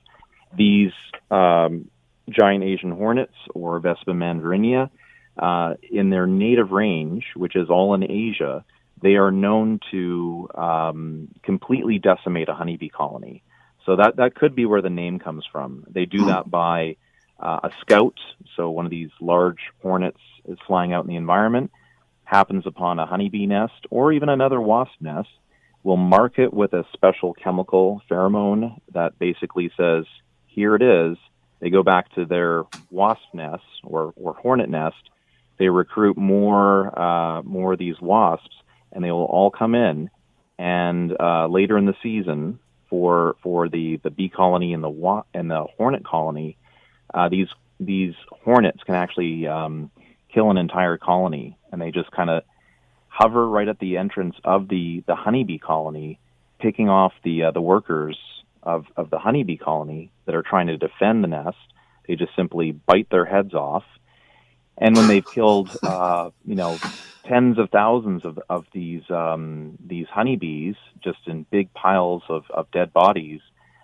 These 0.55 0.91
um, 1.31 1.89
giant 2.29 2.63
Asian 2.63 2.91
hornets 2.91 3.33
or 3.53 3.79
Vespa 3.79 4.11
mandarinia, 4.11 4.89
uh, 5.37 5.73
in 5.89 6.09
their 6.09 6.27
native 6.27 6.71
range, 6.71 7.25
which 7.35 7.55
is 7.55 7.69
all 7.69 7.93
in 7.93 8.03
Asia, 8.03 8.63
they 9.01 9.15
are 9.15 9.31
known 9.31 9.79
to 9.91 10.47
um, 10.55 11.27
completely 11.43 11.99
decimate 11.99 12.49
a 12.49 12.53
honeybee 12.53 12.89
colony. 12.89 13.43
So 13.85 13.97
that 13.97 14.15
that 14.17 14.35
could 14.35 14.55
be 14.55 14.65
where 14.65 14.81
the 14.81 14.89
name 14.89 15.19
comes 15.19 15.45
from. 15.51 15.85
They 15.89 16.05
do 16.05 16.25
that 16.25 16.49
by 16.49 16.95
uh, 17.39 17.59
a 17.63 17.71
scout. 17.81 18.17
So 18.55 18.69
one 18.69 18.85
of 18.85 18.91
these 18.91 19.09
large 19.19 19.59
hornets 19.81 20.21
is 20.47 20.57
flying 20.65 20.93
out 20.93 21.03
in 21.03 21.09
the 21.09 21.17
environment, 21.17 21.71
happens 22.23 22.65
upon 22.65 22.99
a 22.99 23.05
honeybee 23.05 23.45
nest 23.45 23.85
or 23.89 24.11
even 24.11 24.29
another 24.29 24.59
wasp 24.59 24.93
nest, 24.99 25.29
will 25.83 25.97
mark 25.97 26.39
it 26.39 26.53
with 26.53 26.73
a 26.73 26.85
special 26.93 27.33
chemical 27.33 28.01
pheromone 28.09 28.79
that 28.93 29.19
basically 29.19 29.71
says, 29.77 30.05
"Here 30.47 30.75
it 30.75 30.81
is." 30.81 31.17
They 31.59 31.69
go 31.69 31.83
back 31.83 32.13
to 32.15 32.25
their 32.25 32.63
wasp 32.91 33.33
nest 33.33 33.63
or, 33.83 34.13
or 34.15 34.33
hornet 34.33 34.69
nest. 34.69 35.09
They 35.57 35.69
recruit 35.69 36.17
more 36.17 36.97
uh, 36.97 37.41
more 37.43 37.73
of 37.73 37.79
these 37.79 37.99
wasps, 38.01 38.55
and 38.91 39.03
they 39.03 39.11
will 39.11 39.25
all 39.25 39.51
come 39.51 39.75
in. 39.75 40.09
And 40.57 41.15
uh, 41.19 41.47
later 41.47 41.77
in 41.77 41.85
the 41.85 41.95
season, 42.01 42.59
for 42.89 43.35
for 43.41 43.69
the 43.69 43.97
the 44.03 44.11
bee 44.11 44.29
colony 44.29 44.73
and 44.73 44.83
the 44.83 44.89
wa- 44.89 45.23
and 45.33 45.49
the 45.49 45.65
hornet 45.77 46.05
colony, 46.05 46.57
uh, 47.13 47.29
these 47.29 47.47
these 47.79 48.13
hornets 48.43 48.83
can 48.83 48.95
actually 48.95 49.47
um, 49.47 49.89
kill 50.33 50.49
an 50.51 50.57
entire 50.57 50.97
colony, 50.97 51.57
and 51.71 51.81
they 51.81 51.91
just 51.91 52.11
kind 52.11 52.29
of 52.29 52.43
hover 53.07 53.47
right 53.47 53.67
at 53.67 53.79
the 53.79 53.97
entrance 53.97 54.35
of 54.43 54.67
the 54.67 55.03
the 55.07 55.15
honeybee 55.15 55.59
colony, 55.59 56.19
picking 56.59 56.89
off 56.89 57.13
the 57.23 57.43
uh, 57.43 57.51
the 57.51 57.61
workers 57.61 58.17
of 58.61 58.85
of 58.95 59.09
the 59.09 59.19
honeybee 59.19 59.57
colony 59.57 60.11
that 60.25 60.35
are 60.35 60.43
trying 60.43 60.67
to 60.67 60.77
defend 60.77 61.23
the 61.23 61.27
nest. 61.27 61.57
They 62.07 62.15
just 62.15 62.35
simply 62.35 62.71
bite 62.71 63.09
their 63.09 63.25
heads 63.25 63.53
off, 63.53 63.83
and 64.77 64.95
when 64.95 65.07
they've 65.07 65.25
killed, 65.25 65.69
uh, 65.83 66.31
you 66.45 66.55
know, 66.55 66.77
tens 67.25 67.57
of 67.57 67.69
thousands 67.69 68.25
of, 68.25 68.39
of 68.49 68.65
these 68.73 69.03
um, 69.09 69.77
these 69.85 70.07
honeybees 70.07 70.75
just 71.03 71.19
in 71.27 71.45
big 71.51 71.73
piles 71.73 72.23
of, 72.29 72.43
of 72.49 72.69
dead 72.71 72.93
bodies, 72.93 73.41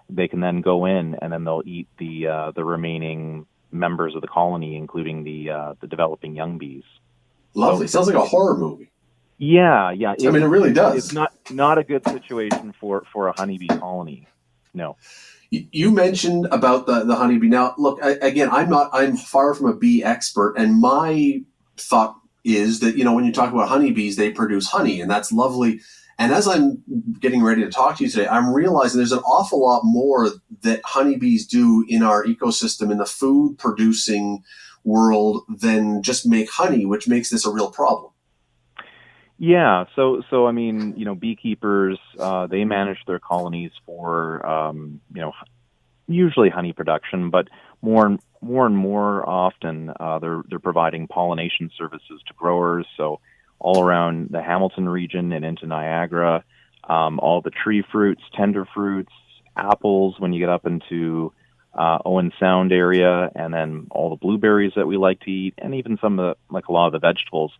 they 0.09 0.27
can 0.27 0.39
then 0.39 0.61
go 0.61 0.85
in 0.85 1.15
and 1.21 1.31
then 1.31 1.43
they'll 1.43 1.63
eat 1.65 1.87
the 1.97 2.27
uh, 2.27 2.51
the 2.51 2.63
remaining 2.63 3.45
members 3.71 4.15
of 4.15 4.21
the 4.21 4.27
colony, 4.27 4.75
including 4.75 5.23
the 5.23 5.49
uh, 5.49 5.73
the 5.79 5.87
developing 5.87 6.35
young 6.35 6.57
bees. 6.57 6.83
Lovely. 7.53 7.87
Sounds 7.87 8.07
like 8.07 8.15
a 8.15 8.25
horror 8.25 8.57
movie. 8.57 8.91
Yeah, 9.37 9.91
yeah. 9.91 10.15
I 10.19 10.31
mean, 10.31 10.43
it 10.43 10.47
really 10.47 10.73
does. 10.73 10.95
It's 10.97 11.13
not 11.13 11.33
not 11.49 11.77
a 11.77 11.83
good 11.83 12.05
situation 12.07 12.73
for 12.79 13.03
for 13.11 13.27
a 13.27 13.33
honeybee 13.37 13.67
colony. 13.67 14.27
No. 14.73 14.97
You- 15.49 15.67
You 15.71 15.91
mentioned 15.91 16.45
about 16.51 16.85
the, 16.85 17.03
the 17.05 17.15
honeybee. 17.15 17.47
Now, 17.47 17.73
look, 17.77 17.99
I, 18.03 18.11
again, 18.21 18.49
I'm 18.51 18.69
not, 18.69 18.91
I'm 18.93 19.17
far 19.17 19.55
from 19.55 19.67
a 19.67 19.73
bee 19.75 20.03
expert, 20.03 20.55
and 20.57 20.79
my 20.79 21.41
thought 21.77 22.15
is 22.43 22.81
that, 22.81 22.95
you 22.97 23.03
know, 23.03 23.13
when 23.13 23.25
you 23.25 23.31
talk 23.33 23.51
about 23.51 23.67
honeybees, 23.67 24.15
they 24.15 24.29
produce 24.31 24.67
honey, 24.67 25.01
and 25.01 25.09
that's 25.09 25.31
lovely. 25.31 25.81
And 26.19 26.33
as 26.33 26.49
I'm 26.49 26.83
getting 27.21 27.41
ready 27.41 27.63
to 27.63 27.71
talk 27.71 27.97
to 27.97 28.03
you 28.03 28.09
today, 28.09 28.27
I'm 28.27 28.53
realizing 28.53 28.97
there's 28.97 29.13
an 29.13 29.19
awful 29.19 29.61
lot 29.61 29.83
more 29.85 30.29
that 30.63 30.81
honeybees 30.83 31.47
do 31.47 31.85
in 31.87 32.03
our 32.03 32.25
ecosystem, 32.25 32.91
in 32.91 32.97
the 32.97 33.05
food 33.05 33.57
producing 33.57 34.43
world, 34.83 35.43
than 35.47 36.03
just 36.03 36.27
make 36.27 36.51
honey, 36.51 36.85
which 36.85 37.07
makes 37.07 37.29
this 37.29 37.45
a 37.45 37.51
real 37.51 37.71
problem. 37.71 38.11
Yeah, 39.37 39.85
so 39.95 40.21
so 40.29 40.45
I 40.45 40.51
mean, 40.51 40.93
you 40.97 41.05
know, 41.05 41.15
beekeepers 41.15 41.97
uh, 42.19 42.47
they 42.47 42.65
manage 42.65 42.97
their 43.07 43.19
colonies 43.19 43.71
for 43.85 44.45
um, 44.45 44.99
you 45.13 45.21
know 45.21 45.31
usually 46.09 46.49
honey 46.49 46.73
production, 46.73 47.29
but 47.29 47.47
more 47.81 48.05
and 48.05 48.19
more 48.41 48.65
and 48.65 48.75
more 48.75 49.27
often 49.27 49.93
uh, 49.97 50.19
they're 50.19 50.41
they're 50.49 50.59
providing 50.59 51.07
pollination 51.07 51.71
services 51.77 52.21
to 52.27 52.33
growers. 52.33 52.85
So 52.97 53.21
all 53.59 53.83
around 53.83 54.29
the 54.31 54.41
Hamilton 54.41 54.87
region 54.87 55.31
and 55.31 55.43
into 55.43 55.67
Niagara, 55.67 56.43
um, 56.87 57.19
all 57.19 57.41
the 57.41 57.51
tree 57.51 57.83
fruits, 57.91 58.21
tender 58.35 58.65
fruits, 58.73 59.11
apples. 59.55 60.15
When 60.19 60.33
you 60.33 60.39
get 60.39 60.49
up 60.49 60.65
into 60.65 61.33
uh, 61.73 61.99
Owen 62.05 62.31
Sound 62.39 62.71
area, 62.71 63.29
and 63.35 63.53
then 63.53 63.87
all 63.91 64.09
the 64.09 64.15
blueberries 64.15 64.73
that 64.75 64.87
we 64.87 64.97
like 64.97 65.19
to 65.21 65.31
eat, 65.31 65.53
and 65.57 65.75
even 65.75 65.97
some 66.01 66.19
of 66.19 66.37
the 66.37 66.53
like 66.53 66.67
a 66.67 66.71
lot 66.71 66.87
of 66.87 66.93
the 66.93 66.99
vegetables. 66.99 67.51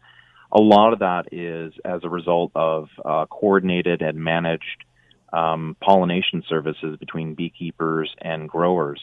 A 0.52 0.60
lot 0.60 0.94
of 0.94 1.00
that 1.00 1.32
is 1.32 1.74
as 1.86 2.04
a 2.04 2.10
result 2.10 2.52
of 2.56 2.90
uh, 3.06 3.28
coordinated 3.28 4.02
and 4.02 4.18
managed 4.18 4.84
um, 5.32 5.78
pollination 5.80 6.44
services 6.50 6.98
between 6.98 7.36
beekeepers 7.36 8.16
and 8.20 8.50
growers. 8.50 9.00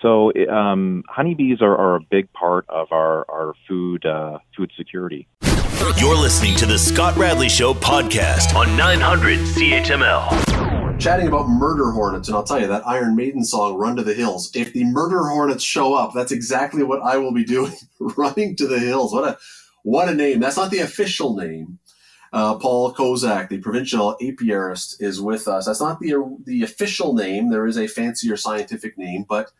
So 0.00 0.32
um, 0.48 1.02
honeybees 1.08 1.60
are, 1.60 1.76
are, 1.76 1.96
a 1.96 2.00
big 2.00 2.32
part 2.32 2.66
of 2.68 2.92
our, 2.92 3.26
our 3.28 3.54
food 3.66 4.06
uh, 4.06 4.38
food 4.56 4.72
security. 4.76 5.26
You're 5.80 6.16
listening 6.16 6.56
to 6.56 6.66
the 6.66 6.76
Scott 6.76 7.16
Radley 7.16 7.48
Show 7.48 7.72
podcast 7.72 8.52
on 8.56 8.76
900 8.76 9.38
CHML. 9.38 10.98
Chatting 10.98 11.28
about 11.28 11.48
murder 11.48 11.92
hornets, 11.92 12.26
and 12.26 12.36
I'll 12.36 12.42
tell 12.42 12.60
you 12.60 12.66
that 12.66 12.84
Iron 12.84 13.14
Maiden 13.14 13.44
song, 13.44 13.76
Run 13.76 13.94
to 13.94 14.02
the 14.02 14.12
Hills. 14.12 14.50
If 14.56 14.72
the 14.72 14.84
murder 14.84 15.28
hornets 15.28 15.62
show 15.62 15.94
up, 15.94 16.14
that's 16.14 16.32
exactly 16.32 16.82
what 16.82 17.00
I 17.02 17.16
will 17.16 17.32
be 17.32 17.44
doing, 17.44 17.72
running 18.00 18.56
to 18.56 18.66
the 18.66 18.80
hills. 18.80 19.12
What 19.12 19.24
a 19.24 19.38
what 19.84 20.08
a 20.08 20.14
name. 20.14 20.40
That's 20.40 20.56
not 20.56 20.72
the 20.72 20.80
official 20.80 21.36
name, 21.36 21.78
uh, 22.32 22.56
Paul 22.56 22.92
Kozak, 22.92 23.48
the 23.48 23.58
provincial 23.58 24.16
apiarist, 24.20 25.00
is 25.00 25.20
with 25.20 25.46
us. 25.46 25.66
That's 25.66 25.80
not 25.80 26.00
the 26.00 26.36
the 26.44 26.64
official 26.64 27.14
name. 27.14 27.50
There 27.50 27.68
is 27.68 27.78
a 27.78 27.86
fancier 27.86 28.36
scientific 28.36 28.98
name, 28.98 29.24
but 29.28 29.52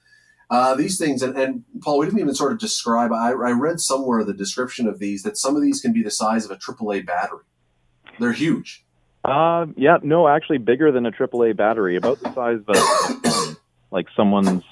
uh, 0.51 0.75
these 0.75 0.99
things, 0.99 1.23
and, 1.23 1.37
and, 1.37 1.65
Paul, 1.83 1.99
we 1.99 2.07
didn't 2.07 2.21
even 2.21 2.35
sort 2.35 2.53
of 2.53 2.59
describe. 2.59 3.13
I, 3.13 3.31
I, 3.33 3.53
read 3.53 3.81
somewhere 3.81 4.25
the 4.25 4.33
description 4.33 4.89
of 4.89 4.99
these 4.99 5.23
that 5.23 5.37
some 5.37 5.57
of 5.57 5.63
these 5.63 5.81
can 5.81 5.93
be 5.93 6.03
the 6.03 6.11
size 6.11 6.47
of 6.47 6.51
a 6.51 6.57
AAA 6.57 7.07
battery. 7.07 7.45
They're 8.19 8.33
huge. 8.33 8.85
Uh, 9.25 9.67
yeah, 9.77 9.99
no, 10.03 10.27
actually 10.27 10.59
bigger 10.59 10.91
than 10.91 11.05
a 11.05 11.13
AAA 11.13 11.55
battery, 11.55 11.97
about 11.97 12.21
the 12.21 12.33
size 12.33 12.61
of 12.67 12.77
a, 12.77 13.57
like 13.95 14.07
someone's, 14.17 14.63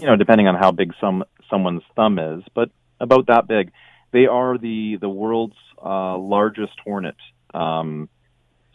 you 0.00 0.06
know, 0.06 0.16
depending 0.16 0.48
on 0.48 0.54
how 0.54 0.72
big 0.72 0.94
some 0.98 1.24
someone's 1.50 1.82
thumb 1.94 2.18
is, 2.18 2.42
but 2.54 2.70
about 3.00 3.26
that 3.26 3.46
big. 3.46 3.70
They 4.12 4.26
are 4.26 4.56
the 4.56 4.96
the 4.98 5.08
world's 5.08 5.56
uh, 5.84 6.16
largest 6.16 6.72
hornet. 6.82 7.16
Um, 7.52 8.08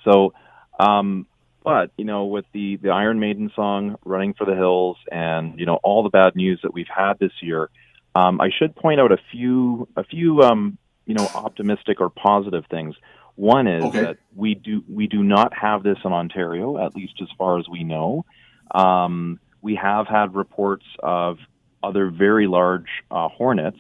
so, 0.04 0.34
um, 0.80 1.26
but 1.64 1.92
you 1.98 2.06
know, 2.06 2.26
with 2.26 2.46
the 2.54 2.78
the 2.78 2.90
Iron 2.90 3.20
Maiden 3.20 3.52
song 3.56 3.96
"Running 4.06 4.34
for 4.34 4.46
the 4.46 4.56
Hills" 4.56 4.98
and 5.12 5.60
you 5.60 5.66
know 5.66 5.80
all 5.84 6.04
the 6.04 6.10
bad 6.10 6.36
news 6.36 6.60
that 6.64 6.74
we've 6.74 6.88
had 6.88 7.20
this 7.20 7.32
year, 7.42 7.70
um, 8.16 8.42
I 8.42 8.50
should 8.50 8.76
point 8.76 9.00
out 9.00 9.12
a 9.12 9.18
few 9.32 9.88
a 9.96 10.04
few 10.04 10.42
um, 10.42 10.78
you 11.06 11.16
know 11.16 11.28
optimistic 11.36 12.02
or 12.02 12.10
positive 12.10 12.66
things. 12.70 12.96
One 13.36 13.68
is 13.68 13.84
okay. 13.86 14.02
that 14.02 14.18
we 14.36 14.56
do 14.56 14.84
we 14.88 15.08
do 15.08 15.24
not 15.24 15.54
have 15.54 15.84
this 15.84 15.98
in 16.04 16.14
Ontario, 16.14 16.78
at 16.84 16.96
least 16.96 17.16
as 17.22 17.30
far 17.38 17.60
as 17.60 17.68
we 17.68 17.84
know. 17.84 18.26
Um, 18.72 19.40
we 19.62 19.76
have 19.76 20.08
had 20.08 20.36
reports 20.36 20.86
of 21.02 21.38
other 21.82 22.10
very 22.10 22.48
large 22.48 22.88
uh, 23.10 23.30
hornets, 23.30 23.80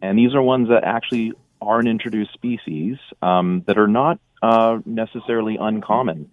and 0.00 0.18
these 0.18 0.34
are 0.34 0.42
ones 0.42 0.68
that 0.68 0.84
actually 0.84 1.32
are 1.60 1.78
an 1.78 1.86
introduced 1.86 2.32
species 2.32 2.96
um, 3.22 3.64
that 3.66 3.78
are 3.78 3.88
not 3.88 4.18
uh, 4.42 4.78
necessarily 4.84 5.56
uncommon. 5.60 6.30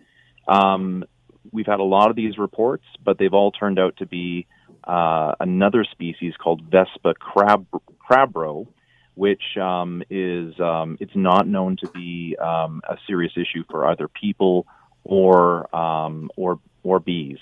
Um, 0.48 1.06
we've 1.52 1.66
had 1.66 1.80
a 1.80 1.84
lot 1.84 2.10
of 2.10 2.16
these 2.16 2.38
reports, 2.38 2.86
but 3.04 3.18
they've 3.18 3.34
all 3.34 3.52
turned 3.52 3.80
out 3.80 3.98
to 3.98 4.06
be 4.06 4.48
uh, 4.84 5.34
another 5.40 5.86
species 5.86 6.34
called 6.38 6.62
Vespa 6.64 7.14
crab 7.14 7.66
crabro, 8.00 8.68
which 9.16 9.58
um, 9.58 10.04
is 10.10 10.60
um, 10.60 10.98
it's 11.00 11.16
not 11.16 11.48
known 11.48 11.78
to 11.78 11.88
be 11.90 12.36
um, 12.42 12.82
a 12.88 12.98
serious 13.08 13.34
issue 13.36 13.64
for 13.70 13.86
either 13.88 14.08
people 14.08 14.66
or 15.04 15.74
um, 15.76 16.30
or 16.36 16.60
or 16.84 17.00
bees. 17.00 17.38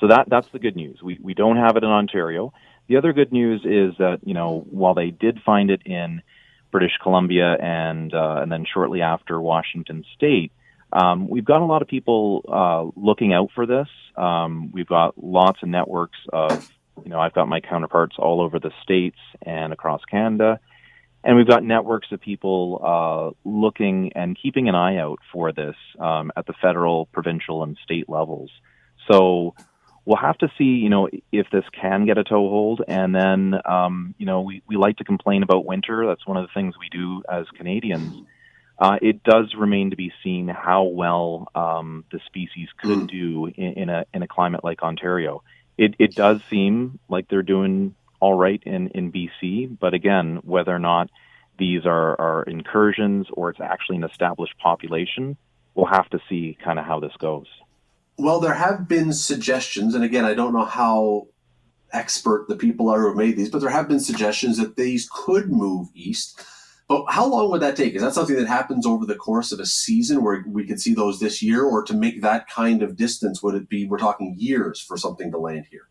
So 0.00 0.08
that 0.08 0.28
that's 0.28 0.48
the 0.48 0.58
good 0.58 0.76
news. 0.76 1.02
We 1.02 1.18
we 1.22 1.34
don't 1.34 1.56
have 1.56 1.76
it 1.76 1.84
in 1.84 1.90
Ontario. 1.90 2.52
The 2.86 2.96
other 2.96 3.14
good 3.14 3.32
news 3.32 3.62
is 3.64 3.96
that 3.98 4.18
you 4.24 4.34
know 4.34 4.66
while 4.70 4.94
they 4.94 5.10
did 5.10 5.40
find 5.44 5.70
it 5.70 5.82
in 5.86 6.22
British 6.70 6.98
Columbia 7.02 7.56
and 7.60 8.12
uh, 8.12 8.40
and 8.42 8.52
then 8.52 8.66
shortly 8.70 9.00
after 9.00 9.40
Washington 9.40 10.04
State, 10.14 10.52
um, 10.94 11.28
we've 11.28 11.44
got 11.44 11.60
a 11.60 11.64
lot 11.64 11.82
of 11.82 11.88
people 11.88 12.44
uh, 12.48 12.98
looking 12.98 13.32
out 13.32 13.50
for 13.54 13.66
this. 13.66 13.88
Um, 14.16 14.70
we've 14.72 14.86
got 14.86 15.22
lots 15.22 15.62
of 15.62 15.68
networks 15.68 16.18
of 16.32 16.70
you 17.04 17.10
know 17.10 17.20
I've 17.20 17.34
got 17.34 17.48
my 17.48 17.60
counterparts 17.60 18.16
all 18.18 18.40
over 18.40 18.58
the 18.60 18.70
states 18.82 19.18
and 19.42 19.72
across 19.72 20.02
Canada, 20.08 20.60
and 21.24 21.36
we've 21.36 21.48
got 21.48 21.64
networks 21.64 22.08
of 22.12 22.20
people 22.20 22.80
uh, 22.82 23.48
looking 23.48 24.12
and 24.14 24.38
keeping 24.40 24.68
an 24.68 24.74
eye 24.74 24.98
out 24.98 25.18
for 25.32 25.52
this 25.52 25.74
um, 25.98 26.30
at 26.36 26.46
the 26.46 26.54
federal, 26.62 27.06
provincial, 27.06 27.62
and 27.64 27.76
state 27.82 28.08
levels. 28.08 28.50
So 29.10 29.54
we'll 30.04 30.18
have 30.18 30.38
to 30.38 30.48
see, 30.58 30.64
you 30.64 30.88
know, 30.88 31.08
if 31.32 31.46
this 31.50 31.64
can 31.78 32.06
get 32.06 32.18
a 32.18 32.24
toehold. 32.24 32.82
And 32.86 33.14
then, 33.14 33.54
um, 33.64 34.14
you 34.18 34.26
know, 34.26 34.42
we, 34.42 34.62
we 34.68 34.76
like 34.76 34.98
to 34.98 35.04
complain 35.04 35.42
about 35.42 35.64
winter. 35.64 36.06
That's 36.06 36.26
one 36.26 36.36
of 36.36 36.46
the 36.46 36.52
things 36.54 36.74
we 36.78 36.88
do 36.90 37.22
as 37.30 37.46
Canadians. 37.56 38.26
Uh, 38.78 38.98
it 39.00 39.22
does 39.22 39.54
remain 39.56 39.90
to 39.90 39.96
be 39.96 40.12
seen 40.22 40.48
how 40.48 40.82
well 40.82 41.48
um, 41.54 42.04
the 42.10 42.20
species 42.26 42.68
could 42.80 42.98
mm. 42.98 43.10
do 43.10 43.46
in, 43.46 43.72
in, 43.74 43.88
a 43.88 44.04
in 44.12 44.22
a 44.22 44.28
climate 44.28 44.64
like 44.64 44.82
Ontario. 44.82 45.42
It 45.78 45.94
it 45.98 46.14
does 46.14 46.40
seem 46.50 46.98
like 47.08 47.28
they're 47.28 47.42
doing 47.42 47.94
all 48.20 48.34
right 48.34 48.62
in 48.64 48.88
in 48.88 49.12
BC, 49.12 49.78
but 49.78 49.94
again, 49.94 50.40
whether 50.42 50.74
or 50.74 50.80
not 50.80 51.10
these 51.58 51.86
are, 51.86 52.20
are 52.20 52.42
incursions 52.44 53.26
or 53.32 53.50
it's 53.50 53.60
actually 53.60 53.96
an 53.96 54.04
established 54.04 54.58
population, 54.58 55.36
we'll 55.74 55.86
have 55.86 56.08
to 56.10 56.18
see 56.28 56.56
kind 56.62 56.78
of 56.78 56.84
how 56.84 57.00
this 57.00 57.12
goes. 57.18 57.46
Well, 58.16 58.40
there 58.40 58.54
have 58.54 58.88
been 58.88 59.12
suggestions, 59.12 59.94
and 59.94 60.04
again, 60.04 60.24
I 60.24 60.34
don't 60.34 60.52
know 60.52 60.64
how 60.64 61.28
expert 61.92 62.46
the 62.48 62.56
people 62.56 62.88
are 62.88 63.00
who 63.00 63.14
made 63.14 63.36
these, 63.36 63.50
but 63.50 63.60
there 63.60 63.70
have 63.70 63.88
been 63.88 64.00
suggestions 64.00 64.58
that 64.58 64.76
these 64.76 65.08
could 65.12 65.50
move 65.50 65.88
east. 65.94 66.44
But 66.88 67.04
how 67.08 67.26
long 67.26 67.50
would 67.50 67.62
that 67.62 67.76
take? 67.76 67.94
Is 67.94 68.02
that 68.02 68.12
something 68.12 68.36
that 68.36 68.46
happens 68.46 68.86
over 68.86 69.06
the 69.06 69.14
course 69.14 69.52
of 69.52 69.60
a 69.60 69.66
season 69.66 70.22
where 70.22 70.44
we 70.46 70.66
could 70.66 70.80
see 70.80 70.94
those 70.94 71.18
this 71.18 71.42
year, 71.42 71.64
or 71.64 71.82
to 71.84 71.94
make 71.94 72.20
that 72.22 72.48
kind 72.48 72.82
of 72.82 72.96
distance, 72.96 73.42
would 73.42 73.54
it 73.54 73.68
be 73.68 73.86
we're 73.86 73.98
talking 73.98 74.34
years 74.36 74.80
for 74.80 74.96
something 74.96 75.30
to 75.30 75.38
land 75.38 75.66
here? 75.70 75.88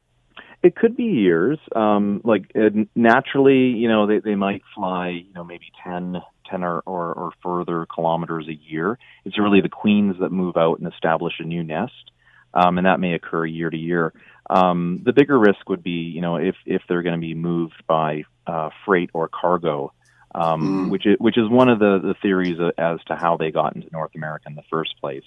It 0.62 0.76
could 0.76 0.96
be 0.96 1.04
years. 1.04 1.60
Um, 1.76 2.22
like 2.24 2.52
it, 2.56 2.88
naturally, 2.96 3.68
you 3.68 3.90
know, 3.90 4.08
they, 4.08 4.20
they 4.20 4.36
might 4.36 4.62
fly, 4.76 5.10
you 5.10 5.34
know, 5.34 5.44
maybe 5.44 5.66
10, 5.84 6.22
10 6.50 6.64
or, 6.64 6.82
or, 6.86 7.14
or 7.14 7.32
further 7.42 7.86
kilometers 7.94 8.48
a 8.48 8.54
year. 8.54 8.98
It's 9.26 9.38
really 9.38 9.62
the 9.62 9.70
queens 9.70 10.16
that 10.22 10.32
move 10.32 10.56
out 10.56 10.80
and 10.80 10.88
establish 10.88 11.34
a 11.40 11.44
new 11.44 11.64
nest 11.64 12.12
um, 12.54 12.78
and 12.78 12.86
that 12.86 13.00
may 13.00 13.14
occur 13.14 13.46
year 13.46 13.70
to 13.70 13.78
year. 13.78 14.14
Um, 14.50 15.02
the 15.04 15.14
bigger 15.14 15.40
risk 15.40 15.70
would 15.70 15.84
be, 15.84 16.12
you 16.14 16.22
know, 16.22 16.36
if 16.36 16.56
if 16.66 16.82
they're 16.88 17.04
going 17.04 17.20
to 17.20 17.22
be 17.22 17.34
moved 17.34 17.82
by 17.88 18.24
uh, 18.46 18.70
freight 18.86 19.10
or 19.14 19.30
cargo, 19.30 19.94
um, 20.36 20.88
mm. 20.88 20.90
which 20.90 21.06
is 21.06 21.16
which 21.20 21.38
is 21.38 21.50
one 21.50 21.70
of 21.70 21.80
the, 21.80 22.00
the 22.02 22.16
theories 22.22 22.58
as 22.78 23.00
to 23.08 23.16
how 23.16 23.38
they 23.38 23.52
got 23.52 23.76
into 23.76 23.90
North 23.92 24.12
America 24.16 24.46
in 24.48 24.56
the 24.56 24.64
first 24.70 24.96
place. 25.00 25.24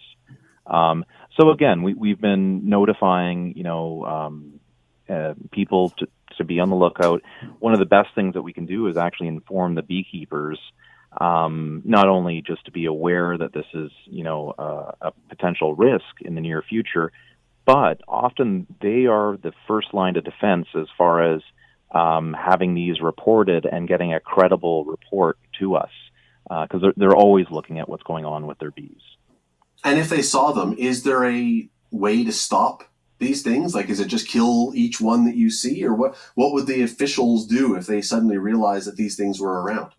Um, 0.66 1.04
so 1.38 1.50
again, 1.50 1.82
we 1.82 1.94
we've 1.94 2.20
been 2.20 2.68
notifying, 2.68 3.54
you 3.56 3.62
know, 3.62 4.04
um, 4.04 4.60
uh, 5.08 5.34
people 5.52 5.90
to 5.98 6.08
to 6.38 6.44
be 6.44 6.60
on 6.60 6.70
the 6.70 6.76
lookout. 6.76 7.22
One 7.60 7.72
of 7.72 7.78
the 7.78 7.86
best 7.86 8.08
things 8.14 8.34
that 8.34 8.42
we 8.42 8.52
can 8.52 8.66
do 8.66 8.88
is 8.88 8.96
actually 8.96 9.28
inform 9.28 9.74
the 9.74 9.82
beekeepers 9.82 10.58
um, 11.18 11.82
not 11.84 12.08
only 12.08 12.42
just 12.46 12.64
to 12.66 12.70
be 12.70 12.86
aware 12.86 13.36
that 13.38 13.52
this 13.52 13.66
is, 13.72 13.90
you 14.04 14.22
know, 14.22 14.52
uh, 14.58 14.92
a 15.00 15.12
potential 15.28 15.74
risk 15.74 16.04
in 16.20 16.34
the 16.34 16.40
near 16.40 16.62
future, 16.62 17.12
but 17.64 18.00
often 18.06 18.66
they 18.80 19.06
are 19.06 19.36
the 19.36 19.52
first 19.66 19.94
line 19.94 20.16
of 20.16 20.24
defense 20.24 20.66
as 20.74 20.86
far 20.96 21.34
as 21.34 21.42
um, 21.96 22.34
having 22.34 22.74
these 22.74 23.00
reported 23.00 23.66
and 23.66 23.88
getting 23.88 24.12
a 24.12 24.20
credible 24.20 24.84
report 24.84 25.38
to 25.58 25.76
us 25.76 25.90
because 26.44 26.68
uh, 26.74 26.78
they're, 26.78 26.94
they're 26.96 27.16
always 27.16 27.46
looking 27.50 27.78
at 27.78 27.88
what's 27.88 28.02
going 28.02 28.24
on 28.24 28.46
with 28.46 28.58
their 28.58 28.70
bees. 28.70 29.00
And 29.84 29.98
if 29.98 30.08
they 30.08 30.22
saw 30.22 30.52
them, 30.52 30.74
is 30.78 31.02
there 31.02 31.24
a 31.24 31.68
way 31.90 32.24
to 32.24 32.32
stop 32.32 32.84
these 33.18 33.42
things? 33.42 33.74
Like, 33.74 33.88
is 33.88 34.00
it 34.00 34.08
just 34.08 34.28
kill 34.28 34.72
each 34.74 35.00
one 35.00 35.24
that 35.24 35.36
you 35.36 35.50
see, 35.50 35.84
or 35.84 35.94
what? 35.94 36.16
What 36.34 36.52
would 36.52 36.66
the 36.66 36.82
officials 36.82 37.46
do 37.46 37.74
if 37.74 37.86
they 37.86 38.02
suddenly 38.02 38.36
realized 38.36 38.86
that 38.86 38.96
these 38.96 39.16
things 39.16 39.40
were 39.40 39.62
around? 39.62 39.92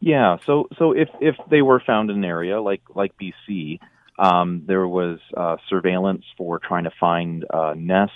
Yeah, 0.00 0.36
so 0.46 0.68
so 0.78 0.92
if 0.92 1.08
if 1.20 1.36
they 1.50 1.62
were 1.62 1.80
found 1.80 2.10
in 2.10 2.18
an 2.18 2.24
area 2.24 2.60
like 2.60 2.82
like 2.94 3.12
BC, 3.18 3.78
um, 4.18 4.62
there 4.66 4.86
was 4.86 5.18
uh, 5.36 5.56
surveillance 5.68 6.24
for 6.36 6.58
trying 6.58 6.84
to 6.84 6.92
find 7.00 7.44
uh, 7.52 7.74
nests. 7.76 8.14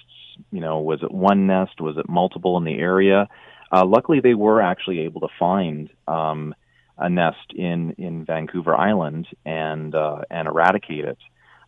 You 0.51 0.61
know, 0.61 0.81
was 0.81 1.03
it 1.03 1.11
one 1.11 1.47
nest? 1.47 1.81
Was 1.81 1.97
it 1.97 2.09
multiple 2.09 2.57
in 2.57 2.65
the 2.65 2.79
area? 2.79 3.29
Uh, 3.71 3.85
luckily, 3.85 4.21
they 4.21 4.35
were 4.35 4.63
actually 4.63 5.01
able 5.01 5.21
to 5.23 5.29
find 5.39 5.91
um, 6.07 6.55
a 6.97 7.09
nest 7.09 7.53
in 7.55 7.93
in 7.99 8.25
Vancouver 8.25 8.75
Island 8.75 9.27
and 9.45 9.95
uh, 9.95 10.23
and 10.31 10.49
eradicate 10.49 11.05
it. 11.05 11.19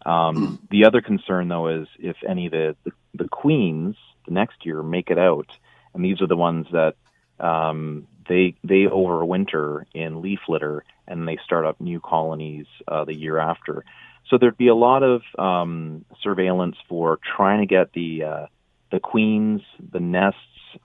Um, 0.06 0.66
the 0.70 0.86
other 0.86 1.02
concern, 1.02 1.48
though, 1.48 1.68
is 1.68 1.88
if 1.98 2.16
any 2.26 2.46
of 2.46 2.52
the, 2.52 2.76
the, 2.84 2.92
the 3.14 3.28
queens 3.28 3.96
the 4.26 4.32
next 4.32 4.64
year 4.64 4.82
make 4.82 5.10
it 5.10 5.18
out, 5.18 5.50
and 5.94 6.04
these 6.04 6.22
are 6.22 6.26
the 6.26 6.36
ones 6.36 6.66
that 6.72 6.94
um, 7.38 8.06
they 8.28 8.54
they 8.64 8.84
overwinter 8.84 9.84
in 9.92 10.22
leaf 10.22 10.40
litter 10.48 10.84
and 11.06 11.26
they 11.26 11.38
start 11.44 11.66
up 11.66 11.80
new 11.80 12.00
colonies 12.00 12.66
uh, 12.88 13.04
the 13.04 13.14
year 13.14 13.38
after. 13.38 13.84
So 14.28 14.38
there'd 14.38 14.56
be 14.56 14.68
a 14.68 14.74
lot 14.74 15.02
of 15.02 15.22
um, 15.38 16.04
surveillance 16.22 16.76
for 16.88 17.18
trying 17.36 17.60
to 17.60 17.66
get 17.66 17.92
the 17.92 18.22
uh, 18.22 18.46
the 18.90 19.00
queens, 19.00 19.62
the 19.92 20.00
nests, 20.00 20.38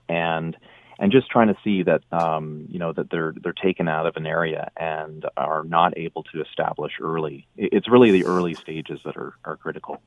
and 0.08 0.56
and 0.98 1.12
just 1.12 1.30
trying 1.30 1.48
to 1.48 1.56
see 1.62 1.82
that 1.82 2.02
um, 2.12 2.66
you 2.68 2.78
know 2.78 2.92
that 2.92 3.10
they're 3.10 3.34
they're 3.42 3.52
taken 3.52 3.88
out 3.88 4.06
of 4.06 4.16
an 4.16 4.26
area 4.26 4.70
and 4.76 5.26
are 5.36 5.64
not 5.64 5.96
able 5.98 6.22
to 6.24 6.42
establish 6.42 6.92
early. 7.00 7.46
It's 7.56 7.88
really 7.88 8.10
the 8.10 8.24
early 8.24 8.54
stages 8.54 9.00
that 9.04 9.16
are, 9.16 9.34
are 9.44 9.56
critical. 9.56 10.00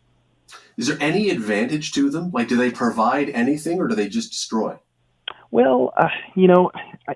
Is 0.77 0.87
there 0.87 0.97
any 0.99 1.29
advantage 1.29 1.91
to 1.93 2.09
them? 2.09 2.31
Like, 2.31 2.47
do 2.47 2.57
they 2.57 2.71
provide 2.71 3.29
anything, 3.29 3.79
or 3.79 3.87
do 3.87 3.95
they 3.95 4.09
just 4.09 4.31
destroy? 4.31 4.77
Well, 5.51 5.93
uh, 5.95 6.09
you 6.35 6.47
know, 6.47 6.71
I, 7.07 7.15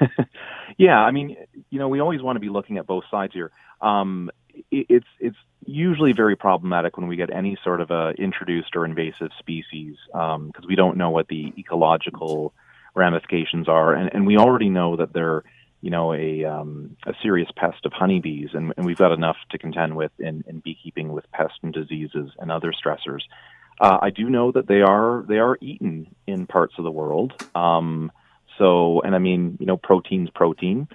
yeah, 0.78 0.98
I 0.98 1.10
mean, 1.10 1.36
you 1.70 1.78
know, 1.78 1.88
we 1.88 2.00
always 2.00 2.22
want 2.22 2.36
to 2.36 2.40
be 2.40 2.48
looking 2.48 2.78
at 2.78 2.86
both 2.86 3.04
sides 3.10 3.32
here. 3.34 3.50
Um, 3.80 4.30
it's 4.70 5.06
it's 5.20 5.36
usually 5.64 6.12
very 6.12 6.36
problematic 6.36 6.96
when 6.96 7.08
we 7.08 7.16
get 7.16 7.32
any 7.32 7.56
sort 7.64 7.80
of 7.80 7.90
a 7.90 8.10
introduced 8.18 8.76
or 8.76 8.84
invasive 8.84 9.30
species 9.38 9.96
because 10.06 10.34
um, 10.36 10.68
we 10.68 10.76
don't 10.76 10.96
know 10.96 11.10
what 11.10 11.28
the 11.28 11.52
ecological 11.58 12.54
ramifications 12.94 13.68
are, 13.68 13.92
and, 13.94 14.12
and 14.12 14.26
we 14.26 14.36
already 14.36 14.68
know 14.68 14.96
that 14.96 15.12
they're 15.12 15.42
you 15.82 15.90
know 15.90 16.14
a 16.14 16.44
um, 16.44 16.96
a 17.06 17.12
serious 17.22 17.48
pest 17.56 17.84
of 17.84 17.92
honeybees, 17.92 18.50
and, 18.54 18.72
and 18.76 18.86
we've 18.86 18.98
got 18.98 19.12
enough 19.12 19.36
to 19.50 19.58
contend 19.58 19.96
with 19.96 20.12
in, 20.18 20.44
in 20.46 20.60
beekeeping 20.60 21.12
with 21.12 21.30
pests 21.32 21.58
and 21.62 21.72
diseases 21.72 22.30
and 22.38 22.50
other 22.50 22.72
stressors. 22.72 23.22
Uh, 23.80 23.98
I 24.00 24.10
do 24.10 24.30
know 24.30 24.52
that 24.52 24.66
they 24.66 24.80
are 24.80 25.24
they 25.28 25.38
are 25.38 25.58
eaten 25.60 26.14
in 26.26 26.46
parts 26.46 26.74
of 26.78 26.84
the 26.84 26.90
world. 26.90 27.32
Um, 27.54 28.10
so, 28.58 29.02
and 29.02 29.14
I 29.14 29.18
mean, 29.18 29.58
you 29.60 29.66
know, 29.66 29.76
protein's 29.76 30.30
protein. 30.30 30.88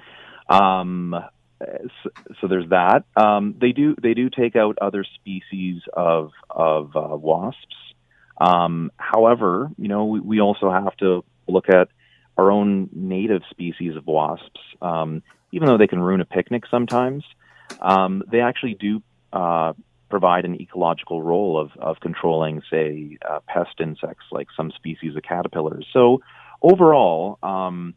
Um, 0.50 1.16
so, 2.40 2.48
there's 2.48 2.70
that. 2.70 3.04
Um, 3.16 3.56
they 3.60 3.72
do 3.72 3.96
they 4.02 4.14
do 4.14 4.30
take 4.30 4.56
out 4.56 4.78
other 4.82 5.04
species 5.04 5.82
of 5.94 6.32
of 6.50 6.96
uh, 6.96 7.16
wasps. 7.16 7.76
Um, 8.40 8.92
however, 8.98 9.70
you 9.78 9.88
know, 9.88 10.06
we, 10.06 10.20
we, 10.20 10.42
also 10.42 10.72
have 10.72 10.98
to 10.98 11.24
look 11.48 11.70
at 11.70 11.90
our 12.38 12.52
own 12.52 12.90
native 12.92 13.44
species 13.52 13.96
of 13.96 14.08
wasps. 14.08 14.60
Um, 14.82 15.22
even 15.52 15.68
though 15.68 15.78
they 15.78 15.88
can 15.88 16.00
ruin 16.00 16.22
a 16.22 16.26
picnic 16.26 16.64
sometimes, 16.72 17.24
um, 17.82 18.24
they 18.32 18.40
actually 18.40 18.74
do 18.74 19.04
uh, 19.32 19.74
provide 20.10 20.46
an 20.46 20.60
ecological 20.60 21.22
role 21.22 21.60
of, 21.60 21.72
of 21.80 22.00
controlling, 22.00 22.62
say, 22.70 23.18
uh, 23.28 23.40
pest 23.48 23.80
insects 23.80 24.26
like 24.32 24.48
some 24.56 24.72
species 24.72 25.16
of 25.16 25.24
caterpillars. 25.24 25.86
So 25.94 26.22
overall, 26.62 27.38
um, 27.44 27.96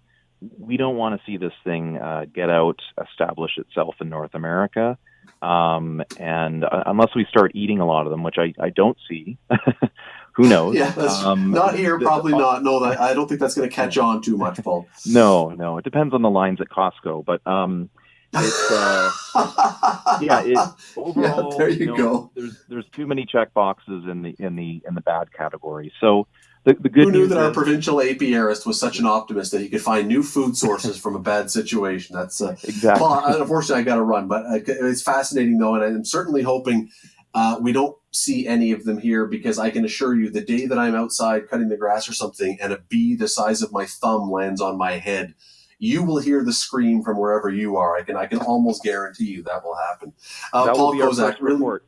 we 0.58 0.76
don't 0.76 0.96
want 0.96 1.18
to 1.18 1.26
see 1.26 1.36
this 1.36 1.52
thing 1.64 1.98
uh, 1.98 2.26
get 2.32 2.50
out, 2.50 2.80
establish 3.10 3.52
itself 3.58 3.96
in 4.00 4.08
North 4.08 4.34
America. 4.34 4.98
Um, 5.42 6.02
and 6.18 6.64
uh, 6.64 6.84
unless 6.86 7.14
we 7.14 7.26
start 7.28 7.52
eating 7.54 7.80
a 7.80 7.86
lot 7.86 8.06
of 8.06 8.10
them, 8.10 8.22
which 8.22 8.36
I, 8.38 8.54
I 8.58 8.70
don't 8.70 8.96
see, 9.08 9.36
who 10.32 10.48
knows? 10.48 10.74
Yeah, 10.74 10.92
um, 11.24 11.50
not 11.50 11.76
here, 11.76 11.98
probably 11.98 12.32
the, 12.32 12.38
not. 12.38 12.62
No, 12.62 12.82
I 12.82 13.14
don't 13.14 13.28
think 13.28 13.40
that's 13.40 13.54
going 13.54 13.68
to 13.68 13.74
catch 13.74 13.98
on 13.98 14.22
too 14.22 14.36
much, 14.36 14.62
Paul. 14.62 14.88
No, 15.06 15.50
no, 15.50 15.78
it 15.78 15.84
depends 15.84 16.14
on 16.14 16.22
the 16.22 16.30
lines 16.30 16.60
at 16.60 16.68
Costco, 16.68 17.24
but 17.24 17.46
um, 17.46 17.90
it's 18.32 18.70
uh, 18.70 19.10
yeah. 20.20 20.42
It, 20.44 20.58
overall, 20.96 21.52
yeah, 21.52 21.58
there 21.58 21.68
you, 21.68 21.78
you 21.78 21.86
know, 21.86 21.96
go. 21.96 22.30
There's 22.34 22.64
there's 22.68 22.88
too 22.92 23.06
many 23.06 23.26
check 23.26 23.52
boxes 23.54 24.04
in 24.10 24.22
the 24.22 24.34
in 24.38 24.56
the 24.56 24.82
in 24.88 24.94
the 24.94 25.00
bad 25.00 25.32
category. 25.32 25.92
So 26.00 26.26
the, 26.64 26.74
the 26.74 26.88
good 26.88 27.04
Who 27.04 27.12
knew 27.12 27.26
that 27.26 27.38
is, 27.38 27.44
our 27.44 27.52
provincial 27.52 27.96
apiarist 27.96 28.66
was 28.66 28.80
such 28.80 28.98
an 28.98 29.06
optimist 29.06 29.52
that 29.52 29.60
he 29.60 29.68
could 29.68 29.82
find 29.82 30.08
new 30.08 30.22
food 30.22 30.56
sources 30.56 30.98
from 30.98 31.14
a 31.14 31.20
bad 31.20 31.50
situation? 31.50 32.16
That's 32.16 32.40
uh, 32.40 32.56
exactly. 32.64 33.06
Well, 33.06 33.40
unfortunately, 33.40 33.82
I 33.82 33.84
got 33.84 33.96
to 33.96 34.02
run, 34.02 34.28
but 34.28 34.46
uh, 34.46 34.58
it's 34.66 35.02
fascinating 35.02 35.58
though, 35.58 35.74
and 35.74 35.84
I'm 35.84 36.04
certainly 36.04 36.42
hoping 36.42 36.90
uh, 37.34 37.58
we 37.60 37.72
don't 37.72 37.96
see 38.12 38.46
any 38.46 38.72
of 38.72 38.84
them 38.84 38.98
here 38.98 39.26
because 39.26 39.58
I 39.58 39.70
can 39.70 39.84
assure 39.84 40.14
you, 40.14 40.30
the 40.30 40.40
day 40.40 40.66
that 40.66 40.78
I'm 40.78 40.94
outside 40.94 41.48
cutting 41.48 41.68
the 41.68 41.76
grass 41.76 42.08
or 42.08 42.14
something, 42.14 42.58
and 42.60 42.72
a 42.72 42.78
bee 42.78 43.14
the 43.14 43.28
size 43.28 43.62
of 43.62 43.72
my 43.72 43.86
thumb 43.86 44.30
lands 44.30 44.60
on 44.60 44.78
my 44.78 44.92
head 44.92 45.34
you 45.78 46.02
will 46.02 46.18
hear 46.18 46.42
the 46.42 46.52
scream 46.52 47.02
from 47.02 47.18
wherever 47.18 47.50
you 47.50 47.76
are. 47.76 47.96
I 47.96 48.02
can 48.02 48.16
I 48.16 48.26
can 48.26 48.38
almost 48.38 48.82
guarantee 48.82 49.26
you 49.26 49.42
that 49.42 49.64
will 49.64 49.76
happen. 49.76 50.12
Uh, 50.52 50.66
that 50.66 50.76
Paul 50.76 50.86
will 50.86 50.92
be 50.92 50.98
Kozak, 51.00 51.40
really, 51.40 51.56
report. 51.56 51.86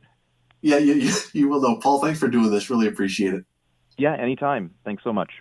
Yeah, 0.61 0.77
you, 0.77 0.93
you, 0.93 1.13
you 1.33 1.49
will 1.49 1.61
know. 1.61 1.77
Paul, 1.77 2.01
thanks 2.01 2.19
for 2.19 2.27
doing 2.27 2.51
this. 2.51 2.69
Really 2.69 2.87
appreciate 2.87 3.33
it. 3.33 3.45
Yeah, 3.97 4.15
anytime. 4.15 4.71
Thanks 4.85 5.03
so 5.03 5.11
much. 5.11 5.31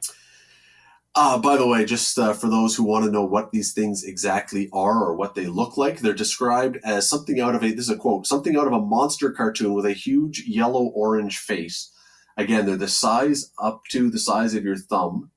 Uh, 1.14 1.38
by 1.38 1.56
the 1.56 1.66
way, 1.66 1.84
just 1.86 2.18
uh, 2.18 2.34
for 2.34 2.48
those 2.48 2.76
who 2.76 2.84
want 2.84 3.04
to 3.06 3.10
know 3.10 3.24
what 3.24 3.50
these 3.50 3.72
things 3.72 4.04
exactly 4.04 4.68
are 4.72 5.02
or 5.02 5.14
what 5.16 5.34
they 5.34 5.46
look 5.46 5.78
like, 5.78 6.00
they're 6.00 6.12
described 6.12 6.78
as 6.84 7.08
something 7.08 7.40
out 7.40 7.54
of 7.54 7.64
a, 7.64 7.70
this 7.70 7.86
is 7.86 7.90
a 7.90 7.96
quote, 7.96 8.26
something 8.26 8.54
out 8.54 8.66
of 8.66 8.74
a 8.74 8.80
monster 8.80 9.30
cartoon 9.30 9.72
with 9.72 9.86
a 9.86 9.94
huge 9.94 10.44
yellow 10.46 10.84
orange 10.84 11.38
face. 11.38 11.90
Again, 12.36 12.66
they're 12.66 12.76
the 12.76 12.86
size 12.86 13.50
up 13.58 13.84
to 13.92 14.10
the 14.10 14.18
size 14.18 14.54
of 14.54 14.62
your 14.62 14.76
thumb. 14.76 15.30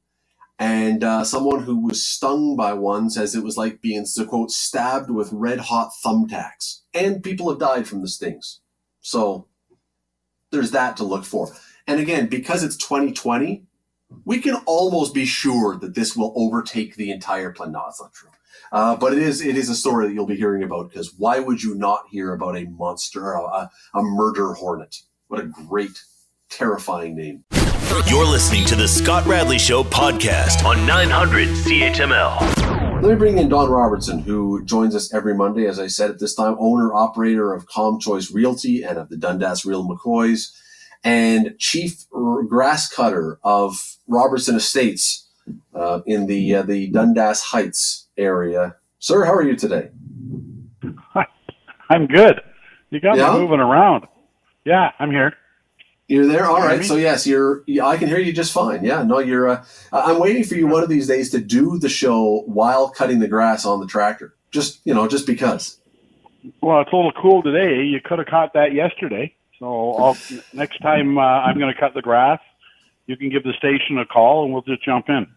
And 0.60 1.02
uh, 1.02 1.24
someone 1.24 1.64
who 1.64 1.80
was 1.80 2.06
stung 2.06 2.58
by 2.58 2.74
one 2.74 3.10
says 3.10 3.34
it 3.34 3.46
was 3.46 3.56
like 3.56 3.82
being, 3.82 4.06
to 4.18 4.26
quote, 4.26 4.52
stabbed 4.52 5.10
with 5.10 5.32
red 5.32 5.60
hot 5.60 5.92
thumbtacks. 6.06 6.82
And 6.94 7.24
people 7.24 7.50
have 7.50 7.60
died 7.60 7.88
from 7.88 8.02
the 8.02 8.10
stings. 8.10 8.60
So 9.00 9.48
there's 10.52 10.72
that 10.72 10.98
to 10.98 11.06
look 11.06 11.24
for. 11.24 11.56
And 11.90 12.00
again, 12.00 12.28
because 12.28 12.64
it's 12.64 12.78
2020, 12.78 13.64
we 14.24 14.40
can 14.40 14.58
almost 14.68 15.12
be 15.12 15.26
sure 15.26 15.76
that 15.78 15.96
this 15.96 16.16
will 16.16 16.32
overtake 16.36 16.96
the 16.96 17.10
entire 17.10 17.52
planet. 17.52 17.74
No, 17.74 17.86
it's 17.88 18.00
not 18.00 18.14
true. 18.14 18.30
Uh, 18.72 18.96
but 18.96 19.12
it 19.14 19.18
is 19.18 19.42
it 19.42 19.58
is 19.58 19.70
a 19.70 19.76
story 19.76 20.06
that 20.06 20.14
you'll 20.14 20.28
be 20.28 20.36
hearing 20.36 20.62
about 20.62 20.90
because 20.90 21.16
why 21.18 21.40
would 21.40 21.64
you 21.64 21.74
not 21.74 22.04
hear 22.12 22.32
about 22.32 22.56
a 22.56 22.66
monster, 22.66 23.32
a, 23.32 23.72
a 23.96 24.04
murder 24.04 24.54
hornet? 24.54 24.98
What 25.30 25.40
a 25.40 25.48
great, 25.48 26.04
terrifying 26.52 27.16
name. 27.16 27.44
You're 28.06 28.28
listening 28.28 28.66
to 28.66 28.76
the 28.76 28.88
Scott 28.88 29.26
Radley 29.26 29.58
Show 29.58 29.84
podcast 29.84 30.64
on 30.64 30.86
900 30.86 31.48
CHML. 31.48 33.02
Let 33.02 33.10
me 33.10 33.16
bring 33.16 33.40
in 33.40 33.50
Don 33.50 33.68
Robertson, 33.68 34.20
who 34.20 34.64
joins 34.64 34.96
us 34.96 35.12
every 35.12 35.34
Monday, 35.34 35.66
as 35.66 35.80
I 35.80 35.88
said 35.88 36.12
at 36.12 36.20
this 36.20 36.36
time, 36.36 36.56
owner 36.60 36.94
operator 36.94 37.52
of 37.52 37.66
ComChoice 37.66 38.32
Realty 38.32 38.84
and 38.84 39.00
of 39.00 39.10
the 39.10 39.18
Dundas 39.18 39.66
Real 39.66 39.88
McCoys, 39.88 40.56
and 41.04 41.56
chief 41.58 42.06
grass 42.48 42.90
cutter 42.90 43.40
of 43.44 43.98
Robertson 44.08 44.56
Estates 44.56 45.28
uh, 45.74 46.02
in 46.06 46.28
the 46.28 46.56
uh, 46.56 46.64
the 46.64 46.88
Dundas 46.88 47.42
Heights 47.42 48.08
area. 48.18 48.76
Sir, 49.00 49.26
how 49.26 49.34
are 49.34 49.44
you 49.44 49.56
today? 49.56 49.90
I'm 51.90 52.06
good. 52.08 52.42
You 52.90 53.00
got 53.00 53.18
yeah? 53.18 53.34
me 53.34 53.40
moving 53.40 53.60
around. 53.60 54.06
Yeah, 54.66 54.92
I'm 55.00 55.12
here. 55.12 55.34
You're 56.08 56.26
there. 56.26 56.46
All 56.46 56.60
right. 56.60 56.84
So 56.84 56.96
yes, 56.96 57.28
you're. 57.28 57.64
I 57.84 57.98
can 57.98 58.08
hear 58.08 58.18
you 58.20 58.34
just 58.34 58.52
fine. 58.52 58.84
Yeah. 58.84 59.04
No, 59.04 59.20
you're. 59.20 59.48
Uh, 59.48 59.66
I'm 59.92 60.20
waiting 60.20 60.44
for 60.44 60.56
you 60.56 60.68
one 60.68 60.84
of 60.84 60.90
these 60.90 61.08
days 61.08 61.30
to 61.32 61.40
do 61.40 61.78
the 61.78 61.90
show 61.90 62.44
while 62.48 62.90
cutting 62.90 63.20
the 63.20 63.28
grass 63.28 63.66
on 63.66 63.80
the 63.80 63.88
tractor. 63.88 64.36
Just 64.52 64.80
you 64.86 64.94
know, 64.94 65.08
just 65.08 65.28
because. 65.28 65.80
Well, 66.62 66.82
it's 66.82 66.92
a 66.92 66.96
little 66.96 67.12
cool 67.22 67.44
today. 67.44 67.84
You 67.84 68.00
could 68.04 68.18
have 68.18 68.28
caught 68.28 68.54
that 68.54 68.74
yesterday. 68.74 69.36
So 69.60 69.94
I'll, 69.94 70.18
next 70.54 70.80
time 70.80 71.18
uh, 71.18 71.22
I'm 71.22 71.60
going 71.60 71.74
to 71.74 71.80
cut 71.80 71.94
the 71.94 72.02
grass, 72.02 72.40
you 73.08 73.18
can 73.18 73.30
give 73.30 73.44
the 73.44 73.54
station 73.54 73.98
a 73.98 74.06
call 74.06 74.46
and 74.46 74.54
we'll 74.54 74.62
just 74.62 74.84
jump 74.84 75.10
in. 75.10 75.28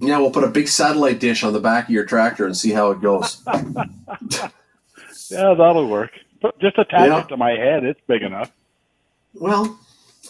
Yeah, 0.00 0.18
we'll 0.18 0.30
put 0.30 0.44
a 0.44 0.48
big 0.48 0.68
satellite 0.68 1.20
dish 1.20 1.42
on 1.42 1.52
the 1.52 1.60
back 1.60 1.84
of 1.84 1.90
your 1.90 2.04
tractor 2.04 2.46
and 2.46 2.56
see 2.56 2.70
how 2.70 2.90
it 2.92 3.00
goes. 3.00 3.42
yeah, 5.30 5.54
that'll 5.54 5.88
work. 5.88 6.12
Just 6.60 6.78
attach 6.78 7.08
yeah. 7.08 7.20
it 7.20 7.28
to 7.28 7.36
my 7.36 7.50
head. 7.50 7.84
It's 7.84 8.00
big 8.06 8.22
enough. 8.22 8.52
Well, 9.34 9.78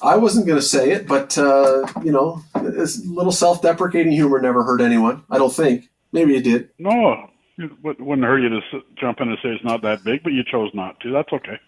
I 0.02 0.16
wasn't 0.16 0.46
going 0.46 0.58
to 0.58 0.66
say 0.66 0.90
it, 0.92 1.06
but 1.06 1.36
uh, 1.38 1.86
you 2.02 2.12
know, 2.12 2.42
this 2.62 3.04
little 3.04 3.32
self-deprecating 3.32 4.12
humor 4.12 4.40
never 4.40 4.64
hurt 4.64 4.80
anyone. 4.80 5.24
I 5.30 5.38
don't 5.38 5.52
think. 5.52 5.90
Maybe 6.12 6.36
it 6.36 6.42
did. 6.42 6.70
No, 6.78 7.28
it 7.58 7.70
wouldn't 7.82 8.26
hurt 8.26 8.38
you 8.38 8.48
to 8.48 8.60
jump 8.96 9.20
in 9.20 9.28
and 9.28 9.38
say 9.42 9.50
it's 9.50 9.64
not 9.64 9.82
that 9.82 10.04
big, 10.04 10.22
but 10.22 10.32
you 10.32 10.42
chose 10.44 10.70
not 10.74 10.98
to. 11.00 11.12
That's 11.12 11.32
okay. 11.32 11.58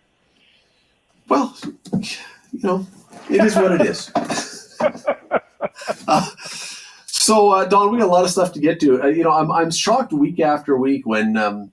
Well, 1.29 1.57
you 2.53 2.61
know, 2.63 2.87
it 3.31 3.45
is 3.45 3.57
what 3.57 3.73
it 3.73 3.83
is. 3.83 4.13
uh, 6.09 6.31
so, 7.07 7.51
uh, 7.51 7.65
Don, 7.67 7.93
we 7.93 7.99
got 7.99 8.07
a 8.07 8.13
lot 8.13 8.25
of 8.25 8.31
stuff 8.31 8.53
to 8.55 8.61
get 8.61 8.81
to. 8.81 9.03
Uh, 9.03 9.07
you 9.09 9.25
know, 9.25 9.33
I'm 9.33 9.51
I'm 9.51 9.71
shocked 9.71 10.13
week 10.13 10.41
after 10.41 10.77
week 10.77 11.07
when 11.07 11.37
um, 11.37 11.73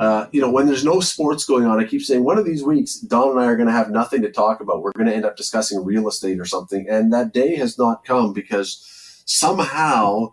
uh, 0.00 0.26
you 0.32 0.40
know, 0.40 0.50
when 0.50 0.66
there's 0.66 0.84
no 0.84 0.98
sports 1.00 1.44
going 1.44 1.66
on, 1.66 1.78
I 1.78 1.84
keep 1.84 2.00
saying 2.00 2.24
one 2.24 2.38
of 2.38 2.46
these 2.46 2.62
weeks, 2.62 2.94
Don 2.94 3.32
and 3.32 3.40
I 3.40 3.44
are 3.44 3.54
going 3.54 3.66
to 3.66 3.72
have 3.72 3.90
nothing 3.90 4.22
to 4.22 4.32
talk 4.32 4.62
about. 4.62 4.82
We're 4.82 4.92
going 4.92 5.08
to 5.08 5.14
end 5.14 5.26
up 5.26 5.36
discussing 5.36 5.84
real 5.84 6.08
estate 6.08 6.40
or 6.40 6.46
something. 6.46 6.86
And 6.88 7.12
that 7.12 7.34
day 7.34 7.54
has 7.56 7.76
not 7.76 8.02
come 8.02 8.32
because 8.32 9.22
somehow 9.26 10.32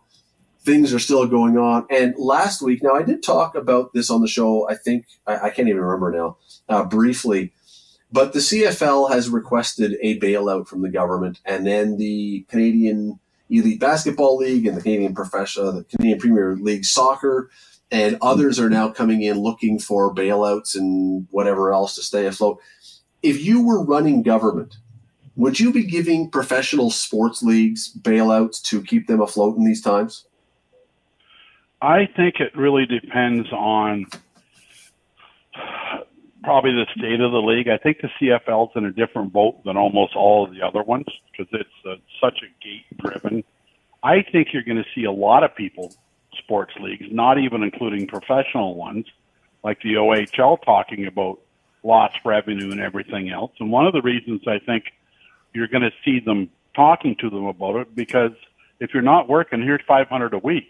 things 0.62 0.94
are 0.94 1.00
still 1.00 1.28
going 1.28 1.58
on. 1.58 1.86
And 1.90 2.16
last 2.18 2.62
week, 2.62 2.82
now 2.82 2.94
I 2.94 3.04
did 3.04 3.22
talk 3.22 3.56
about 3.56 3.94
this 3.94 4.10
on 4.10 4.22
the 4.22 4.28
show, 4.30 4.70
I 4.70 4.76
think, 4.76 5.06
I, 5.28 5.38
I 5.38 5.50
can't 5.50 5.68
even 5.68 5.82
remember 5.82 6.12
now, 6.12 6.38
uh, 6.70 6.86
briefly. 6.86 7.52
But 8.12 8.34
the 8.34 8.40
CFL 8.40 9.12
has 9.12 9.30
requested 9.30 9.98
a 10.02 10.20
bailout 10.20 10.68
from 10.68 10.82
the 10.82 10.90
government, 10.90 11.40
and 11.46 11.68
then 11.68 11.98
the 11.98 12.46
Canadian 12.50 13.20
Elite 13.50 13.80
Basketball 13.80 14.38
League 14.38 14.66
and 14.66 14.78
the 14.78 14.82
Canadian 14.82 15.14
Professional, 15.14 15.70
uh, 15.70 15.72
the 15.72 15.84
Canadian 15.84 16.20
Premier 16.20 16.56
League 16.56 16.86
Soccer, 16.86 17.50
and 17.92 18.18
others 18.22 18.60
are 18.60 18.70
now 18.70 18.90
coming 18.90 19.22
in 19.22 19.40
looking 19.40 19.80
for 19.80 20.14
bailouts 20.14 20.76
and 20.76 21.28
whatever 21.32 21.72
else 21.74 21.96
to 21.96 22.02
stay 22.02 22.26
afloat. 22.26 22.60
If 23.24 23.44
you 23.44 23.66
were 23.66 23.84
running 23.84 24.24
government, 24.24 24.78
would 25.36 25.60
you 25.60 25.72
be 25.72 25.84
giving 25.84 26.30
professional 26.30 26.90
sports 26.92 27.42
leagues 27.42 27.94
bailouts 28.02 28.62
to 28.64 28.82
keep 28.82 29.08
them 29.08 29.22
afloat 29.22 29.58
in 29.58 29.64
these 29.64 29.82
times? 29.82 30.26
I 31.82 32.08
think 32.16 32.40
it 32.40 32.58
really 32.58 32.86
depends 32.86 33.52
on 33.52 34.08
probably 36.48 36.72
the 36.72 36.88
state 36.98 37.20
of 37.20 37.34
the 37.34 37.42
league. 37.42 37.68
I 37.68 37.78
think 37.78 37.98
the 38.00 38.08
CFL's 38.22 38.72
in 38.78 38.86
a 38.86 38.92
different 38.94 39.34
boat 39.34 39.62
than 39.66 39.76
almost 39.76 40.16
all 40.16 40.46
of 40.46 40.54
the 40.54 40.62
other 40.62 40.82
ones 40.82 41.04
because 41.30 41.52
it's 41.52 41.70
uh, 41.86 41.96
such 42.22 42.40
a 42.42 42.48
gate 42.64 42.86
driven. 43.00 43.44
I 44.02 44.22
think 44.22 44.54
you're 44.54 44.64
going 44.64 44.78
to 44.78 44.86
see 44.96 45.04
a 45.04 45.12
lot 45.12 45.44
of 45.44 45.54
people, 45.58 45.94
sports 46.38 46.72
leagues, 46.80 47.04
not 47.12 47.38
even 47.38 47.64
including 47.64 48.08
professional 48.08 48.76
ones, 48.76 49.08
like 49.62 49.82
the 49.82 49.96
OHL, 49.96 50.64
talking 50.64 51.06
about 51.06 51.42
lost 51.84 52.16
revenue 52.24 52.72
and 52.72 52.80
everything 52.80 53.30
else. 53.30 53.52
And 53.60 53.70
one 53.70 53.86
of 53.86 53.92
the 53.92 54.02
reasons 54.02 54.44
I 54.48 54.60
think 54.60 54.86
you're 55.54 55.68
going 55.68 55.84
to 55.84 55.92
see 56.06 56.22
them 56.22 56.50
talking 56.74 57.18
to 57.20 57.30
them 57.30 57.48
about 57.48 57.76
it 57.76 57.94
because 57.94 58.32
if 58.80 58.94
you're 58.94 59.04
not 59.04 59.28
working, 59.28 59.62
here's 59.62 59.82
500 59.86 60.34
a 60.34 60.38
week. 60.38 60.70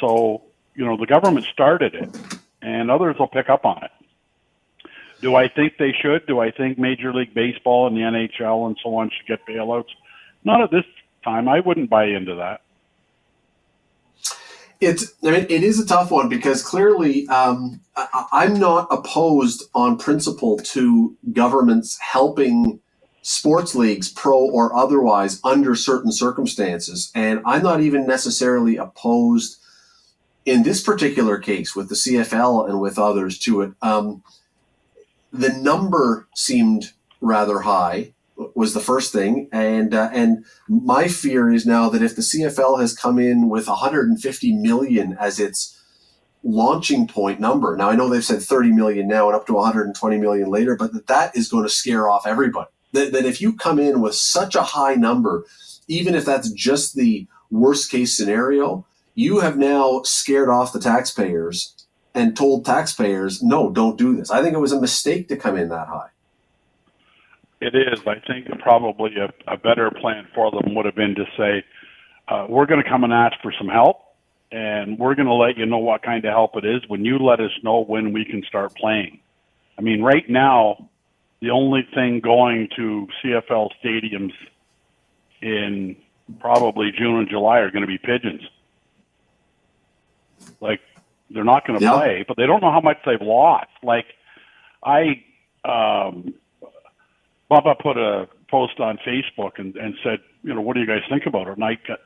So, 0.00 0.42
you 0.74 0.84
know, 0.84 0.98
the 0.98 1.06
government 1.06 1.46
started 1.46 1.94
it 1.94 2.14
and 2.60 2.90
others 2.90 3.16
will 3.18 3.28
pick 3.28 3.48
up 3.48 3.64
on 3.64 3.82
it. 3.84 3.90
Do 5.20 5.34
I 5.34 5.48
think 5.48 5.74
they 5.78 5.92
should? 6.00 6.26
Do 6.26 6.40
I 6.40 6.50
think 6.50 6.78
Major 6.78 7.12
League 7.12 7.34
Baseball 7.34 7.86
and 7.86 7.96
the 7.96 8.02
NHL 8.02 8.66
and 8.66 8.78
so 8.82 8.96
on 8.96 9.10
should 9.10 9.26
get 9.26 9.46
bailouts? 9.46 9.88
Not 10.44 10.60
at 10.60 10.70
this 10.70 10.84
time. 11.24 11.48
I 11.48 11.60
wouldn't 11.60 11.90
buy 11.90 12.06
into 12.06 12.36
that. 12.36 12.62
It's, 14.80 15.12
I 15.24 15.32
mean, 15.32 15.46
it 15.48 15.64
is 15.64 15.80
a 15.80 15.86
tough 15.86 16.12
one 16.12 16.28
because 16.28 16.62
clearly 16.62 17.26
um, 17.28 17.80
I, 17.96 18.44
am 18.44 18.60
not 18.60 18.86
opposed 18.92 19.64
on 19.74 19.98
principle 19.98 20.56
to 20.58 21.16
governments 21.32 21.98
helping 21.98 22.78
sports 23.22 23.74
leagues, 23.74 24.08
pro 24.08 24.38
or 24.38 24.74
otherwise, 24.76 25.40
under 25.42 25.74
certain 25.74 26.12
circumstances. 26.12 27.10
And 27.12 27.40
I'm 27.44 27.64
not 27.64 27.80
even 27.80 28.06
necessarily 28.06 28.76
opposed 28.76 29.56
in 30.44 30.62
this 30.62 30.80
particular 30.80 31.38
case 31.38 31.74
with 31.74 31.88
the 31.88 31.96
CFL 31.96 32.68
and 32.68 32.80
with 32.80 32.98
others 32.98 33.38
to 33.40 33.62
it. 33.62 33.72
Um, 33.82 34.22
the 35.32 35.50
number 35.50 36.28
seemed 36.34 36.92
rather 37.20 37.60
high 37.60 38.14
was 38.54 38.72
the 38.72 38.80
first 38.80 39.12
thing, 39.12 39.48
and 39.50 39.94
uh, 39.94 40.10
and 40.12 40.44
my 40.68 41.08
fear 41.08 41.50
is 41.50 41.66
now 41.66 41.88
that 41.88 42.02
if 42.02 42.14
the 42.14 42.22
CFL 42.22 42.80
has 42.80 42.96
come 42.96 43.18
in 43.18 43.48
with 43.48 43.66
150 43.66 44.52
million 44.52 45.16
as 45.18 45.40
its 45.40 45.76
launching 46.44 47.08
point 47.08 47.40
number, 47.40 47.76
now 47.76 47.90
I 47.90 47.96
know 47.96 48.08
they've 48.08 48.24
said 48.24 48.42
30 48.42 48.70
million 48.72 49.08
now 49.08 49.26
and 49.26 49.34
up 49.34 49.46
to 49.46 49.54
120 49.54 50.18
million 50.18 50.50
later, 50.50 50.76
but 50.76 50.92
that 50.92 51.08
that 51.08 51.36
is 51.36 51.48
going 51.48 51.64
to 51.64 51.68
scare 51.68 52.08
off 52.08 52.26
everybody. 52.26 52.70
That, 52.92 53.12
that 53.12 53.26
if 53.26 53.40
you 53.40 53.54
come 53.54 53.78
in 53.78 54.00
with 54.00 54.14
such 54.14 54.54
a 54.54 54.62
high 54.62 54.94
number, 54.94 55.44
even 55.88 56.14
if 56.14 56.24
that's 56.24 56.50
just 56.50 56.94
the 56.94 57.26
worst 57.50 57.90
case 57.90 58.16
scenario, 58.16 58.86
you 59.14 59.40
have 59.40 59.58
now 59.58 60.02
scared 60.04 60.48
off 60.48 60.72
the 60.72 60.80
taxpayers 60.80 61.87
and 62.18 62.36
told 62.36 62.64
taxpayers, 62.64 63.42
no, 63.42 63.70
don't 63.70 63.96
do 63.96 64.16
this. 64.16 64.30
I 64.30 64.42
think 64.42 64.54
it 64.54 64.58
was 64.58 64.72
a 64.72 64.80
mistake 64.80 65.28
to 65.28 65.36
come 65.36 65.56
in 65.56 65.68
that 65.68 65.86
high. 65.86 66.08
It 67.60 67.74
is. 67.74 68.00
I 68.06 68.20
think 68.26 68.46
probably 68.60 69.12
a, 69.16 69.32
a 69.52 69.56
better 69.56 69.90
plan 69.90 70.26
for 70.34 70.50
them 70.50 70.74
would 70.74 70.84
have 70.84 70.96
been 70.96 71.14
to 71.14 71.24
say, 71.36 71.64
uh, 72.26 72.46
we're 72.48 72.66
going 72.66 72.82
to 72.82 72.88
come 72.88 73.04
and 73.04 73.12
ask 73.12 73.40
for 73.40 73.52
some 73.56 73.68
help, 73.68 74.00
and 74.50 74.98
we're 74.98 75.14
going 75.14 75.26
to 75.26 75.34
let 75.34 75.56
you 75.56 75.66
know 75.66 75.78
what 75.78 76.02
kind 76.02 76.24
of 76.24 76.32
help 76.32 76.56
it 76.56 76.64
is 76.64 76.82
when 76.88 77.04
you 77.04 77.18
let 77.18 77.40
us 77.40 77.52
know 77.62 77.84
when 77.84 78.12
we 78.12 78.24
can 78.24 78.42
start 78.42 78.74
playing. 78.74 79.20
I 79.78 79.82
mean, 79.82 80.02
right 80.02 80.28
now, 80.28 80.88
the 81.40 81.50
only 81.50 81.86
thing 81.94 82.20
going 82.20 82.68
to 82.76 83.06
CFL 83.22 83.70
stadiums 83.82 84.32
in 85.40 85.96
probably 86.40 86.90
June 86.96 87.20
and 87.20 87.28
July 87.28 87.58
are 87.58 87.70
going 87.70 87.82
to 87.82 87.88
be 87.88 87.98
pigeons. 87.98 88.42
Like 90.60 90.80
they're 91.30 91.44
not 91.44 91.66
going 91.66 91.78
to 91.78 91.84
yeah. 91.84 91.92
play, 91.92 92.24
but 92.26 92.36
they 92.36 92.46
don't 92.46 92.62
know 92.62 92.70
how 92.70 92.80
much 92.80 92.98
they've 93.04 93.20
lost. 93.20 93.68
Like 93.82 94.06
I, 94.82 95.24
um, 95.64 96.34
Bubba 97.50 97.78
put 97.78 97.96
a 97.96 98.28
post 98.50 98.80
on 98.80 98.98
Facebook 99.06 99.52
and, 99.58 99.76
and 99.76 99.94
said, 100.02 100.20
you 100.42 100.54
know, 100.54 100.60
what 100.60 100.74
do 100.74 100.80
you 100.80 100.86
guys 100.86 101.02
think 101.08 101.26
about 101.26 101.48
it? 101.48 101.54
And 101.54 101.64
I, 101.64 101.78
got, 101.86 101.98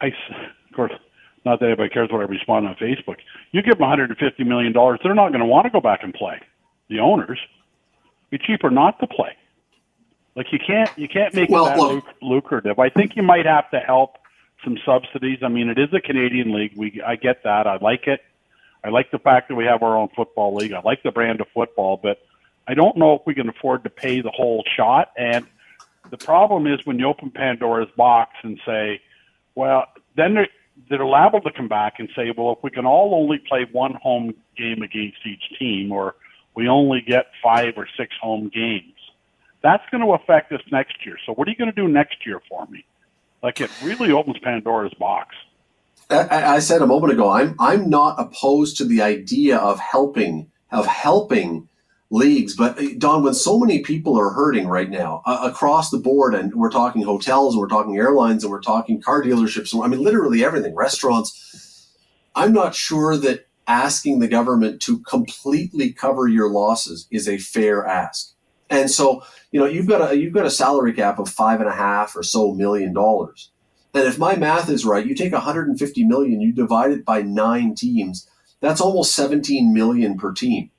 I, 0.00 0.06
of 0.06 0.76
course, 0.76 0.92
not 1.44 1.60
that 1.60 1.66
anybody 1.66 1.90
cares 1.90 2.08
what 2.10 2.20
I 2.20 2.24
respond 2.24 2.66
on 2.66 2.74
Facebook. 2.76 3.16
You 3.50 3.62
give 3.62 3.78
them 3.78 3.88
150 3.88 4.44
million 4.44 4.72
dollars, 4.72 5.00
they're 5.02 5.14
not 5.14 5.28
going 5.28 5.40
to 5.40 5.46
want 5.46 5.64
to 5.66 5.70
go 5.70 5.80
back 5.80 6.00
and 6.02 6.14
play. 6.14 6.40
The 6.88 7.00
owners, 7.00 7.38
be 8.30 8.38
cheaper 8.38 8.70
not 8.70 8.98
to 9.00 9.06
play. 9.06 9.36
Like 10.34 10.46
you 10.52 10.58
can't, 10.64 10.90
you 10.96 11.08
can't 11.08 11.34
make 11.34 11.50
well, 11.50 11.66
it 11.66 11.70
that 11.70 11.78
look, 11.78 12.04
lucrative. 12.22 12.78
I 12.78 12.88
think 12.88 13.16
you 13.16 13.22
might 13.22 13.44
have 13.44 13.70
to 13.70 13.80
help 13.80 14.16
some 14.64 14.78
subsidies. 14.84 15.38
I 15.42 15.48
mean, 15.48 15.68
it 15.68 15.78
is 15.78 15.92
a 15.92 16.00
Canadian 16.00 16.52
league. 16.52 16.72
We 16.76 17.02
I 17.04 17.16
get 17.16 17.42
that. 17.44 17.66
I 17.66 17.76
like 17.76 18.06
it. 18.06 18.20
I 18.84 18.88
like 18.88 19.10
the 19.10 19.18
fact 19.18 19.48
that 19.48 19.54
we 19.54 19.64
have 19.64 19.82
our 19.82 19.96
own 19.96 20.08
football 20.14 20.54
league. 20.54 20.72
I 20.72 20.80
like 20.80 21.02
the 21.02 21.12
brand 21.12 21.40
of 21.40 21.46
football, 21.54 22.00
but 22.02 22.18
I 22.66 22.74
don't 22.74 22.96
know 22.96 23.14
if 23.14 23.22
we 23.26 23.34
can 23.34 23.48
afford 23.48 23.84
to 23.84 23.90
pay 23.90 24.20
the 24.20 24.30
whole 24.30 24.64
shot. 24.76 25.12
And 25.16 25.46
the 26.10 26.16
problem 26.16 26.66
is 26.66 26.84
when 26.84 26.98
you 26.98 27.06
open 27.06 27.30
Pandora's 27.30 27.90
box 27.96 28.32
and 28.42 28.60
say, 28.66 29.00
well, 29.54 29.86
then 30.16 30.34
they're, 30.34 30.48
they're 30.88 31.04
liable 31.04 31.40
to 31.42 31.52
come 31.52 31.68
back 31.68 31.94
and 31.98 32.08
say, 32.16 32.32
well, 32.36 32.52
if 32.52 32.58
we 32.62 32.70
can 32.70 32.86
all 32.86 33.14
only 33.14 33.38
play 33.38 33.66
one 33.70 33.94
home 33.94 34.34
game 34.56 34.82
against 34.82 35.18
each 35.26 35.58
team, 35.58 35.92
or 35.92 36.16
we 36.54 36.68
only 36.68 37.00
get 37.00 37.26
five 37.42 37.74
or 37.76 37.86
six 37.96 38.14
home 38.20 38.50
games, 38.52 38.94
that's 39.62 39.84
going 39.90 40.04
to 40.04 40.12
affect 40.12 40.50
us 40.52 40.60
next 40.72 41.06
year. 41.06 41.16
So 41.24 41.32
what 41.34 41.46
are 41.46 41.50
you 41.50 41.56
going 41.56 41.72
to 41.72 41.80
do 41.80 41.88
next 41.88 42.26
year 42.26 42.40
for 42.48 42.66
me? 42.66 42.84
Like 43.42 43.60
it 43.60 43.70
really 43.82 44.12
opens 44.12 44.38
Pandora's 44.38 44.94
box. 44.94 45.34
I, 46.10 46.56
I 46.56 46.58
said 46.58 46.82
a 46.82 46.86
moment 46.86 47.12
ago, 47.12 47.30
I'm 47.30 47.56
I'm 47.58 47.88
not 47.88 48.16
opposed 48.18 48.76
to 48.78 48.84
the 48.84 49.02
idea 49.02 49.56
of 49.56 49.80
helping 49.80 50.50
of 50.70 50.86
helping 50.86 51.68
leagues, 52.10 52.54
but 52.54 52.78
uh, 52.78 52.88
Don, 52.98 53.22
when 53.22 53.34
so 53.34 53.58
many 53.58 53.80
people 53.80 54.18
are 54.18 54.30
hurting 54.30 54.68
right 54.68 54.90
now 54.90 55.22
uh, 55.24 55.40
across 55.50 55.90
the 55.90 55.98
board, 55.98 56.34
and 56.34 56.54
we're 56.54 56.70
talking 56.70 57.02
hotels, 57.02 57.54
and 57.54 57.60
we're 57.60 57.68
talking 57.68 57.96
airlines, 57.96 58.44
and 58.44 58.50
we're 58.50 58.60
talking 58.60 59.00
car 59.00 59.22
dealerships, 59.22 59.82
I 59.82 59.88
mean, 59.88 60.02
literally 60.02 60.44
everything, 60.44 60.74
restaurants. 60.74 61.88
I'm 62.34 62.52
not 62.52 62.74
sure 62.74 63.16
that 63.18 63.46
asking 63.66 64.18
the 64.18 64.28
government 64.28 64.80
to 64.82 64.98
completely 65.00 65.92
cover 65.92 66.28
your 66.28 66.50
losses 66.50 67.06
is 67.10 67.28
a 67.28 67.38
fair 67.38 67.86
ask. 67.86 68.31
And 68.72 68.90
so, 68.90 69.22
you 69.50 69.60
know, 69.60 69.66
you've 69.66 69.86
got 69.86 70.10
a 70.10 70.18
you've 70.18 70.32
got 70.32 70.46
a 70.46 70.50
salary 70.50 70.94
cap 70.94 71.18
of 71.18 71.28
five 71.28 71.60
and 71.60 71.68
a 71.68 71.74
half 71.74 72.16
or 72.16 72.22
so 72.22 72.54
million 72.54 72.94
dollars. 72.94 73.50
And 73.94 74.04
if 74.04 74.18
my 74.18 74.34
math 74.36 74.70
is 74.70 74.86
right, 74.86 75.06
you 75.06 75.14
take 75.14 75.32
150 75.32 76.04
million, 76.04 76.40
you 76.40 76.52
divide 76.52 76.92
it 76.92 77.04
by 77.04 77.20
nine 77.20 77.74
teams, 77.74 78.26
that's 78.60 78.80
almost 78.80 79.14
17 79.14 79.74
million 79.74 80.16
per 80.16 80.32
team. 80.32 80.70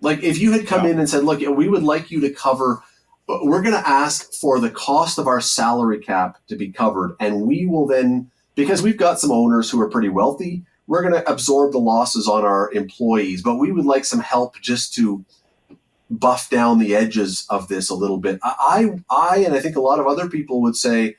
Like 0.00 0.22
if 0.22 0.38
you 0.38 0.52
had 0.52 0.68
come 0.68 0.84
yeah. 0.84 0.92
in 0.92 0.98
and 1.00 1.10
said, 1.10 1.24
look, 1.24 1.40
we 1.40 1.68
would 1.68 1.82
like 1.82 2.12
you 2.12 2.20
to 2.20 2.30
cover, 2.30 2.84
uh, 3.28 3.38
we're 3.42 3.62
going 3.62 3.74
to 3.74 3.88
ask 3.88 4.32
for 4.32 4.60
the 4.60 4.70
cost 4.70 5.18
of 5.18 5.26
our 5.26 5.40
salary 5.40 5.98
cap 5.98 6.38
to 6.46 6.54
be 6.54 6.70
covered. 6.70 7.16
And 7.18 7.48
we 7.48 7.66
will 7.66 7.88
then, 7.88 8.30
because 8.54 8.80
we've 8.80 8.96
got 8.96 9.18
some 9.18 9.32
owners 9.32 9.68
who 9.68 9.80
are 9.80 9.90
pretty 9.90 10.10
wealthy, 10.10 10.62
we're 10.86 11.02
going 11.02 11.20
to 11.20 11.28
absorb 11.28 11.72
the 11.72 11.78
losses 11.78 12.28
on 12.28 12.44
our 12.44 12.70
employees, 12.72 13.42
but 13.42 13.56
we 13.56 13.72
would 13.72 13.86
like 13.86 14.04
some 14.04 14.20
help 14.20 14.60
just 14.60 14.94
to 14.94 15.24
buff 16.10 16.50
down 16.50 16.78
the 16.78 16.94
edges 16.94 17.46
of 17.50 17.68
this 17.68 17.90
a 17.90 17.94
little 17.94 18.18
bit. 18.18 18.38
I, 18.42 18.90
I, 19.10 19.38
and 19.38 19.54
I 19.54 19.60
think 19.60 19.76
a 19.76 19.80
lot 19.80 19.98
of 19.98 20.06
other 20.06 20.28
people 20.28 20.60
would 20.62 20.76
say, 20.76 21.16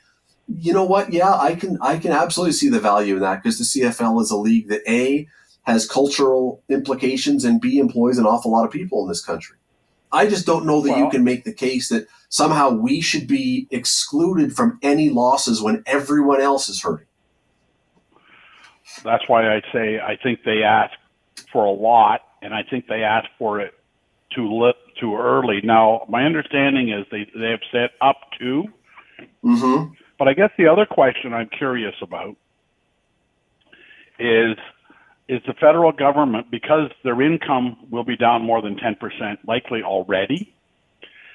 you 0.48 0.74
know 0.74 0.84
what? 0.84 1.12
Yeah, 1.12 1.34
I 1.34 1.56
can, 1.56 1.78
I 1.82 1.98
can 1.98 2.12
absolutely 2.12 2.54
see 2.54 2.70
the 2.70 2.80
value 2.80 3.16
in 3.16 3.22
that 3.22 3.42
because 3.42 3.58
the 3.58 3.82
CFL 3.82 4.22
is 4.22 4.32
a 4.32 4.38
league 4.38 4.70
that 4.70 4.82
a 4.88 5.28
has 5.64 5.90
cultural 5.90 6.62
implications 6.70 7.44
and 7.44 7.60
b 7.60 7.80
employs 7.80 8.20
an 8.20 8.26
awful 8.26 8.52
lot 8.52 8.66
of 8.66 8.72
people 8.72 9.02
in 9.02 9.10
this 9.10 9.26
country. 9.26 9.58
I 10.12 10.28
just 10.28 10.46
don't 10.46 10.66
know 10.66 10.82
that 10.82 10.92
well, 10.92 11.00
you 11.00 11.10
can 11.10 11.24
make 11.24 11.44
the 11.44 11.54
case 11.54 11.90
that 11.90 12.08
somehow 12.30 12.70
we 12.70 13.02
should 13.02 13.28
be 13.28 13.68
excluded 13.72 14.56
from 14.56 14.78
any 14.84 15.10
losses 15.10 15.62
when 15.62 15.84
everyone 15.88 16.42
else 16.42 16.70
is 16.70 16.82
hurting. 16.82 17.08
That's 19.04 19.28
why 19.28 19.48
I 19.48 19.62
say 19.74 20.00
I 20.00 20.16
think 20.22 20.44
they 20.46 20.62
ask 20.64 20.94
for 21.52 21.66
a 21.66 21.72
lot, 21.72 22.22
and 22.42 22.54
I 22.54 22.62
think 22.64 22.88
they 22.88 23.04
ask 23.04 23.28
for 23.40 23.60
it 23.60 23.74
too 24.36 24.54
lit, 24.54 24.76
too 25.00 25.16
early. 25.16 25.62
Now, 25.64 26.06
my 26.10 26.24
understanding 26.24 26.90
is 26.90 27.06
they 27.12 27.28
they 27.34 27.52
have 27.52 27.62
said 27.72 27.90
up 28.02 28.18
to. 28.40 28.66
Mm-hmm. 29.44 29.94
But 30.20 30.28
I 30.28 30.34
guess 30.34 30.52
the 30.58 30.68
other 30.68 30.86
question 30.86 31.34
I'm 31.34 31.50
curious 31.50 31.96
about 32.02 32.36
is 34.20 34.58
is 35.28 35.42
the 35.48 35.54
federal 35.54 35.92
government 35.92 36.52
because 36.52 36.92
their 37.04 37.20
income 37.22 37.78
will 37.90 38.04
be 38.04 38.16
down 38.16 38.44
more 38.44 38.62
than 38.62 38.76
10% 38.76 39.40
likely 39.48 39.82
already 39.82 40.54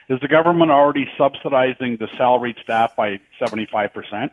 Is 0.09 0.21
the 0.21 0.29
government 0.29 0.71
already 0.71 1.09
subsidizing 1.19 1.97
the 1.97 2.09
salaried 2.17 2.57
staff 2.63 2.95
by 2.97 3.21
75%? 3.41 4.31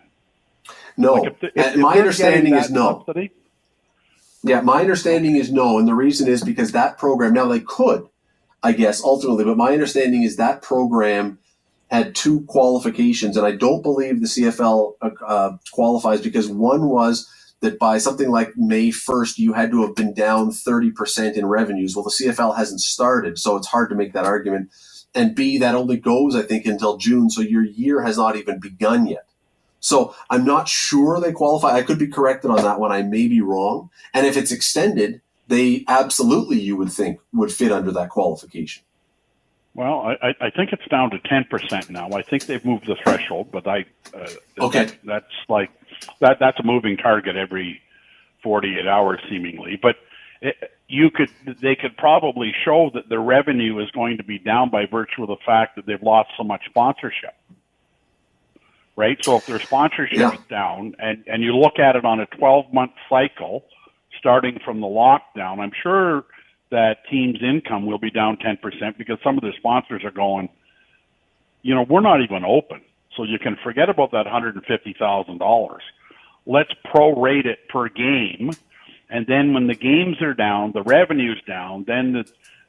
No. 0.95 1.13
Like 1.13 1.33
if, 1.41 1.43
if, 1.43 1.51
if 1.55 1.75
my 1.77 1.97
understanding 1.97 2.55
is 2.55 2.69
no. 2.69 3.03
Subsidy? 3.05 3.31
Yeah, 4.43 4.61
my 4.61 4.81
understanding 4.81 5.35
is 5.35 5.51
no. 5.51 5.79
And 5.79 5.87
the 5.87 5.93
reason 5.95 6.27
is 6.27 6.43
because 6.43 6.71
that 6.73 6.97
program, 6.97 7.33
now 7.33 7.47
they 7.47 7.59
could, 7.59 8.07
I 8.63 8.71
guess, 8.71 9.03
ultimately, 9.03 9.45
but 9.45 9.57
my 9.57 9.71
understanding 9.71 10.23
is 10.23 10.35
that 10.35 10.61
program 10.61 11.39
had 11.89 12.15
two 12.15 12.41
qualifications. 12.41 13.37
And 13.37 13.45
I 13.45 13.51
don't 13.51 13.81
believe 13.81 14.19
the 14.19 14.27
CFL 14.27 14.93
uh, 15.01 15.09
uh, 15.25 15.57
qualifies 15.71 16.21
because 16.21 16.49
one 16.49 16.89
was 16.89 17.31
that 17.61 17.79
by 17.79 17.97
something 17.97 18.29
like 18.29 18.57
May 18.57 18.89
1st, 18.89 19.37
you 19.37 19.53
had 19.53 19.71
to 19.71 19.81
have 19.83 19.95
been 19.95 20.13
down 20.13 20.51
30% 20.51 21.33
in 21.33 21.45
revenues. 21.45 21.95
Well, 21.95 22.03
the 22.03 22.11
CFL 22.11 22.55
hasn't 22.55 22.81
started, 22.81 23.39
so 23.39 23.55
it's 23.55 23.67
hard 23.67 23.89
to 23.89 23.95
make 23.95 24.13
that 24.13 24.25
argument. 24.25 24.69
And 25.15 25.33
B, 25.33 25.57
that 25.57 25.73
only 25.73 25.97
goes, 25.97 26.35
I 26.35 26.43
think, 26.43 26.65
until 26.65 26.97
June, 26.97 27.29
so 27.29 27.41
your 27.41 27.63
year 27.63 28.03
has 28.03 28.17
not 28.17 28.35
even 28.35 28.59
begun 28.59 29.07
yet. 29.07 29.27
So 29.79 30.13
I'm 30.29 30.45
not 30.45 30.67
sure 30.67 31.19
they 31.19 31.31
qualify. 31.31 31.71
I 31.71 31.83
could 31.83 31.99
be 31.99 32.07
corrected 32.07 32.51
on 32.51 32.63
that 32.63 32.79
one. 32.79 32.91
I 32.91 33.03
may 33.03 33.27
be 33.27 33.41
wrong. 33.41 33.89
And 34.13 34.27
if 34.27 34.35
it's 34.35 34.51
extended, 34.51 35.21
they 35.47 35.83
absolutely, 35.87 36.59
you 36.59 36.75
would 36.75 36.91
think, 36.91 37.19
would 37.33 37.51
fit 37.51 37.71
under 37.71 37.91
that 37.91 38.09
qualification. 38.09 38.83
Well, 39.73 40.15
I, 40.21 40.33
I 40.41 40.49
think 40.49 40.73
it's 40.73 40.87
down 40.89 41.11
to 41.11 41.19
10% 41.19 41.89
now. 41.91 42.09
I 42.11 42.23
think 42.23 42.47
they've 42.47 42.63
moved 42.65 42.87
the 42.87 42.95
threshold, 43.03 43.49
but 43.51 43.67
I, 43.67 43.85
uh, 44.13 44.27
okay. 44.59 44.85
That, 44.85 44.97
that's 45.03 45.33
like, 45.47 45.69
that, 46.19 46.37
that's 46.39 46.59
a 46.59 46.63
moving 46.63 46.97
target 46.97 47.35
every 47.35 47.79
48 48.41 48.87
hours 48.87 49.19
seemingly. 49.29 49.77
But 49.79 49.97
it, 50.41 50.55
you 50.87 51.11
could, 51.11 51.29
they 51.61 51.75
could 51.75 51.95
probably 51.95 52.53
show 52.65 52.89
that 52.95 53.07
the 53.07 53.19
revenue 53.19 53.79
is 53.79 53.91
going 53.91 54.17
to 54.17 54.23
be 54.23 54.39
down 54.39 54.71
by 54.71 54.87
virtue 54.87 55.21
of 55.21 55.27
the 55.27 55.37
fact 55.45 55.75
that 55.75 55.85
they've 55.85 56.01
lost 56.01 56.31
so 56.37 56.43
much 56.43 56.65
sponsorship 56.65 57.35
right? 58.97 59.23
So 59.23 59.37
if 59.37 59.45
their 59.45 59.59
sponsorship 59.59 60.17
yeah. 60.17 60.33
is 60.33 60.39
down 60.49 60.95
and, 60.99 61.23
and 61.27 61.43
you 61.43 61.55
look 61.55 61.79
at 61.79 61.95
it 61.95 62.03
on 62.03 62.19
a 62.19 62.25
12 62.25 62.73
month 62.73 62.93
cycle 63.07 63.63
starting 64.27 64.59
from 64.65 64.81
the 64.81 64.87
lockdown, 64.87 65.59
I'm 65.59 65.71
sure 65.81 66.25
that 66.69 66.97
teams' 67.09 67.39
income 67.41 67.85
will 67.85 67.97
be 67.97 68.11
down 68.11 68.35
10% 68.35 68.97
because 68.97 69.17
some 69.23 69.37
of 69.37 69.41
their 69.41 69.53
sponsors 69.53 70.03
are 70.03 70.11
going, 70.11 70.49
you 71.61 71.73
know, 71.73 71.85
we're 71.87 72.01
not 72.01 72.19
even 72.21 72.43
open. 72.43 72.81
So 73.15 73.23
you 73.23 73.39
can 73.39 73.55
forget 73.63 73.87
about 73.87 74.11
that 74.11 74.25
$150,000. 74.25 75.77
Let's 76.45 76.71
prorate 76.93 77.45
it 77.45 77.69
per 77.69 77.87
game. 77.87 78.51
And 79.09 79.25
then 79.27 79.53
when 79.53 79.67
the 79.67 79.75
games 79.75 80.21
are 80.21 80.33
down, 80.33 80.73
the 80.73 80.83
revenue's 80.83 81.41
down, 81.47 81.85
then 81.87 82.11
the 82.11 82.25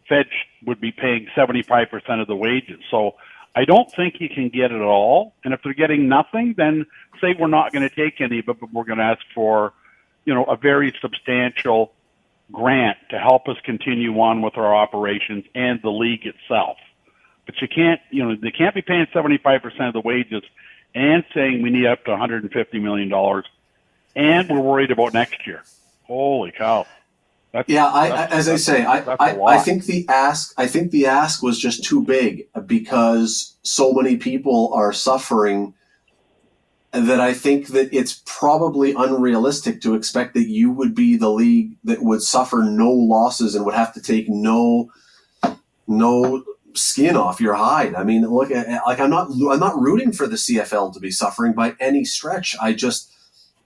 Fed 0.09 0.27
would 0.65 0.81
be 0.81 0.93
paying 0.93 1.27
75% 1.37 2.21
of 2.21 2.29
the 2.29 2.37
wages. 2.37 2.79
So 2.89 3.17
I 3.57 3.65
don't 3.65 3.91
think 3.97 4.21
you 4.21 4.29
can 4.29 4.49
get 4.49 4.71
it 4.71 4.81
all. 4.81 5.35
And 5.43 5.53
if 5.53 5.61
they're 5.65 5.75
getting 5.75 6.09
nothing, 6.09 6.55
then 6.57 6.87
say 7.21 7.35
we're 7.37 7.49
not 7.49 7.73
going 7.73 7.87
to 7.87 7.93
take 7.93 8.21
any, 8.21 8.43
but, 8.43 8.61
but 8.61 8.73
we're 8.73 8.85
going 8.85 8.99
to 8.99 9.05
ask 9.05 9.23
for, 9.35 9.73
you 10.29 10.35
know, 10.35 10.45
a 10.45 10.59
very 10.59 10.93
substantial 11.01 11.91
grant 12.53 12.99
to 13.09 13.19
help 13.19 13.49
us 13.49 13.57
continue 13.65 14.13
on 14.21 14.43
with 14.43 14.59
our 14.59 14.75
operations 14.75 15.43
and 15.55 15.81
the 15.83 15.89
league 15.89 16.27
itself. 16.27 16.77
But 17.47 17.63
you 17.63 17.67
can't, 17.67 17.99
you 18.11 18.23
know, 18.23 18.37
they 18.37 18.51
can't 18.51 18.75
be 18.75 18.83
paying 18.83 19.07
75% 19.07 19.89
of 19.89 19.95
the 19.95 20.01
wages 20.01 20.43
and 20.95 21.25
saying 21.33 21.63
we 21.63 21.71
need 21.71 21.87
up 21.87 22.05
to 22.05 22.11
$150 22.11 22.83
million 22.83 23.11
and 24.15 24.49
we're 24.51 24.61
worried 24.61 24.91
about 24.91 25.15
next 25.15 25.47
year. 25.47 25.63
Holy 26.03 26.53
cow. 26.53 26.87
That's, 27.53 27.67
yeah, 27.67 27.87
I, 27.87 28.09
I, 28.09 28.27
as 28.27 28.51
I 28.51 28.57
say, 28.57 28.85
I, 28.85 28.99
I, 28.99 29.43
I, 29.43 29.59
think 29.61 29.87
the 29.87 30.07
ask, 30.11 30.53
I 30.59 30.67
think 30.67 30.91
the 30.91 31.07
ask 31.07 31.43
was 31.43 31.59
just 31.59 31.85
too 31.85 32.03
big 32.03 32.49
because 32.67 33.57
so 33.63 33.95
many 33.95 34.19
people 34.19 34.75
are 34.75 34.93
suffering 34.93 35.73
that 36.93 37.21
I 37.21 37.35
think 37.35 37.69
that 37.69 37.93
it's 37.93 38.23
probably 38.25 38.95
unrealistic 38.95 39.81
to 39.83 39.95
expect 39.95 40.35
that 40.35 40.49
you 40.49 40.71
would 40.71 40.95
be 40.95 41.17
the 41.17 41.31
league 41.31 41.77
that 41.85 42.03
would 42.03 42.23
suffer 42.23 42.63
no 42.63 42.91
losses 42.91 43.55
and 43.55 43.65
would 43.65 43.75
have 43.75 43.93
to 43.95 44.03
take 44.03 44.29
no, 44.29 44.91
no 45.87 46.45
skin 46.75 47.17
off 47.17 47.41
your 47.41 47.55
hide. 47.55 47.95
I 47.95 48.05
mean, 48.05 48.23
look, 48.23 48.51
like 48.51 49.01
I'm 49.01 49.11
not, 49.11 49.29
I'm 49.31 49.61
not 49.61 49.79
rooting 49.79 50.13
for 50.13 50.27
the 50.27 50.37
CFL 50.37 50.95
to 50.95 51.01
be 51.01 51.11
suffering 51.11 51.53
by 51.53 51.75
any 51.79 52.05
stretch. 52.05 52.57
I 52.61 52.73
just, 52.73 53.13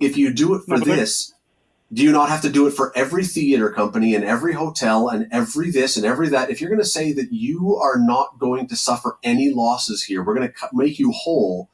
if 0.01 0.17
you 0.17 0.33
do 0.33 0.55
it 0.55 0.63
for 0.67 0.79
no, 0.79 0.85
this 0.85 1.33
do 1.93 2.03
you 2.03 2.13
not 2.13 2.31
have 2.31 2.41
to 2.41 2.49
do 2.49 2.67
it 2.67 2.73
for 2.73 2.97
every 2.97 3.25
theater 3.25 3.71
company 3.71 4.15
and 4.15 4.25
every 4.25 4.55
hotel 4.55 5.09
and 5.09 5.29
every 5.31 5.71
this 5.71 5.97
and 5.97 6.07
every 6.07 6.29
that? 6.31 6.49
If 6.49 6.61
you're 6.61 6.71
going 6.71 6.81
to 6.81 6.89
say 6.89 7.13
that 7.13 7.33
you 7.33 7.77
are 7.77 7.99
not 7.99 8.39
going 8.39 8.67
to 8.69 8.77
suffer 8.77 9.19
any 9.23 9.51
losses 9.51 10.03
here, 10.05 10.25
we're 10.25 10.35
going 10.35 10.49
to 10.49 10.55
make 10.73 10.99
you 10.99 11.13
whole. 11.13 11.69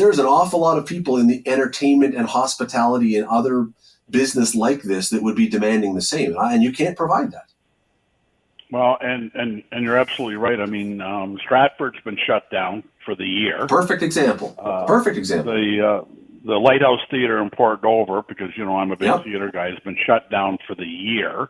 There's 0.00 0.18
an 0.18 0.26
awful 0.26 0.60
lot 0.60 0.78
of 0.78 0.86
people 0.86 1.16
in 1.16 1.26
the 1.26 1.42
entertainment 1.46 2.14
and 2.14 2.26
hospitality 2.26 3.16
and 3.16 3.28
other 3.28 3.68
business 4.08 4.54
like 4.54 4.82
this 4.82 5.10
that 5.10 5.22
would 5.22 5.36
be 5.36 5.48
demanding 5.48 5.94
the 5.94 6.02
same, 6.02 6.34
and 6.38 6.62
you 6.62 6.72
can't 6.72 6.96
provide 6.96 7.32
that. 7.32 7.46
Well, 8.72 8.98
and 9.00 9.30
and 9.34 9.62
and 9.72 9.84
you're 9.84 9.98
absolutely 9.98 10.36
right. 10.36 10.60
I 10.60 10.66
mean, 10.66 11.00
um, 11.00 11.38
Stratford's 11.44 12.00
been 12.04 12.18
shut 12.24 12.50
down 12.50 12.84
for 13.04 13.14
the 13.14 13.26
year. 13.26 13.66
Perfect 13.66 14.02
example. 14.02 14.54
Uh, 14.58 14.86
Perfect 14.86 15.16
example. 15.16 15.52
The 15.52 15.86
uh, 15.86 16.04
the 16.44 16.54
Lighthouse 16.54 17.00
Theater 17.10 17.42
in 17.42 17.50
Port 17.50 17.82
Dover, 17.82 18.22
because 18.22 18.50
you 18.56 18.64
know 18.64 18.78
I'm 18.78 18.92
a 18.92 18.96
big 18.96 19.08
yep. 19.08 19.24
theater 19.24 19.50
guy, 19.52 19.70
has 19.70 19.78
been 19.80 19.96
shut 20.06 20.30
down 20.30 20.58
for 20.66 20.74
the 20.74 20.86
year. 20.86 21.48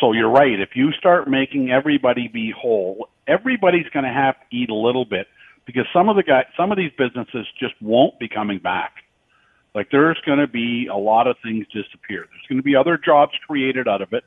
So 0.00 0.12
you're 0.12 0.30
right. 0.30 0.58
If 0.60 0.70
you 0.74 0.92
start 0.92 1.28
making 1.28 1.70
everybody 1.70 2.28
be 2.28 2.52
whole, 2.56 3.08
everybody's 3.26 3.88
going 3.92 4.04
to 4.04 4.12
have 4.12 4.34
to 4.34 4.56
eat 4.56 4.70
a 4.70 4.74
little 4.74 5.04
bit 5.04 5.26
because 5.72 5.86
some 5.92 6.08
of 6.08 6.16
the 6.16 6.22
guys, 6.24 6.46
some 6.56 6.72
of 6.72 6.78
these 6.78 6.90
businesses 6.98 7.46
just 7.58 7.74
won't 7.80 8.18
be 8.18 8.28
coming 8.28 8.58
back. 8.58 9.04
Like 9.74 9.90
there's 9.92 10.18
going 10.26 10.40
to 10.40 10.48
be 10.48 10.88
a 10.88 10.96
lot 10.96 11.28
of 11.28 11.36
things 11.44 11.64
disappear. 11.68 12.26
There's 12.28 12.46
going 12.48 12.58
to 12.58 12.62
be 12.62 12.74
other 12.74 12.98
jobs 12.98 13.32
created 13.46 13.86
out 13.86 14.02
of 14.02 14.12
it. 14.12 14.24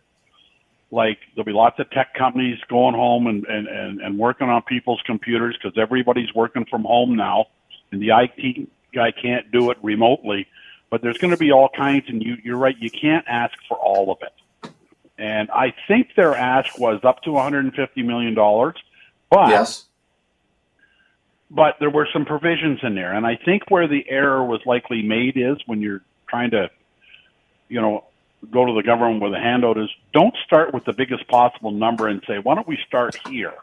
Like 0.89 1.18
there'll 1.36 1.46
be 1.46 1.52
lots 1.52 1.80
of 1.80 1.89
tech 1.89 2.14
companies 2.14 2.60
going 2.70 2.96
home 2.96 3.28
and, 3.28 3.46
and, 3.46 3.68
and, 3.68 4.00
and 4.00 4.18
working 4.18 4.48
on 4.48 4.62
people's 4.62 5.02
computers 5.06 5.58
because 5.62 5.78
everybody's 5.78 6.34
working 6.34 6.66
from 6.66 6.84
home 6.84 7.18
now 7.18 7.48
and 7.91 8.02
the 8.02 8.12
IT 8.12 8.70
guy 8.94 9.12
can't 9.12 9.52
do 9.52 9.70
it 9.72 9.78
remotely. 9.82 10.48
But 10.89 11.02
there's 11.02 11.18
going 11.18 11.32
to 11.32 11.38
be 11.38 11.52
all 11.52 11.70
kinds, 11.76 12.06
and 12.08 12.22
you, 12.22 12.38
you're 12.44 12.58
right. 12.58 12.76
You 12.78 12.91
can't 12.91 13.26
ask 13.28 13.54
for 13.68 13.76
all 13.78 14.12
of 14.12 14.20
it. 14.22 14.72
And 15.18 15.50
I 15.50 15.74
think 15.88 16.10
their 16.16 16.36
ask 16.36 16.78
was 16.78 17.00
up 17.04 17.24
to 17.24 17.32
150 17.32 18.04
million 18.04 18.36
dollars, 18.36 18.76
but 19.30 19.50
yes. 19.50 19.86
But 21.54 21.76
there 21.80 21.89
were 21.89 22.08
some 22.12 22.26
provisions 22.26 22.80
in 22.82 22.95
there, 22.95 23.14
and 23.14 23.26
I 23.26 23.38
think 23.38 23.70
where 23.70 23.88
the 23.88 24.04
error 24.10 24.43
was 24.43 24.62
likely 24.66 25.04
made 25.04 25.38
is 25.38 25.58
when 25.68 25.82
you're 25.82 26.01
trying 26.28 26.51
to, 26.51 26.72
you 27.70 27.80
know, 27.80 28.06
go 28.51 28.66
to 28.66 28.74
the 28.74 28.82
government 28.82 29.22
with 29.22 29.34
a 29.34 29.39
handout 29.39 29.78
is 29.78 29.89
don't 30.14 30.36
start 30.45 30.74
with 30.74 30.84
the 30.86 30.93
biggest 30.93 31.28
possible 31.28 31.72
number 31.72 32.08
and 32.08 32.22
say, 32.28 32.39
why 32.39 32.56
don't 32.56 32.68
we 32.68 32.78
start 32.88 33.16
here? 33.28 33.54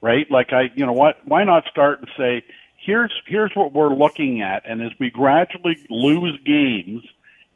Right? 0.00 0.28
Like 0.30 0.52
I, 0.52 0.70
you 0.74 0.86
know 0.86 0.94
what? 0.94 1.18
Why 1.26 1.44
not 1.44 1.64
start 1.70 2.00
and 2.00 2.08
say, 2.16 2.44
here's 2.78 3.12
here's 3.26 3.52
what 3.54 3.72
we're 3.72 3.94
looking 3.94 4.40
at, 4.40 4.62
and 4.66 4.82
as 4.82 4.92
we 4.98 5.10
gradually 5.10 5.78
lose 5.90 6.38
games 6.44 7.04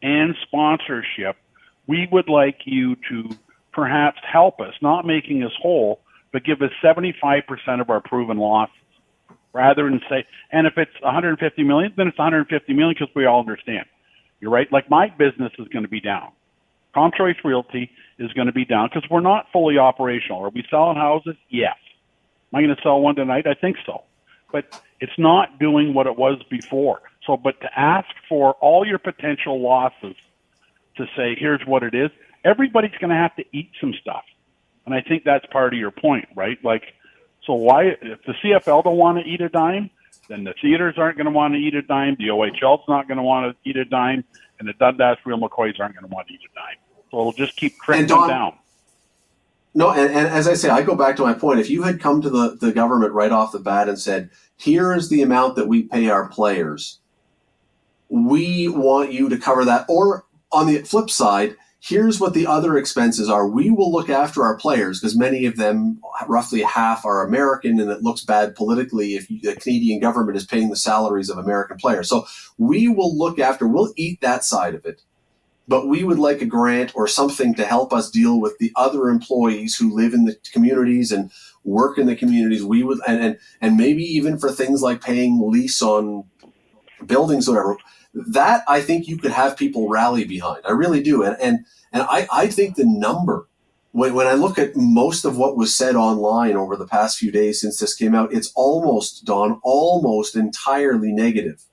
and 0.02 0.36
sponsorship, 0.42 1.36
we 1.86 2.06
would 2.12 2.28
like 2.28 2.60
you 2.66 2.96
to 3.08 3.30
perhaps 3.72 4.20
help 4.30 4.60
us, 4.60 4.74
not 4.80 5.06
making 5.06 5.42
us 5.42 5.52
whole, 5.60 6.00
but 6.36 6.44
give 6.44 6.60
us 6.60 6.70
75% 6.84 7.80
of 7.80 7.88
our 7.88 8.02
proven 8.02 8.36
losses, 8.36 8.74
rather 9.54 9.84
than 9.84 10.02
say, 10.06 10.26
and 10.52 10.66
if 10.66 10.74
it's 10.76 10.92
150 11.00 11.62
million, 11.62 11.94
then 11.96 12.08
it's 12.08 12.18
150 12.18 12.74
million 12.74 12.94
because 12.94 13.08
we 13.16 13.24
all 13.24 13.40
understand. 13.40 13.86
You're 14.38 14.50
right. 14.50 14.70
Like 14.70 14.90
my 14.90 15.08
business 15.08 15.50
is 15.58 15.66
going 15.68 15.84
to 15.84 15.88
be 15.88 15.98
down. 15.98 16.32
ComChoice 16.94 17.42
Realty 17.42 17.90
is 18.18 18.30
going 18.34 18.48
to 18.48 18.52
be 18.52 18.66
down 18.66 18.90
because 18.92 19.08
we're 19.10 19.22
not 19.22 19.46
fully 19.50 19.78
operational. 19.78 20.44
Are 20.44 20.50
we 20.50 20.62
selling 20.68 20.98
houses? 20.98 21.36
Yes. 21.48 21.78
Am 22.52 22.58
I 22.58 22.62
going 22.64 22.76
to 22.76 22.82
sell 22.82 23.00
one 23.00 23.14
tonight? 23.14 23.46
I 23.46 23.54
think 23.54 23.78
so. 23.86 24.02
But 24.52 24.78
it's 25.00 25.16
not 25.16 25.58
doing 25.58 25.94
what 25.94 26.06
it 26.06 26.18
was 26.18 26.36
before. 26.50 27.00
So, 27.26 27.38
but 27.38 27.58
to 27.62 27.80
ask 27.80 28.10
for 28.28 28.52
all 28.60 28.86
your 28.86 28.98
potential 28.98 29.58
losses 29.62 30.16
to 30.98 31.06
say, 31.16 31.34
here's 31.34 31.62
what 31.66 31.82
it 31.82 31.94
is, 31.94 32.10
everybody's 32.44 32.98
going 33.00 33.08
to 33.08 33.16
have 33.16 33.34
to 33.36 33.44
eat 33.54 33.70
some 33.80 33.94
stuff. 34.02 34.24
And 34.86 34.94
I 34.94 35.02
think 35.02 35.24
that's 35.24 35.44
part 35.46 35.74
of 35.74 35.78
your 35.78 35.90
point, 35.90 36.28
right? 36.34 36.58
Like, 36.64 36.94
so 37.44 37.54
why, 37.54 37.96
if 38.00 38.22
the 38.24 38.34
CFL 38.42 38.84
don't 38.84 38.96
want 38.96 39.18
to 39.18 39.24
eat 39.24 39.40
a 39.40 39.48
dime, 39.48 39.90
then 40.28 40.44
the 40.44 40.54
theaters 40.60 40.94
aren't 40.96 41.16
going 41.16 41.26
to 41.26 41.32
want 41.32 41.54
to 41.54 41.58
eat 41.58 41.74
a 41.74 41.82
dime, 41.82 42.16
the 42.18 42.28
OHL's 42.28 42.84
not 42.88 43.06
going 43.06 43.18
to 43.18 43.22
want 43.22 43.52
to 43.52 43.68
eat 43.68 43.76
a 43.76 43.84
dime, 43.84 44.24
and 44.58 44.68
the 44.68 44.72
Dundas 44.74 45.18
Real 45.24 45.38
McCoys 45.38 45.78
aren't 45.78 45.94
going 45.94 46.08
to 46.08 46.14
want 46.14 46.28
to 46.28 46.34
eat 46.34 46.40
a 46.40 46.54
dime. 46.54 46.76
So 47.10 47.20
it'll 47.20 47.32
just 47.32 47.56
keep 47.56 47.76
trickling 47.78 48.28
down. 48.28 48.54
No, 49.74 49.90
and, 49.90 50.10
and, 50.10 50.26
as 50.26 50.48
I 50.48 50.54
say, 50.54 50.70
I 50.70 50.82
go 50.82 50.94
back 50.94 51.16
to 51.16 51.22
my 51.22 51.34
point. 51.34 51.60
If 51.60 51.68
you 51.68 51.82
had 51.82 52.00
come 52.00 52.22
to 52.22 52.30
the, 52.30 52.56
the 52.58 52.72
government 52.72 53.12
right 53.12 53.30
off 53.30 53.52
the 53.52 53.58
bat 53.58 53.88
and 53.88 53.98
said, 53.98 54.30
here 54.56 54.94
is 54.94 55.10
the 55.10 55.20
amount 55.20 55.56
that 55.56 55.68
we 55.68 55.82
pay 55.82 56.08
our 56.08 56.28
players, 56.28 57.00
we 58.08 58.68
want 58.68 59.12
you 59.12 59.28
to 59.28 59.36
cover 59.36 59.64
that. 59.66 59.84
Or 59.88 60.24
on 60.50 60.66
the 60.66 60.78
flip 60.78 61.10
side, 61.10 61.56
here's 61.80 62.18
what 62.18 62.34
the 62.34 62.46
other 62.46 62.76
expenses 62.76 63.28
are. 63.28 63.46
We 63.46 63.70
will 63.70 63.92
look 63.92 64.08
after 64.08 64.42
our 64.42 64.56
players 64.56 65.00
because 65.00 65.16
many 65.16 65.46
of 65.46 65.56
them, 65.56 66.00
roughly 66.26 66.62
half, 66.62 67.04
are 67.04 67.26
American, 67.26 67.78
and 67.78 67.90
it 67.90 68.02
looks 68.02 68.24
bad 68.24 68.54
politically 68.54 69.14
if 69.14 69.28
the 69.28 69.56
Canadian 69.56 70.00
government 70.00 70.36
is 70.36 70.46
paying 70.46 70.70
the 70.70 70.76
salaries 70.76 71.30
of 71.30 71.38
American 71.38 71.76
players. 71.76 72.08
So 72.08 72.26
we 72.58 72.88
will 72.88 73.16
look 73.16 73.38
after, 73.38 73.66
we'll 73.66 73.92
eat 73.96 74.20
that 74.20 74.44
side 74.44 74.74
of 74.74 74.84
it. 74.84 75.02
But 75.68 75.88
we 75.88 76.04
would 76.04 76.18
like 76.18 76.40
a 76.40 76.46
grant 76.46 76.92
or 76.94 77.08
something 77.08 77.52
to 77.56 77.64
help 77.64 77.92
us 77.92 78.08
deal 78.08 78.40
with 78.40 78.56
the 78.58 78.72
other 78.76 79.08
employees 79.08 79.76
who 79.76 79.92
live 79.92 80.14
in 80.14 80.24
the 80.24 80.36
communities 80.52 81.10
and 81.10 81.32
work 81.64 81.98
in 81.98 82.06
the 82.06 82.14
communities. 82.14 82.64
We 82.64 82.84
would, 82.84 83.00
and, 83.06 83.20
and, 83.20 83.38
and 83.60 83.76
maybe 83.76 84.04
even 84.04 84.38
for 84.38 84.52
things 84.52 84.80
like 84.80 85.00
paying 85.00 85.50
lease 85.50 85.82
on 85.82 86.24
buildings, 87.04 87.48
or 87.48 87.52
whatever 87.52 87.76
that 88.28 88.64
I 88.66 88.80
think 88.80 89.06
you 89.06 89.18
could 89.18 89.32
have 89.32 89.56
people 89.56 89.88
rally 89.88 90.24
behind. 90.24 90.62
I 90.66 90.72
really 90.72 91.02
do. 91.02 91.22
And 91.22 91.36
and 91.40 91.66
and 91.92 92.02
I, 92.02 92.26
I 92.32 92.46
think 92.46 92.76
the 92.76 92.86
number 92.86 93.48
when, 93.96 94.12
when 94.12 94.26
I 94.26 94.34
look 94.34 94.58
at 94.58 94.76
most 94.76 95.24
of 95.24 95.38
what 95.38 95.56
was 95.56 95.74
said 95.74 95.96
online 95.96 96.54
over 96.54 96.76
the 96.76 96.86
past 96.86 97.18
few 97.18 97.32
days 97.32 97.62
since 97.62 97.78
this 97.78 97.94
came 97.94 98.14
out, 98.14 98.32
it's 98.32 98.52
almost 98.54 99.24
Don, 99.24 99.58
almost 99.62 100.36
entirely 100.36 101.12
negative 101.12 101.64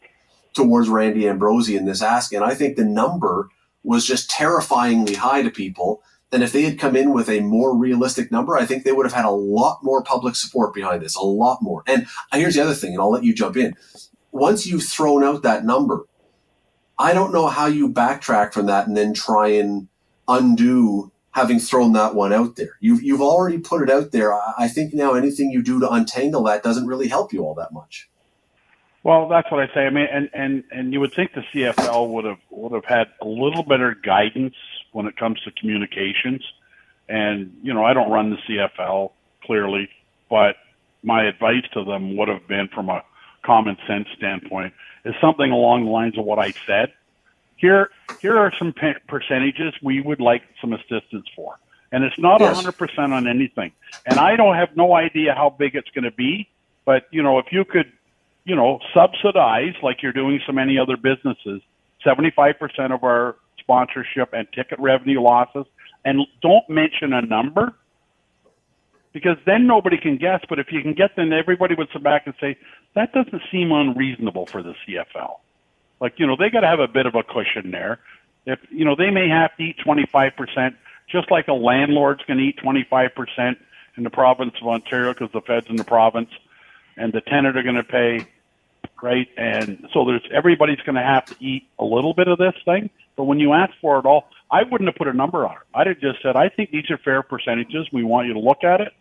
towards 0.54 0.88
Randy 0.88 1.28
Ambrosie 1.28 1.76
in 1.76 1.84
this 1.84 2.02
ask. 2.02 2.32
And 2.32 2.44
I 2.44 2.56
think 2.56 2.78
the 2.78 2.86
number 2.86 3.50
was 3.84 4.06
just 4.06 4.30
terrifyingly 4.30 5.16
high 5.16 5.42
to 5.42 5.50
people. 5.50 6.02
And 6.32 6.44
if 6.44 6.54
they 6.54 6.62
had 6.64 6.80
come 6.80 6.96
in 6.96 7.12
with 7.12 7.28
a 7.28 7.42
more 7.42 7.78
realistic 7.78 8.32
number, 8.32 8.56
I 8.56 8.66
think 8.66 8.84
they 8.84 8.94
would 8.94 9.06
have 9.06 9.14
had 9.14 9.26
a 9.26 9.30
lot 9.30 9.80
more 9.84 10.02
public 10.02 10.38
support 10.38 10.74
behind 10.74 11.04
this, 11.04 11.18
a 11.18 11.22
lot 11.22 11.60
more. 11.62 11.84
And 11.86 12.08
here's 12.32 12.56
the 12.56 12.64
other 12.64 12.74
thing, 12.74 12.94
and 12.94 13.02
I'll 13.02 13.12
let 13.12 13.26
you 13.26 13.36
jump 13.36 13.58
in. 13.58 13.76
Once 14.32 14.66
you've 14.66 14.86
thrown 14.86 15.24
out 15.24 15.44
that 15.44 15.66
number, 15.66 16.06
I 16.98 17.14
don't 17.14 17.34
know 17.34 17.48
how 17.48 17.66
you 17.66 17.90
backtrack 17.90 18.54
from 18.54 18.68
that 18.68 18.88
and 18.88 18.96
then 18.96 19.14
try 19.14 19.48
and 19.50 19.88
undo 20.28 21.12
having 21.32 21.60
thrown 21.60 21.94
that 21.94 22.14
one 22.14 22.32
out 22.32 22.56
there. 22.56 22.78
You've, 22.80 23.02
you've 23.02 23.22
already 23.22 23.58
put 23.58 23.82
it 23.82 23.90
out 23.90 24.12
there. 24.12 24.34
I 24.34 24.68
think 24.68 24.94
now 24.94 25.16
anything 25.16 25.50
you 25.50 25.64
do 25.64 25.80
to 25.80 25.92
untangle 25.92 26.44
that 26.44 26.64
doesn't 26.64 26.86
really 26.86 27.08
help 27.08 27.34
you 27.34 27.44
all 27.44 27.56
that 27.56 27.74
much. 27.74 28.08
Well, 29.04 29.28
that's 29.28 29.52
what 29.52 29.60
I 29.60 29.74
say. 29.74 29.82
I 29.82 29.90
mean, 29.90 30.08
and, 30.12 30.30
and, 30.34 30.64
and 30.72 30.94
you 30.94 31.00
would 31.00 31.14
think 31.14 31.34
the 31.34 31.44
CFL 31.54 32.10
would 32.10 32.24
have 32.24 32.38
would 32.52 32.72
have 32.72 32.86
had 32.86 33.08
a 33.22 33.26
little 33.26 33.64
better 33.64 33.96
guidance 33.96 34.56
when 34.94 35.08
it 35.08 35.18
comes 35.18 35.42
to 35.42 35.52
communications. 35.52 36.42
And 37.10 37.54
you 37.62 37.74
know, 37.74 37.84
I 37.84 37.94
don't 37.94 38.10
run 38.10 38.30
the 38.30 38.38
CFL 38.48 39.12
clearly, 39.44 39.90
but 40.30 40.56
my 41.04 41.26
advice 41.26 41.66
to 41.74 41.84
them 41.84 42.16
would 42.16 42.30
have 42.30 42.48
been 42.48 42.70
from 42.70 42.90
a 42.90 43.04
common 43.44 43.76
sense 43.88 44.08
standpoint 44.16 44.74
is 45.06 45.16
something 45.22 45.52
along 45.52 45.86
the 45.86 45.92
lines 45.92 46.18
of 46.18 46.26
what 46.26 46.40
I 46.40 46.52
said. 46.66 46.94
Here, 47.56 47.90
here 48.20 48.38
are 48.38 48.52
some 48.58 48.74
percentages 49.08 49.74
we 49.82 50.02
would 50.02 50.20
like 50.20 50.44
some 50.60 50.74
assistance 50.74 51.28
for, 51.36 51.58
and 51.92 52.04
it's 52.04 52.18
not 52.18 52.42
yes. 52.42 52.62
100% 52.62 53.14
on 53.14 53.28
anything. 53.28 53.72
And 54.06 54.20
I 54.20 54.36
don't 54.36 54.56
have 54.56 54.76
no 54.76 54.96
idea 54.96 55.34
how 55.34 55.50
big 55.50 55.76
it's 55.76 55.90
going 55.92 56.04
to 56.04 56.12
be, 56.12 56.50
but 56.86 57.08
you 57.12 57.24
know, 57.24 57.40
if 57.40 57.46
you 57.52 57.64
could, 57.64 57.92
you 58.44 58.56
know, 58.56 58.80
subsidize 58.94 59.76
like 59.82 60.02
you're 60.02 60.14
doing 60.14 60.42
so 60.46 60.52
many 60.52 60.78
other 60.78 60.98
businesses, 60.98 61.62
75% 62.06 62.94
of 62.94 63.04
our 63.04 63.38
sponsorship 63.60 64.34
and 64.34 64.48
ticket 64.54 64.80
revenue 64.80 65.22
losses, 65.22 65.66
and 66.04 66.20
don't 66.42 66.70
mention 66.70 67.14
a 67.14 67.22
number 67.22 67.74
because 69.14 69.38
then 69.46 69.68
nobody 69.68 69.98
can 69.98 70.18
guess. 70.18 70.42
But 70.50 70.60
if 70.60 70.72
you 70.72 70.82
can 70.82 70.94
get 70.94 71.16
them, 71.16 71.32
everybody 71.32 71.76
would 71.76 71.88
sit 71.94 72.04
back 72.04 72.24
and 72.26 72.36
say, 72.42 72.58
that 72.96 73.14
doesn't 73.14 73.42
seem 73.52 73.72
unreasonable 73.72 74.48
for 74.48 74.62
the 74.62 74.74
CFL. 74.86 75.38
Like, 76.02 76.20
you 76.20 76.28
know, 76.28 76.36
they 76.38 76.50
got 76.50 76.62
to 76.62 76.68
have 76.68 76.80
a 76.80 76.88
bit 76.88 77.06
of 77.06 77.16
a 77.16 77.24
cushion 77.24 77.72
there. 77.72 78.00
If, 78.46 78.60
you 78.70 78.84
know, 78.84 78.96
they 78.96 79.10
may 79.10 79.30
have 79.30 79.56
to 79.56 79.64
eat 79.64 79.78
25%, 79.86 80.76
just 81.08 81.32
like 81.32 81.48
a 81.48 81.54
landlord's 81.54 82.24
going 82.26 82.40
to 82.40 82.44
eat 82.44 82.58
25% 82.58 83.56
in 83.96 84.04
the 84.04 84.10
province 84.10 84.56
of 84.60 84.68
Ontario 84.68 85.14
because 85.14 85.32
the 85.32 85.42
feds 85.42 85.68
in 85.70 85.76
the 85.76 85.84
province 85.84 86.30
and 86.98 87.14
the 87.14 87.22
tenant 87.22 87.56
are 87.56 87.64
going 87.64 87.76
to 87.76 87.84
pay, 87.84 88.26
right? 89.02 89.30
And 89.38 89.88
so 89.94 90.06
there's 90.06 90.28
everybody's 90.34 90.82
going 90.82 90.96
to 90.96 91.04
have 91.04 91.26
to 91.26 91.36
eat 91.40 91.68
a 91.80 91.86
little 91.86 92.14
bit 92.14 92.28
of 92.28 92.38
this 92.38 92.56
thing. 92.66 92.90
But 93.16 93.26
when 93.26 93.40
you 93.40 93.54
ask 93.54 93.74
for 93.80 94.00
it 94.00 94.06
all, 94.06 94.28
I 94.50 94.64
wouldn't 94.64 94.88
have 94.88 94.96
put 94.96 95.08
a 95.08 95.14
number 95.14 95.46
on 95.46 95.54
it. 95.54 95.62
I'd 95.74 95.88
have 95.88 96.00
just 96.00 96.22
said, 96.22 96.36
I 96.36 96.50
think 96.50 96.72
these 96.72 96.90
are 96.90 96.98
fair 96.98 97.22
percentages. 97.22 97.88
We 97.94 98.04
want 98.04 98.28
you 98.28 98.34
to 98.34 98.40
look 98.40 98.64
at 98.64 98.82
it 98.82 98.92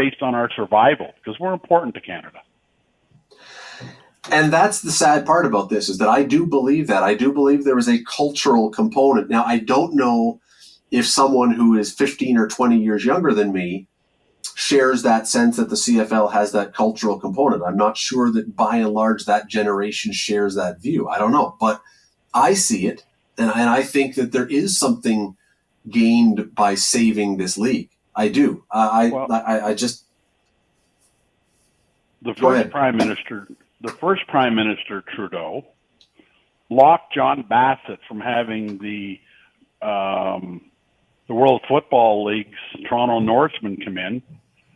based 0.00 0.22
on 0.22 0.34
our 0.34 0.48
survival 0.56 1.12
because 1.16 1.38
we're 1.38 1.52
important 1.52 1.94
to 1.94 2.00
Canada. 2.00 2.40
And 4.30 4.50
that's 4.50 4.80
the 4.80 4.92
sad 4.92 5.26
part 5.26 5.44
about 5.44 5.68
this 5.68 5.90
is 5.90 5.98
that 5.98 6.08
I 6.08 6.22
do 6.22 6.46
believe 6.46 6.86
that. 6.86 7.02
I 7.02 7.14
do 7.14 7.34
believe 7.34 7.64
there 7.64 7.76
is 7.76 7.88
a 7.88 8.02
cultural 8.04 8.70
component. 8.70 9.28
Now, 9.28 9.44
I 9.44 9.58
don't 9.58 9.94
know 9.94 10.40
if 10.90 11.06
someone 11.06 11.52
who 11.52 11.76
is 11.76 11.92
15 11.92 12.38
or 12.38 12.48
20 12.48 12.78
years 12.78 13.04
younger 13.04 13.34
than 13.34 13.52
me 13.52 13.88
shares 14.54 15.02
that 15.02 15.28
sense 15.28 15.58
that 15.58 15.68
the 15.68 15.76
CFL 15.76 16.32
has 16.32 16.52
that 16.52 16.74
cultural 16.74 17.20
component. 17.20 17.62
I'm 17.62 17.76
not 17.76 17.98
sure 17.98 18.32
that 18.32 18.56
by 18.56 18.76
and 18.76 18.94
large 18.94 19.26
that 19.26 19.48
generation 19.48 20.12
shares 20.12 20.54
that 20.54 20.80
view. 20.80 21.08
I 21.08 21.18
don't 21.18 21.32
know. 21.32 21.56
But 21.60 21.82
I 22.32 22.54
see 22.54 22.86
it. 22.86 23.04
And, 23.36 23.50
and 23.50 23.68
I 23.68 23.82
think 23.82 24.14
that 24.14 24.32
there 24.32 24.48
is 24.48 24.78
something 24.78 25.36
gained 25.90 26.54
by 26.54 26.74
saving 26.74 27.36
this 27.36 27.58
league. 27.58 27.90
I 28.20 28.28
do. 28.28 28.62
I 28.70 29.08
well, 29.08 29.32
I, 29.32 29.60
I, 29.60 29.74
just 29.74 30.04
the 32.20 32.34
first 32.34 32.70
prime 32.70 32.98
minister, 32.98 33.48
the 33.80 33.88
first 33.92 34.26
prime 34.28 34.54
minister 34.54 35.02
Trudeau, 35.14 35.64
locked 36.68 37.14
John 37.14 37.46
Bassett 37.48 37.98
from 38.06 38.20
having 38.20 38.76
the 38.76 39.18
um, 39.80 40.70
the 41.28 41.34
World 41.34 41.62
Football 41.66 42.26
League's 42.26 42.58
Toronto 42.86 43.20
Northmen 43.20 43.78
come 43.82 43.96
in. 43.96 44.22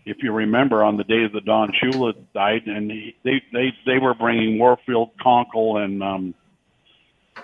If 0.06 0.22
you 0.22 0.32
remember, 0.32 0.82
on 0.82 0.96
the 0.96 1.04
day 1.04 1.26
that 1.30 1.44
Don 1.44 1.70
Shula 1.72 2.14
died, 2.32 2.62
and 2.66 2.90
he, 2.90 3.14
they 3.24 3.42
they 3.52 3.74
they 3.84 3.98
were 3.98 4.14
bringing 4.14 4.58
Warfield 4.58 5.10
Konkol 5.18 5.84
and 5.84 6.02
um, 6.02 6.34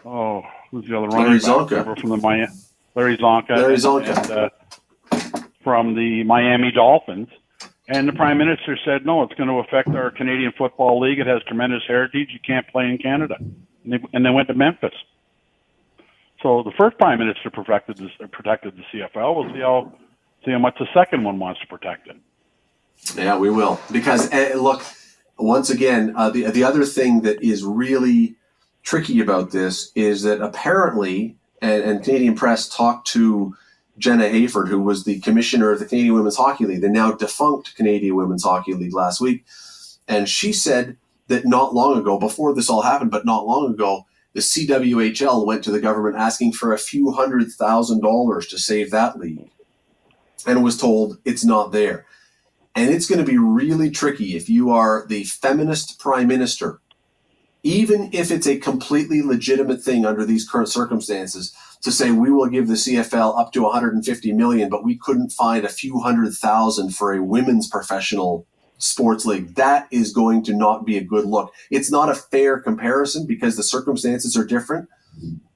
oh, 0.07 0.45
who's 0.71 0.89
the 0.89 0.97
other 0.97 1.09
running 1.09 1.41
back 1.41 1.99
from 1.99 2.09
the 2.09 2.17
Miami? 2.17 2.47
Larry 2.95 3.19
Csonka. 3.19 3.51
Larry 3.51 3.77
Csonka. 3.77 4.23
And, 4.23 4.31
uh, 4.31 4.49
from 5.63 5.95
the 5.95 6.25
Miami 6.25 6.71
Dolphins. 6.73 7.29
And 7.89 8.09
the 8.09 8.13
prime 8.13 8.39
minister 8.39 8.79
said, 8.85 9.05
no, 9.05 9.23
it's 9.23 9.35
going 9.35 9.49
to 9.49 9.57
affect 9.57 9.89
our 9.89 10.11
Canadian 10.11 10.53
Football 10.57 11.01
League. 11.01 11.19
It 11.19 11.27
has 11.27 11.43
tremendous 11.49 11.83
heritage. 11.89 12.29
You 12.33 12.39
can't 12.47 12.67
play 12.69 12.85
in 12.85 12.99
Canada. 12.99 13.35
And 13.39 13.93
they, 13.93 13.99
and 14.13 14.25
they 14.25 14.31
went 14.31 14.49
to 14.49 14.55
Memphis. 14.55 14.95
So 16.43 16.63
the 16.63 16.73
first 16.79 16.99
prime 16.99 17.19
minister 17.19 17.51
protected 17.51 17.97
the, 17.99 18.29
protected 18.29 18.77
the 18.77 18.83
CFL. 18.93 19.35
We'll 19.35 19.53
see 19.53 19.61
how, 19.61 19.93
see 20.45 20.53
how 20.53 20.59
much 20.59 20.77
the 20.79 20.87
second 20.95 21.25
one 21.25 21.39
wants 21.39 21.61
to 21.61 21.67
protect 21.67 22.07
it. 22.09 22.17
Yeah, 23.17 23.37
we 23.37 23.51
will. 23.51 23.81
Because, 23.91 24.33
uh, 24.33 24.53
look, 24.57 24.83
once 25.37 25.71
again, 25.71 26.15
uh, 26.17 26.31
the, 26.31 26.45
the 26.51 26.65
other 26.65 26.85
thing 26.85 27.23
that 27.23 27.43
is 27.43 27.65
really 27.65 28.37
tricky 28.83 29.21
about 29.21 29.51
this 29.51 29.91
is 29.95 30.23
that 30.23 30.41
apparently, 30.41 31.37
and, 31.61 31.83
and 31.83 32.05
Canadian 32.05 32.35
press 32.35 32.69
talked 32.69 33.09
to 33.09 33.57
Jayna 33.99 34.31
Hefford, 34.33 34.69
who 34.69 34.81
was 34.81 35.05
the 35.05 35.21
commissioner 35.21 35.73
of 35.73 35.79
the 35.79 35.87
Canadian 35.87 36.15
Women's 36.15 36.37
Hockey 36.37 36.67
League, 36.67 36.81
the 36.81 36.89
now 36.89 37.13
defunct 37.13 37.77
Canadian 37.77 38.17
Women's 38.17 38.45
Hockey 38.45 38.75
League 38.75 38.95
last 38.95 39.21
week. 39.21 39.45
And 40.09 40.29
she 40.29 40.53
said 40.53 40.97
that 41.29 41.47
not 41.47 41.75
long 41.75 41.99
ago, 41.99 42.19
before 42.19 42.55
this 42.55 42.71
all 42.71 42.83
happened, 42.83 43.11
but 43.11 43.25
not 43.25 43.47
long 43.47 43.71
ago, 43.73 44.07
the 44.33 44.41
CWHL 44.41 45.45
went 45.45 45.65
to 45.65 45.71
the 45.71 45.81
government 45.81 46.17
asking 46.17 46.53
for 46.53 46.73
a 46.73 46.79
few 46.79 47.13
hundred 47.13 47.51
thousand 47.51 48.01
dollars 48.01 48.47
to 48.49 48.59
save 48.59 48.91
that 48.91 49.19
league 49.19 49.51
and 50.47 50.63
was 50.65 50.79
told 50.79 51.19
it's 51.25 51.45
not 51.45 51.73
there. 51.73 52.07
And 52.75 52.91
it's 52.91 53.07
going 53.07 53.25
to 53.25 53.31
be 53.31 53.39
really 53.39 53.91
tricky 53.91 54.37
if 54.37 54.49
you 54.49 54.71
are 54.71 55.05
the 55.09 55.25
feminist 55.25 55.99
prime 55.99 56.29
minister, 56.29 56.81
even 57.63 58.11
if 58.13 58.31
it's 58.31 58.47
a 58.47 58.59
completely 58.59 59.23
legitimate 59.23 59.83
thing 59.83 60.07
under 60.07 60.25
these 60.25 60.49
current 60.49 60.69
circumstances 60.69 61.55
to 61.83 61.91
say 61.91 62.11
we 62.11 62.31
will 62.31 62.49
give 62.49 62.69
the 62.69 62.75
CFL 62.75 63.39
up 63.39 63.53
to 63.53 63.63
150 63.63 64.33
million, 64.33 64.69
but 64.69 64.85
we 64.85 64.97
couldn't 64.97 65.31
find 65.31 65.65
a 65.65 65.69
few 65.69 65.99
hundred 66.01 66.35
thousand 66.35 66.95
for 66.95 67.15
a 67.15 67.23
women's 67.23 67.69
professional 67.69 68.47
sports 68.79 69.25
league. 69.25 69.55
That 69.55 69.89
is 69.91 70.13
going 70.13 70.43
to 70.45 70.55
not 70.55 70.85
be 70.85 70.97
a 70.97 71.05
good 71.05 71.25
look. 71.25 71.53
It's 71.71 71.91
not 71.91 72.11
a 72.11 72.15
fair 72.15 72.59
comparison 72.59 73.27
because 73.27 73.57
the 73.57 73.63
circumstances 73.63 74.37
are 74.37 74.45
different, 74.45 74.89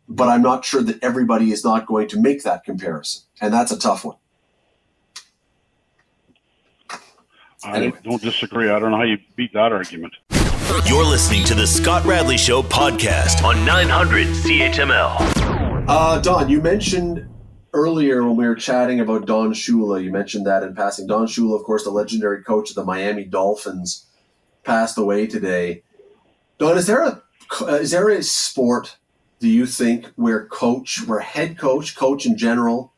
but 0.09 0.29
I'm 0.29 0.43
not 0.43 0.65
sure 0.65 0.83
that 0.83 1.03
everybody 1.03 1.53
is 1.53 1.65
not 1.65 1.87
going 1.87 2.09
to 2.09 2.21
make 2.21 2.43
that 2.45 2.65
comparison. 2.65 3.23
And 3.41 3.53
that's 3.53 3.73
a 3.73 3.79
tough 3.79 4.05
one. 4.05 4.17
I 7.65 7.77
anyway. 7.77 7.99
don't 8.03 8.23
disagree. 8.23 8.69
I 8.69 8.79
don't 8.79 8.91
know 8.91 8.99
how 8.99 9.05
you 9.05 9.19
beat 9.37 9.55
that 9.55 9.73
argument. 9.73 10.15
You're 10.87 11.05
listening 11.05 11.45
to 11.45 11.55
the 11.55 11.67
Scott 11.67 12.05
Radley 12.05 12.37
Show 12.37 12.63
podcast 12.63 13.43
on 13.43 13.65
900 13.65 14.27
CHML. 14.29 15.34
Uh, 15.87 16.19
Don, 16.21 16.49
you 16.49 16.63
mentioned 16.63 17.29
earlier 17.75 18.25
when 18.25 18.37
we 18.37 18.47
were 18.47 18.55
chatting 18.55 19.01
about 19.01 19.27
Don 19.27 19.53
Shula, 19.53 20.03
you 20.03 20.11
mentioned 20.11 20.47
that 20.47 20.63
in 20.63 20.75
passing. 20.75 21.07
Don 21.07 21.27
Shula, 21.27 21.59
of 21.59 21.65
course, 21.65 21.85
the 21.85 21.91
legendary 21.91 22.43
coach 22.43 22.71
of 22.71 22.77
the 22.77 22.85
Miami 22.85 23.25
Dolphins, 23.25 24.07
passed 24.63 24.97
away 24.97 25.27
today. 25.27 25.83
Don, 26.59 26.79
is 26.79 26.87
there 26.87 27.03
a 27.03 27.23
is 27.69 27.91
there 27.91 28.09
a 28.09 28.23
sport 28.23 28.97
do 29.41 29.49
you 29.49 29.67
think 29.67 30.07
where 30.17 30.47
coach, 30.47 31.07
where 31.07 31.21
head 31.21 31.59
coach, 31.59 31.95
coach 31.95 32.25
in 32.25 32.39
general, 32.39 32.95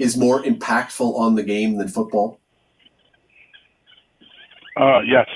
is 0.00 0.16
more 0.16 0.42
impactful 0.42 1.16
on 1.16 1.36
the 1.36 1.44
game 1.44 1.78
than 1.78 1.86
football? 1.86 2.40
Uh, 4.76 5.02
yes. 5.06 5.28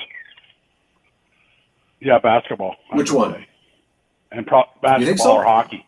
Yeah, 2.01 2.19
basketball. 2.19 2.75
Which 2.91 3.13
one? 3.13 3.35
Say. 3.35 3.47
And 4.31 4.45
pro- 4.45 4.65
basketball 4.81 5.25
so? 5.25 5.35
or 5.37 5.43
hockey. 5.45 5.85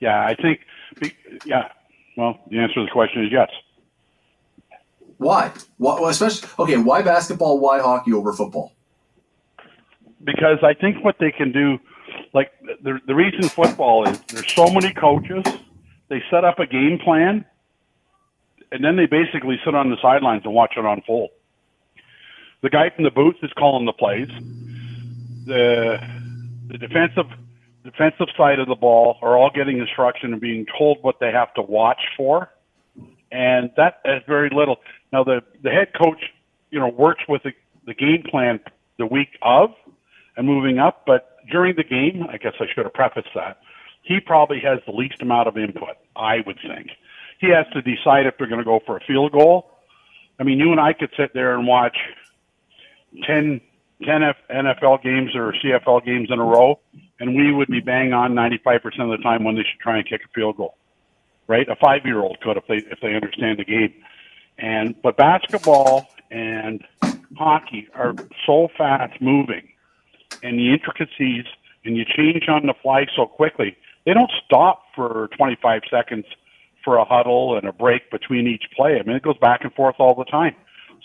Yeah, 0.00 0.24
I 0.24 0.34
think. 0.34 0.60
Yeah. 1.44 1.68
Well, 2.16 2.38
the 2.50 2.58
answer 2.58 2.74
to 2.74 2.84
the 2.84 2.90
question 2.90 3.24
is 3.24 3.32
yes. 3.32 3.48
Why? 5.18 5.52
Why? 5.76 6.10
Especially 6.10 6.48
okay. 6.58 6.76
Why 6.78 7.02
basketball? 7.02 7.60
Why 7.60 7.78
hockey 7.80 8.12
over 8.12 8.32
football? 8.32 8.72
Because 10.24 10.58
I 10.62 10.74
think 10.74 11.04
what 11.04 11.16
they 11.20 11.30
can 11.30 11.52
do, 11.52 11.78
like 12.32 12.50
the 12.82 12.98
the 13.06 13.14
reason 13.14 13.42
football 13.42 14.08
is 14.08 14.18
there's 14.22 14.52
so 14.52 14.70
many 14.70 14.92
coaches. 14.92 15.44
They 16.08 16.22
set 16.30 16.44
up 16.44 16.58
a 16.58 16.66
game 16.66 16.98
plan, 16.98 17.44
and 18.72 18.82
then 18.82 18.96
they 18.96 19.06
basically 19.06 19.60
sit 19.64 19.74
on 19.74 19.90
the 19.90 19.96
sidelines 20.02 20.42
and 20.44 20.54
watch 20.54 20.72
it 20.76 20.84
unfold. 20.84 21.30
The 22.62 22.70
guy 22.70 22.90
from 22.90 23.04
the 23.04 23.10
booth 23.10 23.36
is 23.42 23.50
calling 23.58 23.86
the 23.86 23.92
plays. 23.92 24.28
The 25.46 25.98
the 26.68 26.78
defensive 26.78 27.26
defensive 27.84 28.28
side 28.36 28.58
of 28.58 28.68
the 28.68 28.74
ball 28.74 29.18
are 29.22 29.36
all 29.36 29.50
getting 29.54 29.78
instruction 29.78 30.32
and 30.32 30.40
being 30.40 30.66
told 30.78 30.98
what 31.02 31.20
they 31.20 31.32
have 31.32 31.52
to 31.54 31.62
watch 31.62 32.00
for, 32.16 32.50
and 33.32 33.70
that 33.76 34.00
has 34.04 34.22
very 34.26 34.50
little. 34.50 34.76
Now 35.12 35.24
the 35.24 35.42
the 35.62 35.70
head 35.70 35.92
coach, 35.94 36.22
you 36.70 36.78
know, 36.78 36.88
works 36.88 37.22
with 37.28 37.42
the, 37.42 37.52
the 37.86 37.94
game 37.94 38.22
plan 38.28 38.60
the 38.98 39.06
week 39.06 39.30
of 39.42 39.70
and 40.36 40.46
moving 40.46 40.78
up, 40.78 41.02
but 41.06 41.38
during 41.50 41.76
the 41.76 41.84
game, 41.84 42.26
I 42.30 42.36
guess 42.36 42.52
I 42.60 42.66
should 42.72 42.84
have 42.84 42.94
prefaced 42.94 43.34
that. 43.34 43.58
He 44.02 44.20
probably 44.20 44.60
has 44.60 44.78
the 44.86 44.92
least 44.92 45.20
amount 45.20 45.48
of 45.48 45.56
input, 45.56 45.96
I 46.16 46.38
would 46.46 46.58
think. 46.62 46.90
He 47.40 47.48
has 47.48 47.66
to 47.72 47.82
decide 47.82 48.26
if 48.26 48.36
they're 48.38 48.46
going 48.46 48.60
to 48.60 48.64
go 48.64 48.80
for 48.84 48.96
a 48.96 49.00
field 49.00 49.32
goal. 49.32 49.70
I 50.38 50.44
mean, 50.44 50.58
you 50.58 50.70
and 50.72 50.80
I 50.80 50.92
could 50.92 51.10
sit 51.16 51.34
there 51.34 51.54
and 51.54 51.66
watch 51.66 51.96
10, 53.26 53.60
10 54.04 54.20
NFL 54.50 55.02
games 55.02 55.34
or 55.34 55.52
CFL 55.64 56.04
games 56.04 56.28
in 56.30 56.38
a 56.38 56.44
row, 56.44 56.80
and 57.20 57.36
we 57.36 57.52
would 57.52 57.68
be 57.68 57.80
bang 57.80 58.12
on 58.12 58.32
95% 58.32 58.84
of 59.00 59.10
the 59.10 59.22
time 59.22 59.44
when 59.44 59.54
they 59.54 59.62
should 59.62 59.78
try 59.80 59.98
and 59.98 60.08
kick 60.08 60.22
a 60.24 60.28
field 60.34 60.56
goal. 60.56 60.74
Right? 61.46 61.68
A 61.68 61.76
five 61.76 62.04
year 62.04 62.20
old 62.20 62.40
could 62.40 62.56
if 62.56 62.66
they 62.66 62.76
if 62.76 63.00
they 63.00 63.14
understand 63.14 63.58
the 63.58 63.64
game. 63.64 63.92
And 64.58 65.00
but 65.02 65.16
basketball 65.16 66.06
and 66.30 66.84
hockey 67.36 67.88
are 67.94 68.14
so 68.46 68.68
fast 68.76 69.20
moving 69.20 69.68
and 70.42 70.58
the 70.58 70.72
intricacies 70.72 71.44
and 71.84 71.96
you 71.96 72.04
change 72.04 72.48
on 72.48 72.66
the 72.66 72.74
fly 72.82 73.06
so 73.16 73.26
quickly. 73.26 73.76
They 74.06 74.14
don't 74.14 74.30
stop 74.44 74.82
for 74.94 75.28
25 75.36 75.82
seconds 75.90 76.24
for 76.84 76.96
a 76.96 77.04
huddle 77.04 77.56
and 77.56 77.66
a 77.66 77.72
break 77.72 78.10
between 78.10 78.46
each 78.46 78.64
play. 78.76 78.98
I 78.98 79.02
mean, 79.02 79.16
it 79.16 79.22
goes 79.22 79.38
back 79.38 79.60
and 79.62 79.72
forth 79.74 79.96
all 79.98 80.14
the 80.14 80.24
time. 80.24 80.54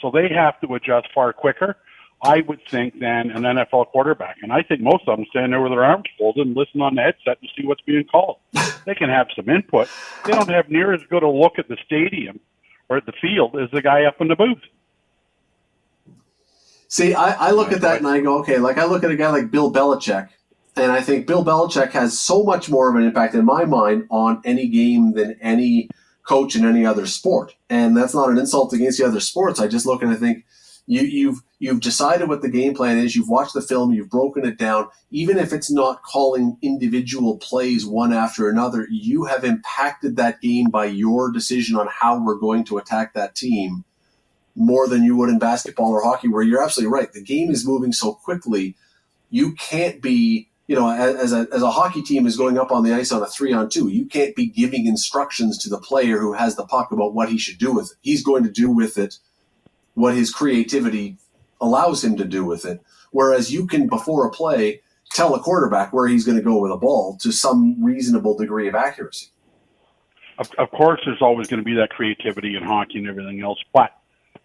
So 0.01 0.11
they 0.11 0.29
have 0.33 0.59
to 0.61 0.75
adjust 0.75 1.07
far 1.13 1.33
quicker. 1.33 1.77
I 2.21 2.41
would 2.41 2.59
think 2.71 2.99
than 2.99 3.29
an 3.31 3.43
NFL 3.43 3.87
quarterback. 3.87 4.37
And 4.41 4.51
I 4.51 4.63
think 4.63 4.81
most 4.81 5.07
of 5.07 5.17
them 5.17 5.25
stand 5.29 5.53
there 5.53 5.61
with 5.61 5.71
their 5.71 5.83
arms 5.83 6.05
folded 6.17 6.47
and 6.47 6.55
listen 6.55 6.81
on 6.81 6.95
the 6.95 7.01
headset 7.01 7.41
to 7.41 7.47
see 7.55 7.67
what's 7.67 7.81
being 7.81 8.05
called. 8.05 8.37
they 8.85 8.95
can 8.95 9.09
have 9.09 9.27
some 9.35 9.49
input. 9.49 9.87
They 10.25 10.31
don't 10.31 10.49
have 10.49 10.69
near 10.69 10.93
as 10.93 11.01
good 11.09 11.23
a 11.23 11.29
look 11.29 11.59
at 11.59 11.67
the 11.67 11.77
stadium 11.85 12.39
or 12.89 12.97
at 12.97 13.05
the 13.05 13.13
field 13.21 13.57
as 13.59 13.69
the 13.71 13.81
guy 13.81 14.05
up 14.05 14.21
in 14.21 14.27
the 14.27 14.35
booth. 14.35 14.61
See, 16.87 17.13
I, 17.13 17.49
I 17.49 17.51
look 17.51 17.71
at 17.71 17.81
that 17.81 17.97
and 17.97 18.07
I 18.07 18.21
go, 18.21 18.39
okay, 18.39 18.57
like 18.57 18.77
I 18.77 18.85
look 18.85 19.03
at 19.03 19.11
a 19.11 19.15
guy 19.17 19.29
like 19.29 19.51
Bill 19.51 19.71
Belichick, 19.71 20.29
and 20.75 20.91
I 20.91 21.01
think 21.01 21.27
Bill 21.27 21.43
Belichick 21.43 21.91
has 21.91 22.17
so 22.17 22.43
much 22.43 22.69
more 22.69 22.89
of 22.89 22.95
an 22.95 23.03
impact 23.03 23.33
in 23.33 23.43
my 23.43 23.65
mind 23.65 24.05
on 24.09 24.41
any 24.45 24.67
game 24.67 25.13
than 25.13 25.37
any 25.41 25.89
coach 26.25 26.55
in 26.55 26.65
any 26.65 26.85
other 26.85 27.05
sport. 27.05 27.55
And 27.69 27.95
that's 27.95 28.13
not 28.13 28.29
an 28.29 28.37
insult 28.37 28.73
against 28.73 28.99
the 28.99 29.05
other 29.05 29.19
sports. 29.19 29.59
I 29.59 29.67
just 29.67 29.85
look 29.85 30.01
and 30.01 30.11
I 30.11 30.15
think 30.15 30.45
you, 30.87 31.01
you've 31.01 31.41
you've 31.59 31.81
decided 31.81 32.29
what 32.29 32.41
the 32.41 32.49
game 32.49 32.75
plan 32.75 32.97
is. 32.97 33.15
You've 33.15 33.29
watched 33.29 33.53
the 33.53 33.61
film. 33.61 33.93
You've 33.93 34.09
broken 34.09 34.45
it 34.45 34.57
down. 34.57 34.87
Even 35.09 35.37
if 35.37 35.51
it's 35.51 35.71
not 35.71 36.03
calling 36.03 36.57
individual 36.61 37.37
plays 37.37 37.85
one 37.85 38.13
after 38.13 38.49
another, 38.49 38.87
you 38.91 39.25
have 39.25 39.43
impacted 39.43 40.15
that 40.17 40.41
game 40.41 40.69
by 40.69 40.85
your 40.85 41.31
decision 41.31 41.75
on 41.75 41.87
how 41.91 42.23
we're 42.23 42.35
going 42.35 42.63
to 42.65 42.77
attack 42.77 43.13
that 43.13 43.35
team 43.35 43.83
more 44.55 44.87
than 44.87 45.03
you 45.03 45.17
would 45.17 45.29
in 45.29 45.39
basketball 45.39 45.91
or 45.91 46.03
hockey, 46.03 46.27
where 46.27 46.43
you're 46.43 46.63
absolutely 46.63 46.93
right. 46.93 47.11
The 47.11 47.21
game 47.21 47.51
is 47.51 47.67
moving 47.67 47.91
so 47.91 48.13
quickly, 48.13 48.75
you 49.29 49.53
can't 49.55 50.01
be, 50.01 50.49
you 50.67 50.75
know, 50.75 50.89
as 50.89 51.33
a, 51.33 51.47
as 51.51 51.61
a 51.61 51.71
hockey 51.71 52.01
team 52.01 52.25
is 52.25 52.37
going 52.37 52.57
up 52.57 52.71
on 52.71 52.83
the 52.83 52.93
ice 52.93 53.11
on 53.11 53.21
a 53.21 53.27
three 53.27 53.51
on 53.51 53.69
two, 53.69 53.89
you 53.89 54.05
can't 54.05 54.33
be 54.35 54.45
giving 54.45 54.85
instructions 54.85 55.57
to 55.57 55.69
the 55.69 55.77
player 55.77 56.19
who 56.19 56.33
has 56.33 56.55
the 56.55 56.65
puck 56.65 56.91
about 56.91 57.13
what 57.13 57.29
he 57.29 57.37
should 57.37 57.57
do 57.57 57.73
with 57.73 57.91
it. 57.91 57.97
He's 58.01 58.23
going 58.23 58.43
to 58.43 58.51
do 58.51 58.69
with 58.69 58.97
it 58.97 59.17
what 59.95 60.15
his 60.15 60.31
creativity 60.31 61.17
allows 61.59 62.03
him 62.03 62.15
to 62.17 62.25
do 62.25 62.45
with 62.45 62.65
it. 62.65 62.81
Whereas 63.11 63.51
you 63.51 63.65
can, 63.65 63.87
before 63.87 64.27
a 64.27 64.31
play, 64.31 64.81
tell 65.11 65.33
a 65.33 65.39
quarterback 65.39 65.93
where 65.93 66.07
he's 66.07 66.25
going 66.25 66.37
to 66.37 66.43
go 66.43 66.59
with 66.59 66.71
a 66.71 66.77
ball 66.77 67.17
to 67.21 67.31
some 67.31 67.83
reasonable 67.83 68.37
degree 68.37 68.67
of 68.67 68.75
accuracy. 68.75 69.27
Of, 70.37 70.51
of 70.57 70.69
course, 70.71 70.99
there's 71.05 71.21
always 71.21 71.47
going 71.47 71.61
to 71.61 71.65
be 71.65 71.75
that 71.75 71.89
creativity 71.89 72.55
in 72.55 72.63
hockey 72.63 72.99
and 72.99 73.07
everything 73.07 73.41
else, 73.41 73.59
but 73.73 73.91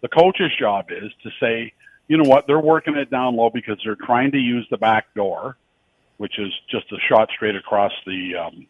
the 0.01 0.07
coach's 0.07 0.51
job 0.57 0.85
is 0.89 1.11
to 1.23 1.29
say, 1.39 1.73
you 2.07 2.17
know 2.17 2.29
what, 2.29 2.47
they're 2.47 2.59
working 2.59 2.95
it 2.95 3.11
down 3.11 3.35
low 3.35 3.49
because 3.49 3.77
they're 3.83 3.95
trying 3.95 4.31
to 4.31 4.37
use 4.37 4.65
the 4.71 4.77
back 4.77 5.13
door, 5.13 5.57
which 6.17 6.39
is 6.39 6.51
just 6.69 6.91
a 6.91 6.97
shot 7.09 7.29
straight 7.35 7.55
across 7.55 7.91
the 8.05 8.35
um, 8.35 8.67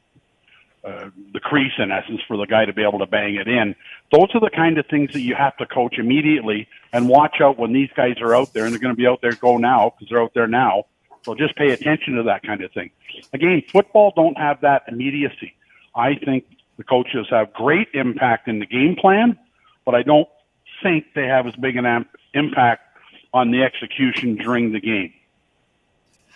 uh, 0.84 1.10
the 1.34 1.40
crease 1.40 1.74
in 1.78 1.92
essence 1.92 2.22
for 2.28 2.38
the 2.38 2.46
guy 2.46 2.66
to 2.66 2.74
be 2.74 2.82
able 2.82 3.00
to 3.00 3.06
bang 3.06 3.36
it 3.36 3.48
in. 3.48 3.76
Those 4.12 4.30
are 4.34 4.40
the 4.40 4.50
kind 4.50 4.78
of 4.78 4.86
things 4.88 5.14
that 5.14 5.22
you 5.22 5.36
have 5.36 5.56
to 5.58 5.66
coach 5.68 6.00
immediately 6.00 6.68
and 6.92 7.08
watch 7.08 7.40
out 7.40 7.60
when 7.60 7.72
these 7.72 7.90
guys 7.96 8.16
are 8.20 8.36
out 8.36 8.54
there 8.54 8.66
and 8.66 8.74
they're 8.74 8.82
going 8.82 8.96
to 8.96 8.98
be 8.98 9.08
out 9.08 9.22
there 9.22 9.34
go 9.34 9.58
now 9.58 9.92
because 9.92 10.10
they're 10.10 10.22
out 10.22 10.34
there 10.34 10.48
now. 10.48 10.86
So 11.24 11.36
just 11.36 11.56
pay 11.56 11.70
attention 11.70 12.16
to 12.16 12.24
that 12.24 12.42
kind 12.42 12.64
of 12.64 12.72
thing. 12.72 12.90
Again, 13.32 13.62
football 13.72 14.12
don't 14.16 14.38
have 14.38 14.62
that 14.62 14.84
immediacy. 14.88 15.54
I 15.94 16.16
think 16.16 16.46
the 16.78 16.84
coaches 16.84 17.28
have 17.30 17.54
great 17.54 17.90
impact 17.94 18.48
in 18.48 18.58
the 18.58 18.66
game 18.66 18.96
plan, 18.96 19.38
but 19.86 19.94
I 19.94 20.02
don't 20.02 20.28
think 20.82 21.06
they 21.14 21.28
have 21.28 21.46
as 21.46 21.56
big 21.56 21.76
an 21.76 21.86
am- 21.86 22.10
impact 22.34 22.98
on 23.34 23.52
the 23.52 23.62
execution 23.62 24.36
during 24.36 24.72
the 24.72 24.80
game. 24.80 25.14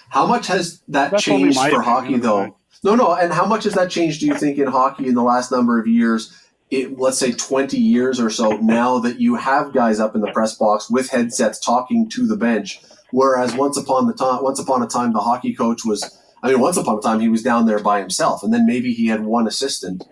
How 0.10 0.28
much 0.28 0.48
has 0.48 0.82
that 0.90 1.12
That's 1.12 1.24
changed 1.24 1.60
for 1.60 1.82
hockey, 1.82 2.18
though? 2.18 2.56
No, 2.86 2.96
no. 2.96 3.14
And 3.14 3.34
how 3.34 3.46
much 3.46 3.66
has 3.66 3.74
that 3.74 3.90
changed, 3.90 4.22
do 4.22 4.28
you 4.28 4.36
think, 4.36 4.58
in 4.60 4.68
hockey 4.68 5.08
in 5.08 5.16
the 5.16 5.24
last 5.24 5.52
number 5.52 5.80
of 5.80 5.88
years? 5.88 6.40
It, 6.72 6.98
let's 7.00 7.18
say 7.18 7.32
20 7.32 7.78
years 7.78 8.20
or 8.20 8.30
so 8.30 8.52
now 8.58 9.00
that 9.00 9.20
you 9.20 9.36
have 9.36 9.74
guys 9.74 10.00
up 10.00 10.16
in 10.16 10.22
the 10.22 10.32
press 10.32 10.56
box 10.56 10.90
with 10.90 11.10
headsets 11.10 11.60
talking 11.60 12.10
to 12.10 12.26
the 12.26 12.36
bench 12.36 12.82
whereas 13.12 13.54
once 13.54 13.78
upon 13.78 14.08
the 14.08 14.14
time 14.14 14.44
once 14.44 14.60
upon 14.60 14.82
a 14.82 14.88
time 14.88 15.14
the 15.14 15.20
hockey 15.20 15.54
coach 15.54 15.86
was 15.86 16.20
i 16.42 16.50
mean 16.50 16.60
once 16.60 16.76
upon 16.76 16.98
a 16.98 17.02
time 17.02 17.20
he 17.20 17.30
was 17.30 17.44
down 17.44 17.68
there 17.68 17.78
by 17.78 18.00
himself 18.00 18.42
and 18.42 18.52
then 18.52 18.66
maybe 18.66 18.94
he 18.94 19.06
had 19.06 19.24
one 19.24 19.48
assistant 19.48 20.06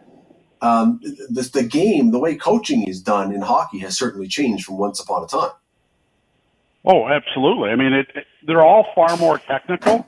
um, 0.63 1.01
the, 1.03 1.49
the 1.53 1.63
game, 1.63 2.11
the 2.11 2.19
way 2.19 2.35
coaching 2.35 2.87
is 2.87 3.01
done 3.01 3.33
in 3.33 3.41
hockey 3.41 3.79
has 3.79 3.97
certainly 3.97 4.27
changed 4.29 4.65
from 4.65 4.77
once 4.77 4.99
upon 4.99 5.23
a 5.23 5.27
time. 5.27 5.51
Oh, 6.85 7.07
absolutely. 7.09 7.69
I 7.69 7.75
mean, 7.75 7.93
it, 7.93 8.07
it, 8.15 8.25
they're 8.47 8.61
all 8.61 8.87
far 8.95 9.17
more 9.17 9.39
technical, 9.39 10.07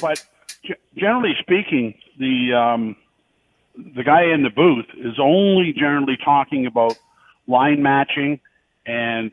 but 0.00 0.24
generally 0.96 1.34
speaking, 1.40 1.94
the 2.18 2.54
um, 2.54 2.96
the 3.94 4.04
guy 4.04 4.32
in 4.32 4.42
the 4.42 4.50
booth 4.50 4.86
is 4.96 5.18
only 5.18 5.72
generally 5.72 6.16
talking 6.22 6.66
about 6.66 6.96
line 7.46 7.82
matching 7.82 8.40
and 8.86 9.30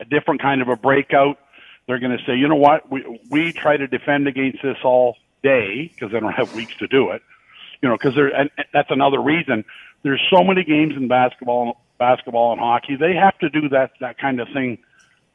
a 0.00 0.04
different 0.04 0.40
kind 0.40 0.62
of 0.62 0.68
a 0.68 0.76
breakout. 0.76 1.38
They're 1.86 2.00
going 2.00 2.16
to 2.16 2.24
say, 2.24 2.36
you 2.36 2.48
know 2.48 2.56
what, 2.56 2.90
we 2.90 3.20
we 3.30 3.52
try 3.52 3.76
to 3.76 3.86
defend 3.86 4.28
against 4.28 4.62
this 4.62 4.78
all 4.84 5.16
day 5.42 5.90
because 5.94 6.12
they 6.12 6.20
don't 6.20 6.32
have 6.32 6.54
weeks 6.54 6.76
to 6.78 6.86
do 6.86 7.10
it 7.10 7.22
you 7.82 7.88
know, 7.88 7.96
because 7.96 8.14
there, 8.14 8.28
and 8.28 8.50
that's 8.72 8.90
another 8.90 9.20
reason. 9.20 9.64
There's 10.02 10.22
so 10.30 10.42
many 10.42 10.64
games 10.64 10.94
in 10.96 11.08
basketball, 11.08 11.80
basketball 11.98 12.52
and 12.52 12.60
hockey. 12.60 12.96
They 12.96 13.14
have 13.14 13.38
to 13.38 13.48
do 13.48 13.68
that 13.70 13.92
that 14.00 14.18
kind 14.18 14.40
of 14.40 14.48
thing 14.52 14.78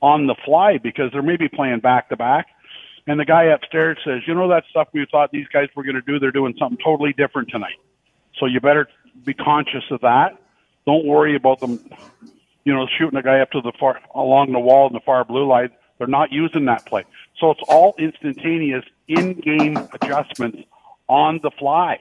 on 0.02 0.28
the 0.28 0.36
fly 0.46 0.78
because 0.78 1.12
they're 1.12 1.22
maybe 1.22 1.48
playing 1.48 1.80
back 1.80 2.10
to 2.10 2.18
back. 2.18 2.48
And 3.08 3.20
the 3.20 3.26
guy 3.26 3.46
upstairs 3.46 3.98
says, 4.06 4.22
you 4.28 4.36
know, 4.36 4.48
that 4.50 4.64
stuff 4.70 4.88
we 4.94 5.06
thought 5.12 5.32
these 5.32 5.48
guys 5.52 5.68
were 5.76 5.84
going 5.84 5.96
to 5.96 6.02
do, 6.02 6.20
they're 6.20 6.32
doing 6.32 6.54
something 6.60 6.78
totally 6.84 7.14
different 7.14 7.50
tonight. 7.50 7.80
So 8.40 8.46
you 8.46 8.60
better 8.60 8.88
be 9.26 9.34
conscious 9.34 9.84
of 9.90 10.02
that. 10.02 10.38
Don't 10.86 11.06
worry 11.06 11.36
about 11.36 11.60
them, 11.60 11.80
you 12.64 12.74
know, 12.74 12.88
shooting 12.98 13.18
a 13.18 13.24
guy 13.24 13.40
up 13.40 13.52
to 13.52 13.62
the 13.62 13.72
far 13.80 14.00
along 14.16 14.52
the 14.52 14.60
wall 14.60 14.88
in 14.88 14.94
the 14.94 15.00
far 15.00 15.26
blue 15.26 15.48
line. 15.48 15.70
They're 15.98 16.08
not 16.08 16.32
using 16.32 16.66
that 16.66 16.86
play. 16.86 17.04
So 17.40 17.52
it's 17.52 17.62
all 17.68 17.94
instantaneous 18.00 18.86
in-game 19.08 19.78
adjustments 19.94 20.64
on 21.08 21.40
the 21.44 21.52
fly. 21.52 22.00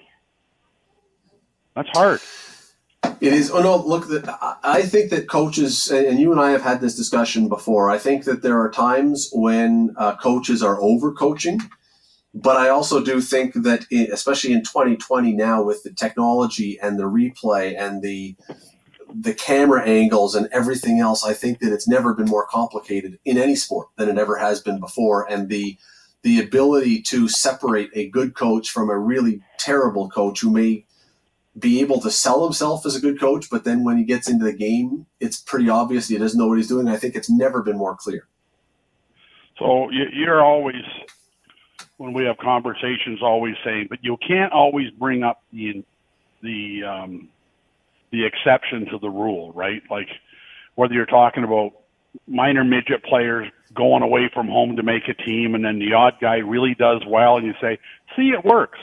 That's 1.75 1.89
hard. 1.91 2.21
It 3.21 3.33
is. 3.35 3.51
Oh 3.51 3.63
no! 3.63 3.77
Look, 3.77 4.07
I 4.65 4.83
think 4.83 5.11
that 5.11 5.29
coaches, 5.29 5.91
and 5.91 6.21
you 6.21 6.33
and 6.33 6.41
I 6.41 6.51
have 6.53 6.63
had 6.63 6.81
this 6.81 6.97
discussion 6.97 7.49
before. 7.49 7.91
I 7.91 7.99
think 7.99 8.25
that 8.25 8.43
there 8.43 8.61
are 8.61 8.71
times 8.71 9.31
when 9.33 9.95
uh, 9.99 10.17
coaches 10.17 10.63
are 10.63 10.79
overcoaching, 10.81 11.61
But 12.35 12.57
I 12.57 12.71
also 12.71 13.05
do 13.05 13.21
think 13.21 13.55
that, 13.55 13.87
especially 14.13 14.53
in 14.55 14.63
2020 14.63 15.33
now, 15.35 15.63
with 15.63 15.83
the 15.83 15.93
technology 15.93 16.79
and 16.83 16.99
the 16.99 17.05
replay 17.05 17.79
and 17.79 18.03
the 18.03 18.37
the 19.15 19.35
camera 19.35 19.85
angles 19.87 20.35
and 20.37 20.49
everything 20.53 21.01
else, 21.01 21.25
I 21.25 21.35
think 21.35 21.61
that 21.61 21.73
it's 21.73 21.89
never 21.89 22.15
been 22.15 22.27
more 22.29 22.47
complicated 22.47 23.19
in 23.25 23.39
any 23.39 23.57
sport 23.57 23.89
than 23.97 24.09
it 24.09 24.19
ever 24.19 24.37
has 24.37 24.61
been 24.63 24.81
before. 24.81 25.31
And 25.31 25.49
the 25.49 25.79
the 26.23 26.41
ability 26.41 27.03
to 27.03 27.29
separate 27.29 27.91
a 27.95 28.11
good 28.11 28.35
coach 28.35 28.71
from 28.71 28.91
a 28.91 28.99
really 28.99 29.43
terrible 29.59 30.11
coach 30.11 30.41
who 30.41 30.51
may 30.51 30.87
be 31.59 31.81
able 31.81 32.01
to 32.01 32.11
sell 32.11 32.45
himself 32.45 32.87
as 32.87 32.95
a 32.95 33.01
good 33.01 33.19
coach, 33.19 33.51
but 33.51 33.65
then 33.65 33.85
when 33.85 33.99
he 33.99 34.05
gets 34.05 34.29
into 34.29 34.45
the 34.45 34.53
game, 34.53 35.07
it's 35.19 35.41
pretty 35.41 35.69
obvious 35.69 36.09
he 36.09 36.17
doesn't 36.17 36.39
know 36.39 36.47
what 36.47 36.59
he's 36.59 36.69
doing. 36.69 36.89
I 36.89 36.97
think 36.97 37.17
it's 37.17 37.31
never 37.31 37.63
been 37.63 37.77
more 37.77 37.97
clear. 37.97 38.29
So 39.59 39.91
you're 39.91 40.43
always, 40.43 40.83
when 41.97 42.13
we 42.13 42.25
have 42.25 42.39
conversations, 42.39 43.21
always 43.23 43.57
saying, 43.65 43.89
but 43.91 43.99
you 44.03 44.17
can't 44.27 44.53
always 44.53 44.91
bring 44.93 45.23
up 45.23 45.43
the 45.53 45.85
the 46.43 46.83
um, 46.85 47.29
the 48.11 48.25
exception 48.25 48.87
to 48.87 48.99
the 48.99 49.11
rule, 49.11 49.53
right? 49.53 49.83
Like 49.91 50.09
whether 50.77 50.95
you're 50.95 51.07
talking 51.07 51.45
about 51.45 51.73
minor 52.27 52.65
midget 52.65 53.05
players 53.05 53.49
going 53.75 54.03
away 54.03 54.31
from 54.33 54.49
home 54.49 54.77
to 54.77 54.83
make 54.83 55.09
a 55.09 55.15
team, 55.15 55.55
and 55.55 55.65
then 55.65 55.79
the 55.79 55.93
odd 55.93 56.15
guy 56.21 56.37
really 56.37 56.75
does 56.75 57.03
well, 57.07 57.37
and 57.37 57.47
you 57.47 57.55
say, 57.61 57.79
"See, 58.17 58.31
it 58.31 58.45
works." 58.45 58.79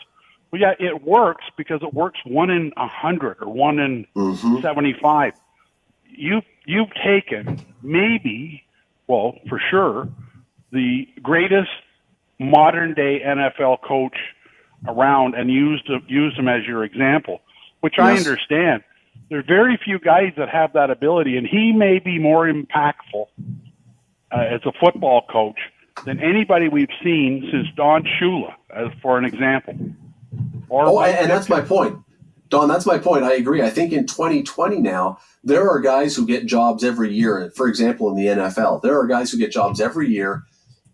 Well, 0.51 0.61
yeah, 0.61 0.73
it 0.79 1.03
works 1.03 1.45
because 1.57 1.81
it 1.83 1.93
works 1.93 2.19
one 2.25 2.49
in 2.49 2.71
a 2.77 2.87
hundred 2.87 3.37
or 3.41 3.49
one 3.51 3.79
in 3.79 4.05
mm-hmm. 4.15 4.61
seventy-five. 4.61 5.33
You've 6.09 6.45
you've 6.65 6.93
taken 7.05 7.59
maybe, 7.81 8.63
well, 9.07 9.35
for 9.49 9.59
sure, 9.69 10.07
the 10.71 11.07
greatest 11.21 11.69
modern 12.39 12.93
day 12.93 13.21
NFL 13.25 13.81
coach 13.81 14.17
around 14.87 15.35
and 15.35 15.49
used 15.49 15.89
used 16.07 16.37
him 16.37 16.47
as 16.47 16.65
your 16.65 16.83
example, 16.83 17.41
which 17.81 17.95
yes. 17.97 18.05
I 18.05 18.17
understand. 18.17 18.83
There 19.29 19.39
are 19.39 19.43
very 19.43 19.77
few 19.83 19.99
guys 19.99 20.33
that 20.37 20.47
have 20.49 20.73
that 20.73 20.89
ability, 20.89 21.37
and 21.37 21.45
he 21.45 21.73
may 21.73 21.99
be 21.99 22.19
more 22.19 22.47
impactful 22.47 23.27
uh, 24.31 24.37
as 24.39 24.61
a 24.65 24.71
football 24.79 25.25
coach 25.29 25.59
than 26.05 26.19
anybody 26.19 26.69
we've 26.69 26.87
seen 27.03 27.49
since 27.51 27.67
Don 27.75 28.03
Shula, 28.03 28.53
as 28.69 28.87
for 29.01 29.17
an 29.17 29.25
example. 29.25 29.75
Oh, 30.69 31.01
and 31.01 31.29
that's 31.29 31.49
my 31.49 31.61
point. 31.61 31.97
Don, 32.49 32.67
that's 32.67 32.85
my 32.85 32.97
point. 32.97 33.23
I 33.23 33.33
agree. 33.33 33.61
I 33.61 33.69
think 33.69 33.91
in 33.91 34.05
2020 34.05 34.79
now, 34.79 35.19
there 35.43 35.69
are 35.69 35.79
guys 35.79 36.15
who 36.15 36.25
get 36.25 36.45
jobs 36.45 36.83
every 36.83 37.13
year. 37.13 37.51
For 37.55 37.67
example, 37.67 38.09
in 38.09 38.15
the 38.15 38.27
NFL, 38.27 38.81
there 38.81 38.99
are 38.99 39.07
guys 39.07 39.31
who 39.31 39.37
get 39.37 39.51
jobs 39.51 39.81
every 39.81 40.09
year, 40.09 40.43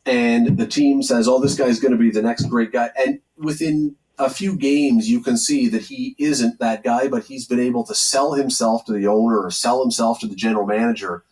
and 0.05 0.57
the 0.57 0.67
team 0.67 1.03
says, 1.03 1.27
"Oh, 1.27 1.39
this 1.39 1.55
guy's 1.55 1.79
going 1.79 1.91
to 1.91 1.97
be 1.97 2.11
the 2.11 2.21
next 2.21 2.45
great 2.45 2.71
guy." 2.71 2.89
And 2.97 3.19
within 3.37 3.95
a 4.17 4.29
few 4.29 4.55
games, 4.55 5.09
you 5.09 5.21
can 5.21 5.37
see 5.37 5.67
that 5.69 5.83
he 5.83 6.15
isn't 6.19 6.59
that 6.59 6.83
guy, 6.83 7.07
but 7.07 7.25
he's 7.25 7.47
been 7.47 7.59
able 7.59 7.83
to 7.85 7.95
sell 7.95 8.33
himself 8.33 8.85
to 8.85 8.93
the 8.93 9.07
owner 9.07 9.41
or 9.41 9.51
sell 9.51 9.81
himself 9.81 10.19
to 10.19 10.27
the 10.27 10.35
general 10.35 10.65
manager. 10.65 11.23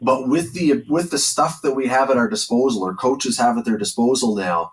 But 0.00 0.28
with 0.28 0.54
the 0.54 0.84
with 0.88 1.10
the 1.10 1.18
stuff 1.18 1.62
that 1.62 1.74
we 1.74 1.86
have 1.86 2.10
at 2.10 2.16
our 2.16 2.28
disposal, 2.28 2.82
or 2.82 2.94
coaches 2.94 3.38
have 3.38 3.58
at 3.58 3.64
their 3.64 3.78
disposal 3.78 4.34
now, 4.36 4.72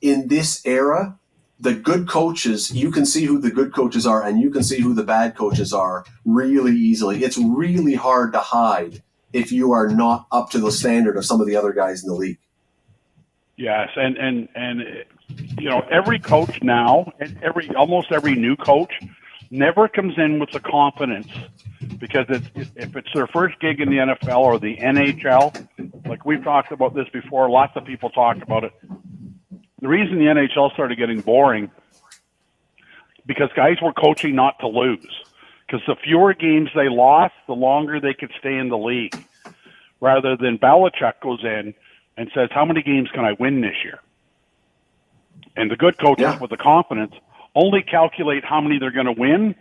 in 0.00 0.28
this 0.28 0.64
era, 0.64 1.18
the 1.60 1.74
good 1.74 2.08
coaches, 2.08 2.72
you 2.72 2.90
can 2.90 3.04
see 3.04 3.24
who 3.24 3.38
the 3.38 3.50
good 3.50 3.74
coaches 3.74 4.06
are 4.06 4.24
and 4.24 4.40
you 4.40 4.50
can 4.50 4.62
see 4.62 4.80
who 4.80 4.94
the 4.94 5.02
bad 5.02 5.36
coaches 5.36 5.72
are 5.72 6.04
really 6.24 6.74
easily. 6.74 7.22
It's 7.22 7.36
really 7.36 7.94
hard 7.94 8.32
to 8.32 8.38
hide 8.38 9.02
if 9.32 9.52
you 9.52 9.72
are 9.72 9.88
not 9.88 10.26
up 10.32 10.50
to 10.50 10.58
the 10.58 10.72
standard 10.72 11.16
of 11.16 11.26
some 11.26 11.40
of 11.40 11.46
the 11.46 11.56
other 11.56 11.72
guys 11.72 12.02
in 12.02 12.08
the 12.08 12.14
league. 12.14 12.38
Yes, 13.56 13.90
and 13.94 14.16
and 14.16 14.48
and 14.54 15.04
you 15.58 15.68
know 15.68 15.80
every 15.90 16.18
coach 16.18 16.62
now, 16.62 17.12
and 17.20 17.38
every 17.42 17.68
almost 17.76 18.10
every 18.10 18.34
new 18.34 18.56
coach, 18.56 18.92
never 19.50 19.86
comes 19.86 20.14
in 20.16 20.38
with 20.38 20.50
the 20.50 20.60
confidence 20.60 21.28
because 21.98 22.24
it's, 22.30 22.70
if 22.74 22.96
it's 22.96 23.12
their 23.12 23.26
first 23.26 23.60
gig 23.60 23.80
in 23.80 23.90
the 23.90 23.98
NFL 23.98 24.38
or 24.38 24.58
the 24.58 24.78
NHL, 24.78 25.68
like 26.06 26.24
we've 26.24 26.42
talked 26.42 26.72
about 26.72 26.94
this 26.94 27.08
before, 27.12 27.50
lots 27.50 27.72
of 27.76 27.84
people 27.84 28.08
talk 28.08 28.38
about 28.40 28.64
it 28.64 28.72
the 29.80 29.88
reason 29.88 30.18
the 30.18 30.26
NHL 30.26 30.72
started 30.72 30.98
getting 30.98 31.20
boring 31.20 31.70
because 33.26 33.50
guys 33.54 33.76
were 33.82 33.92
coaching 33.92 34.34
not 34.34 34.58
to 34.60 34.68
lose. 34.68 35.24
Because 35.66 35.86
the 35.86 35.94
fewer 36.02 36.34
games 36.34 36.68
they 36.74 36.88
lost, 36.88 37.34
the 37.46 37.54
longer 37.54 38.00
they 38.00 38.14
could 38.14 38.32
stay 38.38 38.56
in 38.56 38.68
the 38.68 38.78
league. 38.78 39.16
Rather 40.00 40.36
than 40.36 40.58
Belichick 40.58 41.20
goes 41.22 41.44
in 41.44 41.74
and 42.16 42.30
says, 42.34 42.48
"How 42.50 42.64
many 42.64 42.82
games 42.82 43.10
can 43.12 43.24
I 43.24 43.32
win 43.32 43.60
this 43.60 43.76
year?" 43.84 44.00
And 45.56 45.70
the 45.70 45.76
good 45.76 45.98
coaches 45.98 46.22
yeah. 46.22 46.38
with 46.38 46.50
the 46.50 46.56
confidence 46.56 47.14
only 47.54 47.82
calculate 47.82 48.44
how 48.44 48.60
many 48.60 48.78
they're 48.78 48.90
going 48.90 49.06
to 49.06 49.12
win. 49.12 49.54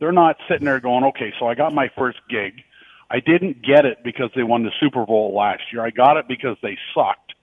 They're 0.00 0.12
not 0.12 0.36
sitting 0.48 0.64
there 0.66 0.80
going, 0.80 1.04
"Okay, 1.04 1.32
so 1.38 1.46
I 1.46 1.54
got 1.54 1.72
my 1.72 1.88
first 1.96 2.18
gig. 2.28 2.62
I 3.10 3.20
didn't 3.20 3.62
get 3.62 3.86
it 3.86 4.02
because 4.02 4.30
they 4.34 4.42
won 4.42 4.64
the 4.64 4.72
Super 4.80 5.06
Bowl 5.06 5.34
last 5.34 5.62
year. 5.72 5.82
I 5.82 5.90
got 5.90 6.16
it 6.16 6.26
because 6.28 6.56
they 6.60 6.76
sucked." 6.94 7.34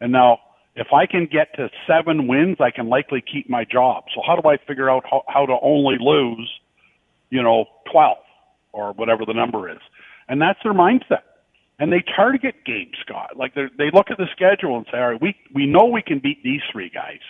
And 0.00 0.12
now 0.12 0.40
if 0.74 0.88
I 0.92 1.06
can 1.06 1.26
get 1.26 1.54
to 1.56 1.70
seven 1.86 2.26
wins, 2.26 2.56
I 2.60 2.70
can 2.70 2.88
likely 2.88 3.20
keep 3.20 3.48
my 3.48 3.64
job. 3.64 4.04
So 4.14 4.22
how 4.26 4.36
do 4.36 4.48
I 4.48 4.56
figure 4.56 4.88
out 4.88 5.04
how, 5.08 5.22
how 5.28 5.46
to 5.46 5.56
only 5.60 5.96
lose, 6.00 6.50
you 7.30 7.42
know, 7.42 7.66
12 7.90 8.16
or 8.72 8.92
whatever 8.92 9.24
the 9.26 9.34
number 9.34 9.70
is? 9.70 9.80
And 10.28 10.40
that's 10.40 10.58
their 10.62 10.72
mindset. 10.72 11.22
And 11.78 11.92
they 11.92 12.02
target 12.14 12.64
games, 12.64 12.96
Scott. 13.04 13.36
Like 13.36 13.54
they 13.54 13.90
look 13.92 14.10
at 14.10 14.16
the 14.16 14.28
schedule 14.32 14.76
and 14.76 14.86
say, 14.90 14.98
all 14.98 15.10
right, 15.10 15.20
we, 15.20 15.36
we 15.54 15.66
know 15.66 15.86
we 15.86 16.02
can 16.02 16.20
beat 16.20 16.42
these 16.42 16.60
three 16.70 16.88
guys. 16.88 17.20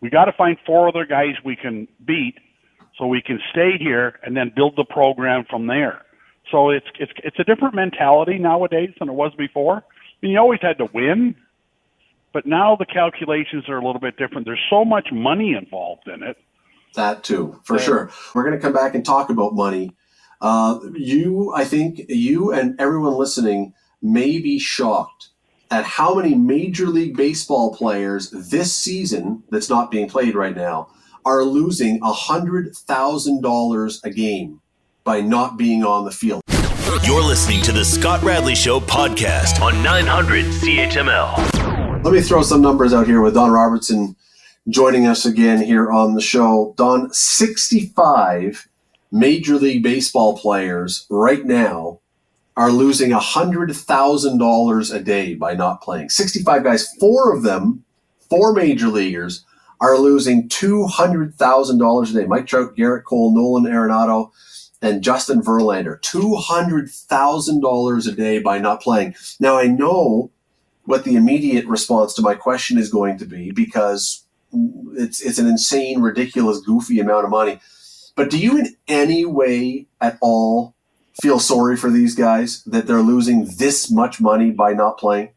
We 0.00 0.10
got 0.10 0.26
to 0.26 0.32
find 0.32 0.56
four 0.64 0.88
other 0.88 1.04
guys 1.04 1.34
we 1.44 1.56
can 1.56 1.88
beat 2.04 2.36
so 2.96 3.06
we 3.06 3.20
can 3.20 3.40
stay 3.50 3.76
here 3.78 4.18
and 4.22 4.36
then 4.36 4.52
build 4.54 4.76
the 4.76 4.84
program 4.84 5.44
from 5.50 5.66
there. 5.66 6.02
So 6.50 6.70
it's, 6.70 6.86
it's, 6.98 7.12
it's 7.24 7.38
a 7.38 7.44
different 7.44 7.74
mentality 7.74 8.38
nowadays 8.38 8.90
than 8.98 9.08
it 9.08 9.14
was 9.14 9.32
before. 9.36 9.78
I 9.78 9.82
mean, 10.22 10.32
you 10.32 10.38
always 10.38 10.60
had 10.62 10.78
to 10.78 10.86
win 10.94 11.34
but 12.32 12.46
now 12.46 12.76
the 12.76 12.86
calculations 12.86 13.68
are 13.68 13.78
a 13.78 13.84
little 13.84 14.00
bit 14.00 14.16
different. 14.16 14.46
There's 14.46 14.64
so 14.70 14.84
much 14.84 15.08
money 15.12 15.54
involved 15.54 16.08
in 16.08 16.22
it. 16.22 16.36
That 16.94 17.24
too, 17.24 17.60
for 17.64 17.78
sure. 17.78 18.10
We're 18.34 18.44
going 18.44 18.56
to 18.56 18.60
come 18.60 18.72
back 18.72 18.94
and 18.94 19.04
talk 19.04 19.30
about 19.30 19.54
money. 19.54 19.94
Uh, 20.40 20.78
you, 20.94 21.52
I 21.54 21.64
think, 21.64 22.02
you 22.08 22.52
and 22.52 22.80
everyone 22.80 23.14
listening 23.14 23.74
may 24.00 24.38
be 24.38 24.58
shocked 24.58 25.28
at 25.70 25.84
how 25.84 26.14
many 26.14 26.34
Major 26.34 26.86
League 26.86 27.16
Baseball 27.16 27.74
players 27.74 28.30
this 28.30 28.74
season, 28.74 29.42
that's 29.50 29.68
not 29.68 29.90
being 29.90 30.08
played 30.08 30.34
right 30.34 30.56
now, 30.56 30.88
are 31.24 31.44
losing 31.44 32.00
$100,000 32.00 34.04
a 34.04 34.10
game 34.10 34.60
by 35.04 35.20
not 35.20 35.58
being 35.58 35.84
on 35.84 36.04
the 36.04 36.10
field. 36.10 36.40
You're 37.02 37.22
listening 37.22 37.62
to 37.62 37.72
the 37.72 37.84
Scott 37.84 38.22
Radley 38.22 38.54
Show 38.54 38.80
podcast 38.80 39.60
on 39.60 39.82
900 39.82 40.46
CHML. 40.46 41.57
Let 42.04 42.14
me 42.14 42.20
throw 42.20 42.42
some 42.42 42.62
numbers 42.62 42.94
out 42.94 43.08
here 43.08 43.20
with 43.20 43.34
Don 43.34 43.50
Robertson 43.50 44.14
joining 44.68 45.06
us 45.06 45.26
again 45.26 45.60
here 45.60 45.90
on 45.90 46.14
the 46.14 46.20
show. 46.20 46.72
Don, 46.76 47.12
65 47.12 48.68
Major 49.10 49.56
League 49.56 49.82
Baseball 49.82 50.38
players 50.38 51.06
right 51.10 51.44
now 51.44 51.98
are 52.56 52.70
losing 52.70 53.10
$100,000 53.10 54.94
a 54.94 55.00
day 55.00 55.34
by 55.34 55.54
not 55.54 55.82
playing. 55.82 56.08
65 56.08 56.62
guys, 56.62 56.86
four 57.00 57.34
of 57.34 57.42
them, 57.42 57.82
four 58.30 58.52
major 58.52 58.88
leaguers, 58.88 59.44
are 59.80 59.98
losing 59.98 60.48
$200,000 60.48 62.10
a 62.10 62.12
day. 62.12 62.26
Mike 62.26 62.46
Trout, 62.46 62.76
Gerrit 62.76 63.02
Cole, 63.04 63.34
Nolan 63.34 63.64
Arenado, 63.64 64.30
and 64.80 65.02
Justin 65.02 65.42
Verlander. 65.42 66.00
$200,000 66.00 68.08
a 68.08 68.12
day 68.12 68.38
by 68.38 68.58
not 68.58 68.80
playing. 68.80 69.16
Now, 69.40 69.58
I 69.58 69.66
know 69.66 70.30
what 70.88 71.04
the 71.04 71.16
immediate 71.16 71.66
response 71.66 72.14
to 72.14 72.22
my 72.22 72.34
question 72.34 72.78
is 72.78 72.90
going 72.90 73.18
to 73.18 73.26
be 73.26 73.50
because 73.50 74.24
it's 74.94 75.20
it's 75.20 75.38
an 75.38 75.46
insane, 75.46 76.00
ridiculous, 76.00 76.60
goofy 76.60 76.98
amount 76.98 77.26
of 77.26 77.30
money. 77.30 77.60
But 78.16 78.30
do 78.30 78.38
you 78.38 78.58
in 78.58 78.74
any 78.88 79.26
way 79.26 79.86
at 80.00 80.16
all 80.22 80.74
feel 81.20 81.40
sorry 81.40 81.76
for 81.76 81.90
these 81.90 82.14
guys 82.14 82.62
that 82.64 82.86
they're 82.86 83.02
losing 83.02 83.50
this 83.58 83.90
much 83.90 84.18
money 84.18 84.50
by 84.50 84.72
not 84.72 84.96
playing? 84.96 85.28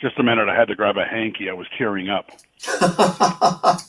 Just 0.00 0.18
a 0.18 0.24
minute, 0.24 0.48
I 0.48 0.56
had 0.56 0.66
to 0.66 0.74
grab 0.74 0.96
a 0.96 1.04
hanky. 1.04 1.48
I 1.48 1.52
was 1.52 1.68
tearing 1.78 2.08
up. 2.08 2.32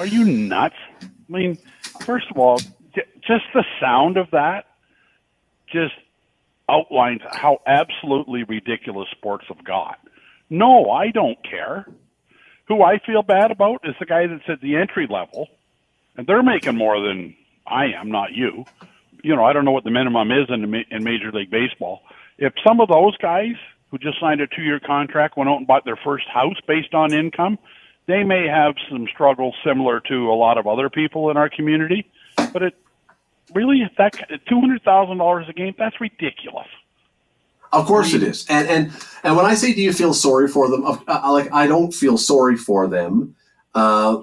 Are 0.00 0.06
you 0.06 0.24
nuts? 0.24 0.74
I 1.00 1.06
mean, 1.28 1.58
first 2.00 2.26
of 2.28 2.38
all, 2.38 2.58
just 3.22 3.44
the 3.54 3.64
sound 3.80 4.16
of 4.16 4.28
that 4.32 4.64
just 5.72 5.94
outlines 6.70 7.20
how 7.30 7.60
absolutely 7.66 8.44
ridiculous 8.44 9.08
sports 9.10 9.46
have 9.48 9.64
got. 9.64 9.98
No, 10.48 10.90
I 10.90 11.10
don't 11.10 11.38
care. 11.42 11.86
Who 12.68 12.82
I 12.82 12.98
feel 13.04 13.22
bad 13.22 13.50
about 13.50 13.80
is 13.84 13.94
the 13.98 14.06
guy 14.06 14.26
that's 14.26 14.48
at 14.48 14.60
the 14.60 14.76
entry 14.76 15.08
level, 15.10 15.48
and 16.16 16.26
they're 16.26 16.42
making 16.42 16.76
more 16.76 17.00
than 17.00 17.34
I 17.66 17.86
am, 18.00 18.10
not 18.10 18.32
you. 18.32 18.64
You 19.22 19.36
know, 19.36 19.44
I 19.44 19.52
don't 19.52 19.64
know 19.64 19.72
what 19.72 19.84
the 19.84 19.90
minimum 19.90 20.30
is 20.30 20.48
in 20.48 20.74
in 20.90 21.04
Major 21.04 21.32
League 21.32 21.50
Baseball. 21.50 22.02
If 22.38 22.52
some 22.66 22.80
of 22.80 22.88
those 22.88 23.16
guys 23.18 23.54
who 23.90 23.98
just 23.98 24.20
signed 24.20 24.40
a 24.40 24.46
two-year 24.46 24.80
contract 24.80 25.36
went 25.36 25.50
out 25.50 25.58
and 25.58 25.66
bought 25.66 25.84
their 25.84 25.96
first 25.96 26.26
house 26.28 26.56
based 26.66 26.94
on 26.94 27.12
income, 27.12 27.58
they 28.06 28.22
may 28.22 28.46
have 28.46 28.74
some 28.88 29.06
struggles 29.12 29.54
similar 29.64 30.00
to 30.08 30.30
a 30.30 30.36
lot 30.36 30.56
of 30.56 30.66
other 30.66 30.88
people 30.88 31.30
in 31.30 31.36
our 31.36 31.50
community. 31.50 32.10
But 32.52 32.62
it 32.62 32.74
really 33.54 33.82
that 33.98 34.14
two 34.48 34.60
hundred 34.60 34.82
thousand 34.82 35.18
dollars 35.18 35.46
a 35.48 35.52
game 35.52 35.74
that's 35.78 36.00
ridiculous. 36.00 36.68
Of 37.72 37.86
course 37.86 38.14
it 38.14 38.22
is, 38.22 38.46
and 38.48 38.68
and 38.68 38.92
and 39.22 39.36
when 39.36 39.46
I 39.46 39.54
say, 39.54 39.72
do 39.72 39.80
you 39.80 39.92
feel 39.92 40.12
sorry 40.12 40.48
for 40.48 40.68
them? 40.68 40.84
Uh, 40.84 41.32
like 41.32 41.52
I 41.52 41.68
don't 41.68 41.94
feel 41.94 42.18
sorry 42.18 42.56
for 42.56 42.88
them. 42.88 43.36
Uh, 43.74 44.22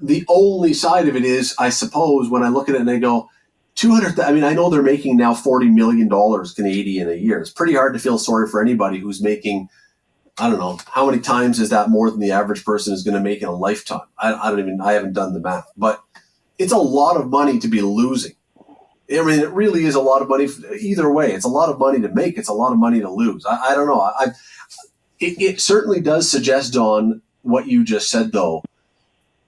the 0.00 0.24
only 0.28 0.72
side 0.72 1.06
of 1.08 1.16
it 1.16 1.24
is, 1.24 1.54
I 1.58 1.68
suppose, 1.68 2.30
when 2.30 2.42
I 2.42 2.48
look 2.48 2.68
at 2.70 2.74
it 2.74 2.80
and 2.80 2.90
I 2.90 2.98
go, 2.98 3.28
two 3.74 3.92
hundred. 3.92 4.18
I 4.20 4.32
mean, 4.32 4.44
I 4.44 4.54
know 4.54 4.70
they're 4.70 4.82
making 4.82 5.18
now 5.18 5.34
forty 5.34 5.68
million 5.68 6.08
dollars 6.08 6.54
Canadian 6.54 7.10
a 7.10 7.14
year. 7.14 7.38
It's 7.38 7.50
pretty 7.50 7.74
hard 7.74 7.92
to 7.92 7.98
feel 7.98 8.16
sorry 8.18 8.48
for 8.48 8.62
anybody 8.62 8.98
who's 8.98 9.22
making. 9.22 9.68
I 10.38 10.48
don't 10.48 10.58
know 10.58 10.78
how 10.90 11.04
many 11.04 11.20
times 11.20 11.60
is 11.60 11.70
that 11.70 11.90
more 11.90 12.10
than 12.10 12.20
the 12.20 12.32
average 12.32 12.64
person 12.64 12.92
is 12.92 13.02
going 13.02 13.14
to 13.14 13.20
make 13.20 13.40
in 13.42 13.48
a 13.48 13.54
lifetime. 13.54 14.06
I, 14.18 14.34
I 14.34 14.50
don't 14.50 14.60
even. 14.60 14.80
I 14.80 14.92
haven't 14.92 15.12
done 15.12 15.34
the 15.34 15.40
math, 15.40 15.70
but 15.76 16.02
it's 16.58 16.72
a 16.72 16.78
lot 16.78 17.18
of 17.18 17.28
money 17.28 17.58
to 17.58 17.68
be 17.68 17.82
losing. 17.82 18.35
I 19.10 19.22
mean, 19.22 19.40
it 19.40 19.50
really 19.50 19.84
is 19.84 19.94
a 19.94 20.00
lot 20.00 20.20
of 20.22 20.28
money. 20.28 20.48
Either 20.80 21.10
way, 21.12 21.32
it's 21.32 21.44
a 21.44 21.48
lot 21.48 21.68
of 21.68 21.78
money 21.78 22.00
to 22.00 22.08
make. 22.08 22.36
It's 22.38 22.48
a 22.48 22.54
lot 22.54 22.72
of 22.72 22.78
money 22.78 23.00
to 23.00 23.10
lose. 23.10 23.46
I, 23.46 23.70
I 23.70 23.74
don't 23.74 23.86
know. 23.86 24.00
I, 24.00 24.28
it, 25.20 25.40
it 25.40 25.60
certainly 25.60 26.00
does 26.00 26.28
suggest, 26.28 26.72
Don, 26.72 27.22
what 27.42 27.68
you 27.68 27.84
just 27.84 28.10
said, 28.10 28.32
though, 28.32 28.64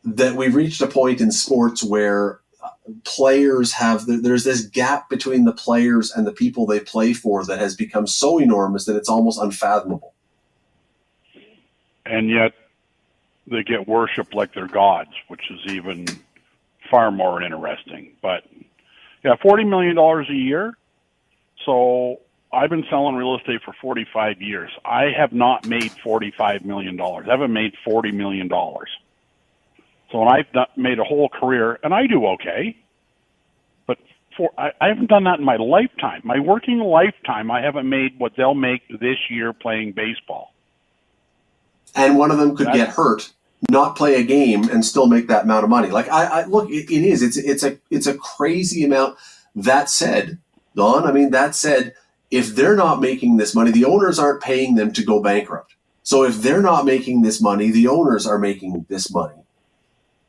that 0.05 0.37
we've 0.37 0.55
reached 0.55 0.81
a 0.81 0.87
point 0.87 1.21
in 1.21 1.33
sports 1.33 1.83
where 1.83 2.41
uh, 2.63 2.69
players 3.05 3.73
have 3.73 4.07
there's 4.07 4.45
this 4.45 4.63
gap 4.63 5.11
between 5.11 5.45
the 5.45 5.53
players 5.53 6.13
and 6.13 6.27
the 6.27 6.33
people 6.33 6.65
they 6.65 6.81
play 6.81 7.13
for 7.13 7.45
that 7.45 7.59
has 7.59 7.75
become 7.75 8.07
so 8.07 8.39
enormous 8.39 8.85
that 8.85 8.97
it's 8.97 9.09
almost 9.09 9.41
unfathomable. 9.41 10.15
And 12.07 12.31
yet, 12.31 12.55
they 13.49 13.65
get 13.65 13.89
worshipped 13.89 14.35
like 14.35 14.55
they're 14.55 14.69
gods, 14.69 15.11
which 15.27 15.51
is 15.51 15.73
even 15.73 16.07
far 16.91 17.11
more 17.11 17.43
interesting. 17.43 18.13
But 18.23 18.45
yeah, 19.25 19.37
forty 19.43 19.65
million 19.65 19.97
dollars 19.97 20.29
a 20.31 20.35
year. 20.35 20.77
So 21.65 22.21
I've 22.53 22.71
been 22.71 22.85
selling 22.89 23.17
real 23.17 23.37
estate 23.37 23.61
for 23.65 23.75
forty 23.81 24.07
five 24.13 24.41
years. 24.41 24.71
I 24.85 25.11
have 25.17 25.33
not 25.33 25.67
made 25.67 25.93
forty 26.03 26.33
five 26.37 26.65
million 26.65 26.97
dollars. 26.97 27.27
I 27.29 27.33
haven't 27.33 27.53
made 27.53 27.75
forty 27.85 28.13
million 28.13 28.49
dollars. 28.49 28.91
So 30.11 30.23
and 30.23 30.31
I've 30.31 30.51
done, 30.53 30.67
made 30.77 30.99
a 30.99 31.05
whole 31.05 31.29
career, 31.29 31.79
and 31.83 31.93
I 31.93 32.07
do 32.07 32.27
okay. 32.27 32.77
But 33.87 33.99
for 34.37 34.51
I, 34.57 34.71
I 34.81 34.89
haven't 34.89 35.09
done 35.09 35.25
that 35.25 35.39
in 35.39 35.45
my 35.45 35.57
lifetime. 35.57 36.23
My 36.25 36.39
working 36.41 36.79
lifetime, 36.79 37.51
I 37.51 37.61
haven't 37.61 37.89
made 37.89 38.19
what 38.19 38.33
they'll 38.37 38.55
make 38.55 38.89
this 38.89 39.19
year 39.29 39.53
playing 39.53 39.93
baseball. 39.93 40.55
And 41.95 42.17
one 42.17 42.31
of 42.31 42.39
them 42.39 42.57
could 42.57 42.67
That's, 42.69 42.77
get 42.77 42.89
hurt 42.91 43.33
not 43.71 43.97
play 43.97 44.15
a 44.15 44.23
game 44.23 44.69
and 44.69 44.85
still 44.85 45.07
make 45.07 45.29
that 45.29 45.45
amount 45.45 45.65
of 45.65 45.71
money. 45.71 45.89
Like 45.89 46.09
I, 46.09 46.43
I 46.43 46.45
look, 46.45 46.71
it, 46.71 46.91
it 46.91 47.05
is. 47.05 47.23
It's 47.23 47.37
it's 47.37 47.63
a 47.63 47.79
it's 47.91 48.07
a 48.07 48.17
crazy 48.17 48.85
amount. 48.85 49.17
That 49.55 49.91
said, 49.91 50.39
Don, 50.77 51.05
I 51.05 51.13
mean 51.13 51.31
that 51.31 51.55
said, 51.55 51.95
if 52.31 52.55
they're 52.55 52.77
not 52.77 53.01
making 53.01 53.37
this 53.37 53.55
money, 53.55 53.71
the 53.71 53.85
owners 53.85 54.19
aren't 54.19 54.43
paying 54.43 54.77
them 54.77 54.93
to 54.93 55.05
go 55.05 55.21
bankrupt. 55.21 55.75
So 56.03 56.25
if 56.25 56.41
they're 56.41 56.63
not 56.63 56.85
making 56.87 57.23
this 57.23 57.41
money, 57.41 57.71
the 57.71 57.89
owners 57.89 58.27
are 58.27 58.39
making 58.39 58.87
this 58.89 59.13
money. 59.13 59.43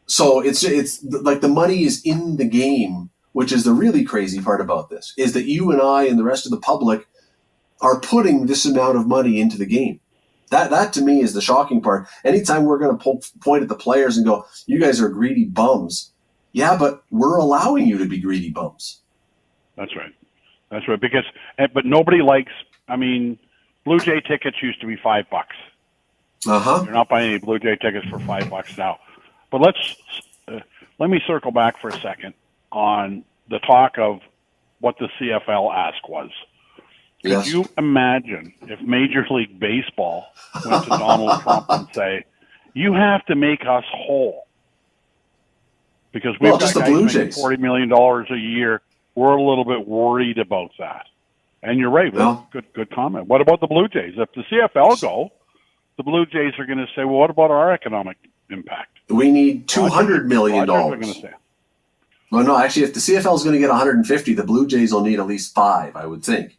So 0.08 0.40
it's 0.40 0.64
it's 0.64 1.04
like 1.04 1.42
the 1.42 1.48
money 1.48 1.84
is 1.84 2.02
in 2.04 2.38
the 2.38 2.46
game, 2.46 3.12
which 3.34 3.52
is 3.52 3.64
the 3.64 3.74
really 3.74 4.04
crazy 4.04 4.42
part 4.42 4.60
about 4.60 4.90
this 4.90 5.14
is 5.18 5.34
that 5.34 5.46
you 5.46 5.72
and 5.72 5.82
I 5.82 6.04
and 6.04 6.18
the 6.18 6.24
rest 6.24 6.46
of 6.46 6.52
the 6.52 6.60
public 6.60 7.08
are 7.82 8.00
putting 8.00 8.46
this 8.46 8.66
amount 8.66 8.98
of 8.98 9.08
money 9.08 9.40
into 9.40 9.58
the 9.58 9.66
game. 9.66 10.00
That 10.52 10.70
that 10.72 10.94
to 10.94 11.02
me 11.02 11.22
is 11.22 11.34
the 11.34 11.42
shocking 11.42 11.82
part. 11.82 12.08
Anytime 12.24 12.64
we're 12.64 12.80
going 12.80 12.98
to 12.98 13.22
point 13.40 13.64
at 13.64 13.70
the 13.70 13.76
players 13.76 14.18
and 14.18 14.26
go, 14.26 14.46
"You 14.66 14.80
guys 14.80 15.00
are 15.00 15.10
greedy 15.10 15.46
bums," 15.46 16.12
yeah, 16.54 16.78
but 16.78 17.04
we're 17.12 17.38
allowing 17.38 17.88
you 17.88 17.98
to 18.00 18.06
be 18.06 18.20
greedy 18.20 18.50
bums. 18.50 19.02
That's 19.76 19.96
right. 19.96 20.14
That's 20.72 20.88
right. 20.88 21.00
Because 21.00 21.26
eh, 21.58 21.68
but 21.74 21.86
nobody 21.86 22.22
likes. 22.22 22.52
I 22.88 22.96
mean, 22.96 23.38
Blue 23.86 24.00
Jay 24.00 24.22
tickets 24.22 24.58
used 24.62 24.82
to 24.82 24.88
be 24.88 24.96
five 24.96 25.30
bucks. 25.30 25.56
Uh 26.48 26.60
huh. 26.60 26.82
You're 26.84 26.94
not 26.94 27.10
buying 27.10 27.32
any 27.32 27.40
Blue 27.40 27.60
Jay 27.60 27.76
tickets 27.76 28.08
for 28.08 28.20
five 28.20 28.50
bucks 28.50 28.78
now. 28.78 29.00
But 29.52 29.62
let's 29.62 29.96
uh, 30.48 30.60
let 31.00 31.10
me 31.10 31.22
circle 31.28 31.52
back 31.52 31.80
for 31.80 31.90
a 31.90 32.00
second 32.00 32.34
on 32.72 33.24
the 33.50 33.60
talk 33.60 33.98
of 33.98 34.20
what 34.80 34.96
the 35.00 35.10
CFL 35.20 35.74
ask 35.74 36.08
was. 36.08 36.30
Yes. 37.22 37.46
Could 37.46 37.54
you 37.54 37.66
imagine 37.78 38.54
if 38.62 38.82
Major 38.82 39.26
League 39.30 39.60
Baseball 39.60 40.28
went 40.66 40.84
to 40.86 40.90
Donald 40.90 41.42
Trump 41.42 41.66
and 41.70 41.88
say, 41.94 42.26
"You 42.74 42.94
have 42.94 43.26
to 43.26 43.36
make 43.36 43.62
us 43.68 43.84
whole," 43.92 44.48
because 46.14 46.40
we've 46.40 46.52
well, 46.52 46.60
got 46.60 46.74
guys 46.74 47.16
making 47.16 47.32
forty 47.34 47.58
million 47.58 47.90
dollars 47.90 48.28
a 48.32 48.38
year. 48.38 48.82
We're 49.16 49.36
a 49.36 49.44
little 49.44 49.66
bit 49.66 49.86
worried 49.86 50.38
about 50.38 50.72
that. 50.80 51.08
And 51.62 51.78
you're 51.78 51.90
right. 51.90 52.14
Well, 52.14 52.48
good, 52.54 52.72
good 52.74 52.90
comment. 52.90 53.28
What 53.28 53.42
about 53.42 53.60
the 53.60 53.68
Blue 53.68 53.90
Jays? 53.90 54.14
If 54.16 54.32
the 54.32 54.44
CFL 54.44 55.02
go, 55.02 55.32
the 55.98 56.04
Blue 56.04 56.26
Jays 56.26 56.54
are 56.58 56.66
going 56.66 56.78
to 56.78 56.88
say, 56.96 57.04
"Well, 57.04 57.18
what 57.18 57.30
about 57.30 57.52
our 57.52 57.74
economic 57.74 58.18
impact?" 58.50 58.98
We 59.10 59.30
need 59.30 59.68
two 59.68 59.88
hundred 59.88 60.30
million 60.30 60.66
dollars. 60.66 61.22
Well, 62.32 62.46
no, 62.46 62.58
actually, 62.58 62.84
if 62.84 62.94
the 62.94 63.00
CFL 63.00 63.36
is 63.36 63.44
going 63.44 63.54
to 63.54 63.60
get 63.60 63.70
150, 63.70 64.34
the 64.36 64.44
Blue 64.44 64.68
Jays 64.68 64.94
will 64.94 65.02
need 65.02 65.20
at 65.20 65.26
least 65.26 65.56
five, 65.56 65.96
I 65.96 66.06
would 66.06 66.24
think. 66.24 66.59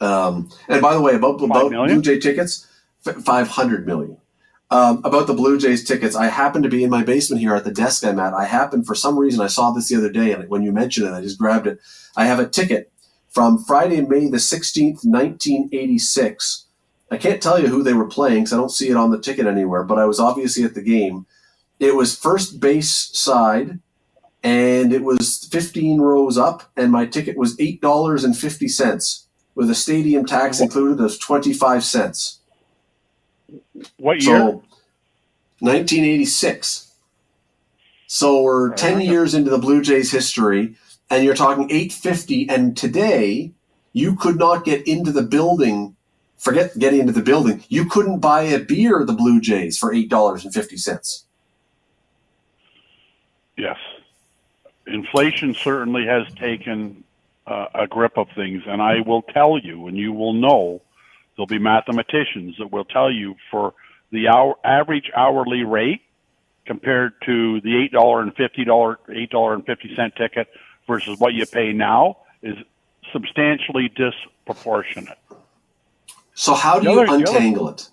Um, 0.00 0.50
and 0.68 0.80
by 0.80 0.94
the 0.94 1.00
way, 1.00 1.14
about, 1.14 1.42
about 1.42 1.70
Blue 1.70 2.02
Jay 2.02 2.18
tickets, 2.18 2.66
five 3.22 3.48
hundred 3.48 3.86
million. 3.86 4.16
Um, 4.72 5.02
about 5.04 5.26
the 5.26 5.34
Blue 5.34 5.58
Jays 5.58 5.84
tickets, 5.84 6.14
I 6.14 6.26
happen 6.26 6.62
to 6.62 6.68
be 6.68 6.84
in 6.84 6.90
my 6.90 7.02
basement 7.02 7.40
here 7.40 7.56
at 7.56 7.64
the 7.64 7.72
desk 7.72 8.04
I'm 8.04 8.20
at. 8.20 8.34
I 8.34 8.44
happened 8.44 8.86
for 8.86 8.94
some 8.94 9.18
reason 9.18 9.40
I 9.40 9.48
saw 9.48 9.72
this 9.72 9.88
the 9.88 9.96
other 9.96 10.10
day, 10.10 10.32
and 10.32 10.48
when 10.48 10.62
you 10.62 10.70
mentioned 10.70 11.08
it, 11.08 11.12
I 11.12 11.20
just 11.20 11.38
grabbed 11.38 11.66
it. 11.66 11.80
I 12.16 12.26
have 12.26 12.38
a 12.38 12.48
ticket 12.48 12.92
from 13.28 13.58
Friday, 13.58 14.00
May 14.00 14.28
the 14.28 14.38
sixteenth, 14.38 15.04
nineteen 15.04 15.68
eighty 15.72 15.98
six. 15.98 16.66
I 17.10 17.16
can't 17.16 17.42
tell 17.42 17.60
you 17.60 17.66
who 17.66 17.82
they 17.82 17.94
were 17.94 18.06
playing 18.06 18.44
because 18.44 18.52
I 18.52 18.58
don't 18.58 18.70
see 18.70 18.88
it 18.88 18.96
on 18.96 19.10
the 19.10 19.20
ticket 19.20 19.46
anywhere, 19.46 19.82
but 19.82 19.98
I 19.98 20.04
was 20.04 20.20
obviously 20.20 20.62
at 20.62 20.74
the 20.74 20.82
game. 20.82 21.26
It 21.80 21.96
was 21.96 22.16
first 22.16 22.60
base 22.60 23.10
side, 23.12 23.80
and 24.44 24.92
it 24.92 25.02
was 25.02 25.48
15 25.50 26.00
rows 26.00 26.38
up, 26.38 26.70
and 26.76 26.92
my 26.92 27.06
ticket 27.06 27.36
was 27.36 27.56
$8.50 27.56 29.24
with 29.60 29.68
a 29.68 29.74
stadium 29.74 30.24
tax 30.24 30.58
included 30.58 31.04
of 31.04 31.20
25 31.20 31.84
cents. 31.84 32.38
What 33.98 34.22
year? 34.22 34.38
So, 34.38 34.46
1986. 35.58 36.92
So 38.06 38.42
we're 38.42 38.72
10 38.74 39.02
years 39.02 39.34
into 39.34 39.50
the 39.50 39.58
Blue 39.58 39.82
Jays 39.82 40.10
history 40.10 40.76
and 41.10 41.22
you're 41.22 41.34
talking 41.34 41.64
850 41.64 42.48
and 42.48 42.74
today 42.74 43.52
you 43.92 44.16
could 44.16 44.38
not 44.38 44.64
get 44.64 44.88
into 44.88 45.12
the 45.12 45.22
building 45.22 45.94
forget 46.38 46.78
getting 46.78 47.00
into 47.00 47.12
the 47.12 47.20
building 47.20 47.62
you 47.68 47.84
couldn't 47.84 48.20
buy 48.20 48.42
a 48.42 48.58
beer 48.58 49.02
at 49.02 49.06
the 49.06 49.12
Blue 49.12 49.40
Jays 49.40 49.76
for 49.76 49.92
$8.50. 49.92 51.24
Yes. 53.58 53.76
Inflation 54.86 55.52
certainly 55.52 56.06
has 56.06 56.26
taken 56.34 57.04
uh, 57.50 57.66
a 57.74 57.86
grip 57.86 58.16
of 58.16 58.28
things. 58.36 58.62
And 58.66 58.80
I 58.80 59.00
will 59.04 59.22
tell 59.22 59.58
you, 59.58 59.88
and 59.88 59.96
you 59.96 60.12
will 60.12 60.32
know, 60.32 60.80
there'll 61.36 61.46
be 61.46 61.58
mathematicians 61.58 62.56
that 62.58 62.70
will 62.70 62.84
tell 62.84 63.10
you 63.10 63.34
for 63.50 63.74
the 64.12 64.28
hour, 64.28 64.54
average 64.64 65.10
hourly 65.16 65.64
rate 65.64 66.02
compared 66.64 67.12
to 67.26 67.60
the 67.62 67.82
eight 67.82 67.92
dollar 67.92 68.22
and 68.22 68.34
fifty 68.36 68.64
dollar 68.64 68.98
eight 69.12 69.30
dollar 69.30 69.54
and 69.54 69.66
fifty 69.66 69.94
cent 69.96 70.14
ticket 70.16 70.48
versus 70.86 71.18
what 71.18 71.34
you 71.34 71.44
pay 71.46 71.72
now 71.72 72.18
is 72.42 72.56
substantially 73.12 73.88
disproportionate. 73.88 75.18
So 76.34 76.54
how 76.54 76.78
do 76.78 76.88
you 76.88 77.00
untangle 77.00 77.68
it? 77.68 77.88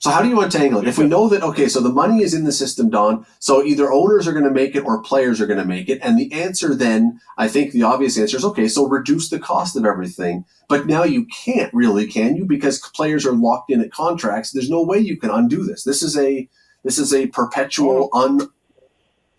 So 0.00 0.10
how 0.10 0.22
do 0.22 0.28
you 0.28 0.40
untangle 0.40 0.80
it? 0.80 0.86
If 0.86 0.96
we 0.96 1.08
know 1.08 1.28
that 1.28 1.42
okay, 1.42 1.68
so 1.68 1.80
the 1.80 1.88
money 1.88 2.22
is 2.22 2.32
in 2.32 2.44
the 2.44 2.52
system, 2.52 2.88
Don. 2.88 3.26
So 3.40 3.64
either 3.64 3.92
owners 3.92 4.28
are 4.28 4.32
going 4.32 4.44
to 4.44 4.50
make 4.50 4.76
it 4.76 4.84
or 4.84 5.02
players 5.02 5.40
are 5.40 5.46
going 5.46 5.58
to 5.58 5.64
make 5.64 5.88
it, 5.88 5.98
and 6.02 6.16
the 6.16 6.32
answer 6.32 6.74
then, 6.74 7.20
I 7.36 7.48
think 7.48 7.72
the 7.72 7.82
obvious 7.82 8.16
answer 8.16 8.36
is 8.36 8.44
okay. 8.44 8.68
So 8.68 8.86
reduce 8.86 9.28
the 9.28 9.40
cost 9.40 9.74
of 9.74 9.84
everything. 9.84 10.44
But 10.68 10.86
now 10.86 11.02
you 11.02 11.26
can't 11.26 11.72
really, 11.74 12.06
can 12.06 12.36
you? 12.36 12.44
Because 12.44 12.78
players 12.78 13.26
are 13.26 13.32
locked 13.32 13.72
in 13.72 13.80
at 13.80 13.90
contracts. 13.90 14.52
There's 14.52 14.70
no 14.70 14.84
way 14.84 14.98
you 14.98 15.16
can 15.16 15.30
undo 15.30 15.64
this. 15.64 15.82
This 15.82 16.02
is 16.02 16.16
a 16.16 16.48
this 16.84 16.98
is 16.98 17.12
a 17.12 17.26
perpetual 17.28 18.08
oh. 18.12 18.24
un 18.24 18.50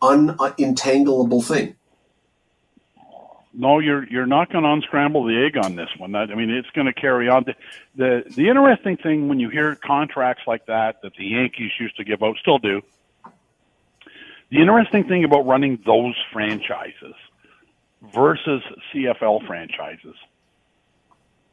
un 0.02 0.30
uh, 0.32 0.52
unentangleable 0.58 1.44
thing 1.44 1.76
no, 3.60 3.80
you're 3.80 4.08
you're 4.08 4.26
not 4.26 4.50
going 4.50 4.64
to 4.64 4.72
unscramble 4.72 5.26
the 5.26 5.46
egg 5.46 5.58
on 5.58 5.76
this 5.76 5.90
one. 5.98 6.14
That, 6.14 6.32
I 6.32 6.36
mean, 6.36 6.50
it's 6.50 6.70
going 6.70 6.88
to 6.88 6.94
carry 6.94 7.28
on. 7.28 7.44
The, 7.44 7.56
the 7.94 8.34
the 8.34 8.48
interesting 8.48 8.96
thing 8.96 9.28
when 9.28 9.38
you 9.38 9.50
hear 9.50 9.76
contracts 9.76 10.44
like 10.48 10.66
that 10.68 11.02
that 11.02 11.12
the 11.18 11.26
Yankees 11.26 11.72
used 11.78 11.98
to 11.98 12.06
give 12.06 12.24
out, 12.24 12.38
still 12.40 12.58
do. 12.58 12.82
The 14.50 14.62
interesting 14.62 15.10
thing 15.10 15.26
about 15.26 15.46
running 15.46 15.78
those 15.86 16.16
franchises 16.32 17.16
versus 18.14 18.64
CFL 18.94 19.46
franchises, 19.46 20.16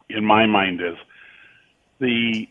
in 0.08 0.24
my 0.24 0.46
mind, 0.46 0.80
is 0.80 0.96
the 1.98 2.48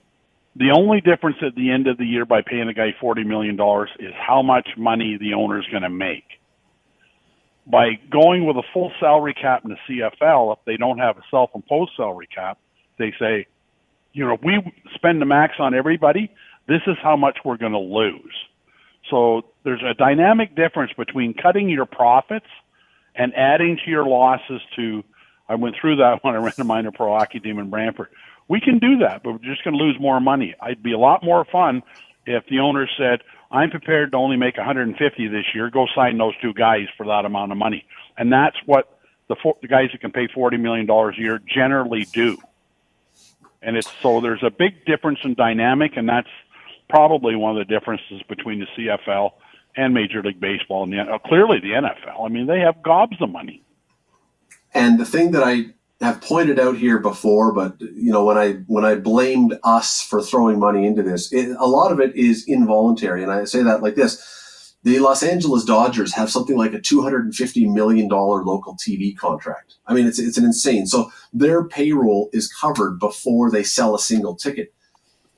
the 0.57 0.71
only 0.71 0.99
difference 0.99 1.37
at 1.41 1.55
the 1.55 1.71
end 1.71 1.87
of 1.87 1.97
the 1.97 2.05
year 2.05 2.25
by 2.25 2.41
paying 2.41 2.67
a 2.67 2.73
guy 2.73 2.93
forty 2.99 3.23
million 3.23 3.55
dollars 3.55 3.89
is 3.99 4.11
how 4.15 4.41
much 4.41 4.67
money 4.75 5.17
the 5.17 5.33
owner 5.33 5.59
is 5.59 5.65
going 5.67 5.83
to 5.83 5.89
make. 5.89 6.25
By 7.67 7.99
going 8.11 8.45
with 8.45 8.57
a 8.57 8.63
full 8.73 8.91
salary 8.99 9.33
cap 9.33 9.63
in 9.65 9.71
the 9.71 9.77
CFL, 9.87 10.53
if 10.53 10.59
they 10.65 10.77
don't 10.77 10.99
have 10.99 11.17
a 11.17 11.21
self-imposed 11.31 11.91
salary 11.97 12.27
cap, 12.33 12.59
they 12.99 13.11
say, 13.19 13.47
you 14.13 14.25
know, 14.25 14.37
we 14.43 14.59
spend 14.93 15.21
the 15.21 15.25
max 15.25 15.55
on 15.59 15.73
everybody, 15.73 16.31
this 16.67 16.81
is 16.87 16.95
how 17.01 17.15
much 17.17 17.39
we're 17.43 17.57
going 17.57 17.71
to 17.71 17.79
lose. 17.79 18.35
So 19.09 19.43
there's 19.63 19.83
a 19.83 19.93
dynamic 19.93 20.55
difference 20.55 20.91
between 20.93 21.33
cutting 21.33 21.69
your 21.69 21.85
profits 21.85 22.47
and 23.15 23.33
adding 23.35 23.77
to 23.83 23.91
your 23.91 24.05
losses 24.05 24.61
to 24.75 25.03
I 25.47 25.55
went 25.55 25.75
through 25.79 25.97
that 25.97 26.19
when 26.23 26.35
I 26.35 26.37
ran 26.37 26.53
a 26.57 26.63
minor 26.63 26.91
pro 26.91 27.17
hockey 27.17 27.39
team 27.39 27.59
in 27.59 27.69
Brantford. 27.69 28.09
We 28.47 28.61
can 28.61 28.79
do 28.79 28.99
that, 28.99 29.23
but 29.23 29.33
we're 29.33 29.37
just 29.39 29.63
going 29.63 29.77
to 29.77 29.83
lose 29.83 29.97
more 29.99 30.19
money. 30.19 30.53
It'd 30.63 30.83
be 30.83 30.93
a 30.93 30.99
lot 30.99 31.23
more 31.23 31.45
fun 31.45 31.81
if 32.25 32.45
the 32.47 32.59
owner 32.59 32.87
said, 32.97 33.21
I'm 33.51 33.69
prepared 33.69 34.11
to 34.11 34.17
only 34.17 34.37
make 34.37 34.57
150 34.57 35.27
this 35.27 35.45
year. 35.53 35.69
Go 35.69 35.87
sign 35.95 36.17
those 36.17 36.33
two 36.41 36.53
guys 36.53 36.87
for 36.97 37.05
that 37.05 37.25
amount 37.25 37.51
of 37.51 37.57
money. 37.57 37.85
And 38.17 38.31
that's 38.31 38.57
what 38.65 38.99
the, 39.27 39.35
four, 39.41 39.57
the 39.61 39.67
guys 39.67 39.89
that 39.91 40.01
can 40.01 40.11
pay 40.11 40.27
$40 40.27 40.59
million 40.59 40.89
a 40.89 41.11
year 41.17 41.39
generally 41.47 42.05
do. 42.05 42.37
And 43.61 43.77
it's 43.77 43.89
so 44.01 44.21
there's 44.21 44.43
a 44.43 44.51
big 44.51 44.85
difference 44.85 45.19
in 45.23 45.33
dynamic, 45.33 45.97
and 45.97 46.07
that's 46.07 46.29
probably 46.87 47.35
one 47.35 47.57
of 47.57 47.67
the 47.67 47.73
differences 47.73 48.21
between 48.29 48.59
the 48.59 48.67
CFL 48.77 49.31
and 49.75 49.93
Major 49.93 50.21
League 50.21 50.39
Baseball 50.39 50.83
and 50.83 50.93
the 50.93 50.99
uh, 50.99 51.17
clearly 51.19 51.59
the 51.59 51.71
NFL. 51.71 52.25
I 52.25 52.29
mean, 52.29 52.45
they 52.45 52.59
have 52.59 52.83
gobs 52.83 53.19
of 53.21 53.29
money. 53.29 53.63
And 54.73 54.99
the 54.99 55.05
thing 55.05 55.31
that 55.31 55.43
I 55.43 55.67
have 56.01 56.21
pointed 56.21 56.59
out 56.59 56.77
here 56.77 56.99
before, 56.99 57.53
but 57.53 57.79
you 57.79 58.11
know, 58.11 58.25
when 58.25 58.37
I 58.37 58.53
when 58.67 58.83
I 58.83 58.95
blamed 58.95 59.57
us 59.63 60.01
for 60.01 60.21
throwing 60.21 60.59
money 60.59 60.85
into 60.85 61.03
this, 61.03 61.31
it, 61.31 61.55
a 61.57 61.67
lot 61.67 61.91
of 61.91 61.99
it 61.99 62.15
is 62.15 62.43
involuntary, 62.47 63.23
and 63.23 63.31
I 63.31 63.45
say 63.45 63.63
that 63.63 63.81
like 63.81 63.95
this. 63.95 64.31
The 64.83 64.99
Los 64.99 65.23
Angeles 65.23 65.65
Dodgers 65.65 66.13
have 66.13 66.29
something 66.29 66.55
like 66.55 66.73
a 66.75 66.79
$250 66.79 67.73
million 67.73 68.07
local 68.07 68.77
TV 68.77 69.17
contract. 69.17 69.73
I 69.87 69.95
mean, 69.95 70.05
it's, 70.05 70.19
it's 70.19 70.37
an 70.37 70.45
insane. 70.45 70.85
So 70.85 71.11
their 71.33 71.67
payroll 71.67 72.29
is 72.33 72.53
covered 72.53 72.99
before 72.99 73.49
they 73.49 73.63
sell 73.63 73.95
a 73.95 73.99
single 73.99 74.35
ticket. 74.35 74.75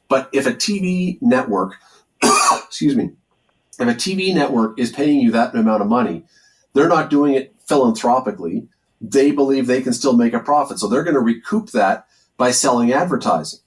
But 0.10 0.30
if 0.34 0.48
a 0.48 0.52
TV 0.52 1.18
network, 1.22 1.76
excuse 2.22 2.98
me, 2.98 3.12
if 3.80 3.88
a 3.88 3.94
TV 3.94 4.34
network 4.34 4.78
is 4.78 4.92
paying 4.92 5.22
you 5.22 5.32
that 5.32 5.56
amount 5.56 5.82
of 5.82 5.88
money, 5.88 6.26
they're 6.74 6.90
not 6.90 7.10
doing 7.10 7.34
it 7.34 7.56
philanthropically 7.66 8.68
they 9.00 9.32
believe 9.32 9.68
they 9.68 9.82
can 9.82 9.94
still 9.94 10.16
make 10.16 10.34
a 10.34 10.40
profit. 10.40 10.80
So 10.80 10.88
they're 10.88 11.04
going 11.04 11.14
to 11.14 11.20
recoup 11.20 11.72
that 11.72 12.08
by 12.38 12.52
selling 12.52 12.92
advertising. 12.92 13.60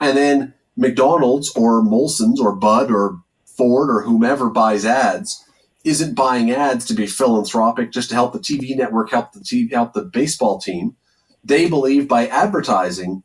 And 0.00 0.16
then 0.16 0.54
McDonald's 0.76 1.54
or 1.56 1.82
Molson's 1.82 2.40
or 2.40 2.54
Bud 2.54 2.90
or 2.90 3.20
Ford 3.44 3.90
or 3.90 4.02
whomever 4.02 4.50
buys 4.50 4.84
ads 4.84 5.44
isn't 5.84 6.14
buying 6.14 6.50
ads 6.50 6.84
to 6.86 6.94
be 6.94 7.06
philanthropic 7.06 7.92
just 7.92 8.08
to 8.10 8.14
help 8.14 8.32
the 8.32 8.38
TV 8.38 8.76
network 8.76 9.10
help 9.10 9.32
the 9.32 9.40
TV, 9.40 9.72
help 9.72 9.92
the 9.92 10.02
baseball 10.02 10.60
team. 10.60 10.96
They 11.44 11.68
believe 11.68 12.08
by 12.08 12.28
advertising 12.28 13.22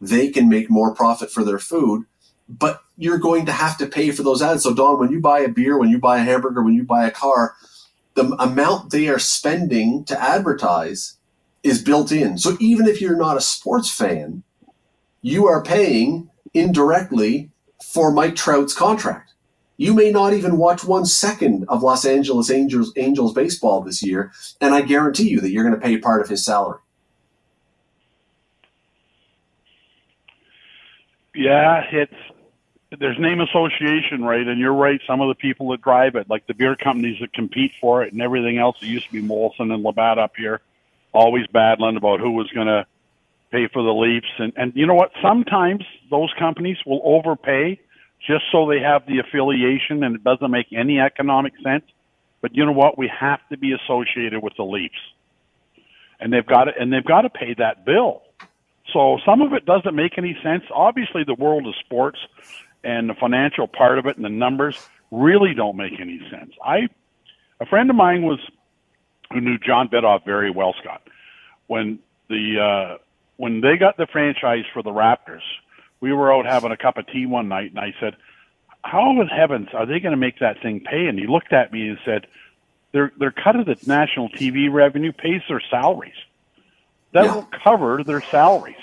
they 0.00 0.28
can 0.28 0.48
make 0.48 0.70
more 0.70 0.94
profit 0.94 1.30
for 1.30 1.44
their 1.44 1.58
food, 1.58 2.04
but 2.48 2.80
you're 2.96 3.18
going 3.18 3.46
to 3.46 3.52
have 3.52 3.78
to 3.78 3.86
pay 3.86 4.10
for 4.10 4.22
those 4.22 4.42
ads. 4.42 4.62
So 4.62 4.74
Don, 4.74 4.98
when 4.98 5.12
you 5.12 5.20
buy 5.20 5.40
a 5.40 5.48
beer, 5.48 5.78
when 5.78 5.90
you 5.90 5.98
buy 5.98 6.18
a 6.18 6.24
hamburger, 6.24 6.62
when 6.62 6.74
you 6.74 6.84
buy 6.84 7.06
a 7.06 7.10
car, 7.10 7.54
the 8.14 8.34
amount 8.38 8.90
they 8.90 9.08
are 9.08 9.18
spending 9.18 10.04
to 10.04 10.20
advertise 10.20 11.18
is 11.62 11.82
built 11.82 12.10
in. 12.10 12.38
So 12.38 12.56
even 12.60 12.86
if 12.86 13.00
you're 13.00 13.16
not 13.16 13.36
a 13.36 13.40
sports 13.40 13.90
fan, 13.90 14.42
you 15.22 15.46
are 15.46 15.62
paying 15.62 16.30
indirectly 16.54 17.50
for 17.84 18.10
Mike 18.10 18.36
Trout's 18.36 18.74
contract. 18.74 19.34
You 19.76 19.94
may 19.94 20.10
not 20.10 20.34
even 20.34 20.58
watch 20.58 20.84
one 20.84 21.06
second 21.06 21.64
of 21.68 21.82
Los 21.82 22.04
Angeles 22.04 22.50
Angels 22.50 22.92
Angels 22.96 23.32
baseball 23.32 23.80
this 23.80 24.02
year, 24.02 24.30
and 24.60 24.74
I 24.74 24.82
guarantee 24.82 25.30
you 25.30 25.40
that 25.40 25.50
you're 25.50 25.64
going 25.64 25.74
to 25.74 25.80
pay 25.80 25.96
part 25.96 26.20
of 26.20 26.28
his 26.28 26.44
salary. 26.44 26.80
Yeah, 31.34 31.82
it's 31.90 32.12
there's 33.00 33.18
name 33.18 33.40
association, 33.40 34.22
right? 34.22 34.46
And 34.46 34.60
you're 34.60 34.74
right. 34.74 35.00
Some 35.06 35.22
of 35.22 35.28
the 35.28 35.34
people 35.34 35.70
that 35.70 35.80
drive 35.80 36.16
it, 36.16 36.28
like 36.28 36.46
the 36.46 36.52
beer 36.52 36.76
companies 36.76 37.18
that 37.20 37.32
compete 37.32 37.72
for 37.80 38.04
it, 38.04 38.12
and 38.12 38.20
everything 38.20 38.58
else. 38.58 38.76
It 38.82 38.86
used 38.86 39.06
to 39.06 39.12
be 39.12 39.22
Molson 39.22 39.72
and 39.72 39.82
Labatt 39.82 40.18
up 40.18 40.32
here, 40.36 40.60
always 41.12 41.46
battling 41.46 41.96
about 41.96 42.20
who 42.20 42.32
was 42.32 42.48
going 42.50 42.66
to 42.66 42.86
pay 43.50 43.68
for 43.68 43.82
the 43.82 43.92
Leafs. 43.92 44.28
And 44.38 44.52
and 44.54 44.72
you 44.76 44.86
know 44.86 44.94
what? 44.94 45.12
Sometimes 45.22 45.82
those 46.10 46.30
companies 46.38 46.76
will 46.84 47.00
overpay 47.02 47.80
just 48.26 48.44
so 48.52 48.68
they 48.68 48.80
have 48.80 49.06
the 49.06 49.18
affiliation, 49.20 50.04
and 50.04 50.14
it 50.14 50.22
doesn't 50.22 50.50
make 50.50 50.66
any 50.70 51.00
economic 51.00 51.54
sense. 51.64 51.84
But 52.42 52.54
you 52.54 52.66
know 52.66 52.72
what? 52.72 52.98
We 52.98 53.10
have 53.18 53.40
to 53.48 53.56
be 53.56 53.72
associated 53.72 54.42
with 54.42 54.52
the 54.58 54.64
Leafs, 54.64 54.92
and 56.20 56.30
they've 56.30 56.46
got 56.46 56.64
to 56.64 56.72
and 56.78 56.92
they've 56.92 57.04
got 57.04 57.22
to 57.22 57.30
pay 57.30 57.54
that 57.54 57.86
bill. 57.86 58.24
So 58.92 59.18
some 59.24 59.40
of 59.40 59.54
it 59.54 59.64
doesn't 59.64 59.94
make 59.94 60.18
any 60.18 60.36
sense. 60.42 60.64
Obviously, 60.70 61.24
the 61.24 61.34
world 61.34 61.66
of 61.66 61.74
sports 61.76 62.18
and 62.82 63.08
the 63.08 63.14
financial 63.14 63.66
part 63.66 63.98
of 63.98 64.06
it 64.06 64.16
and 64.16 64.24
the 64.24 64.30
numbers 64.30 64.76
really 65.10 65.54
don't 65.54 65.76
make 65.76 66.00
any 66.00 66.20
sense. 66.30 66.52
I, 66.64 66.88
a 67.60 67.66
friend 67.66 67.90
of 67.90 67.96
mine 67.96 68.22
was 68.22 68.38
who 69.32 69.40
knew 69.40 69.58
John 69.58 69.88
Bitove 69.88 70.24
very 70.24 70.50
well, 70.50 70.74
Scott. 70.80 71.02
When 71.66 72.00
the 72.28 72.60
uh, 72.60 72.98
when 73.36 73.60
they 73.60 73.76
got 73.76 73.96
the 73.96 74.06
franchise 74.06 74.64
for 74.72 74.82
the 74.82 74.90
Raptors, 74.90 75.42
we 76.00 76.12
were 76.12 76.32
out 76.32 76.46
having 76.46 76.72
a 76.72 76.76
cup 76.76 76.96
of 76.96 77.06
tea 77.06 77.26
one 77.26 77.48
night, 77.48 77.70
and 77.70 77.78
I 77.78 77.94
said, 78.00 78.16
"How 78.82 79.20
in 79.20 79.28
heavens 79.28 79.68
are 79.72 79.86
they 79.86 80.00
going 80.00 80.12
to 80.12 80.16
make 80.16 80.40
that 80.40 80.60
thing 80.62 80.80
pay?" 80.80 81.06
And 81.06 81.18
he 81.18 81.26
looked 81.26 81.52
at 81.52 81.72
me 81.72 81.88
and 81.88 81.98
said, 82.04 82.26
"Their 82.92 83.12
their 83.18 83.30
cut 83.30 83.56
of 83.56 83.66
the 83.66 83.76
national 83.86 84.30
TV 84.30 84.72
revenue 84.72 85.12
pays 85.12 85.42
their 85.48 85.62
salaries. 85.70 86.14
That 87.12 87.26
yeah. 87.26 87.34
will 87.34 87.48
cover 87.64 88.02
their 88.04 88.20
salaries." 88.20 88.76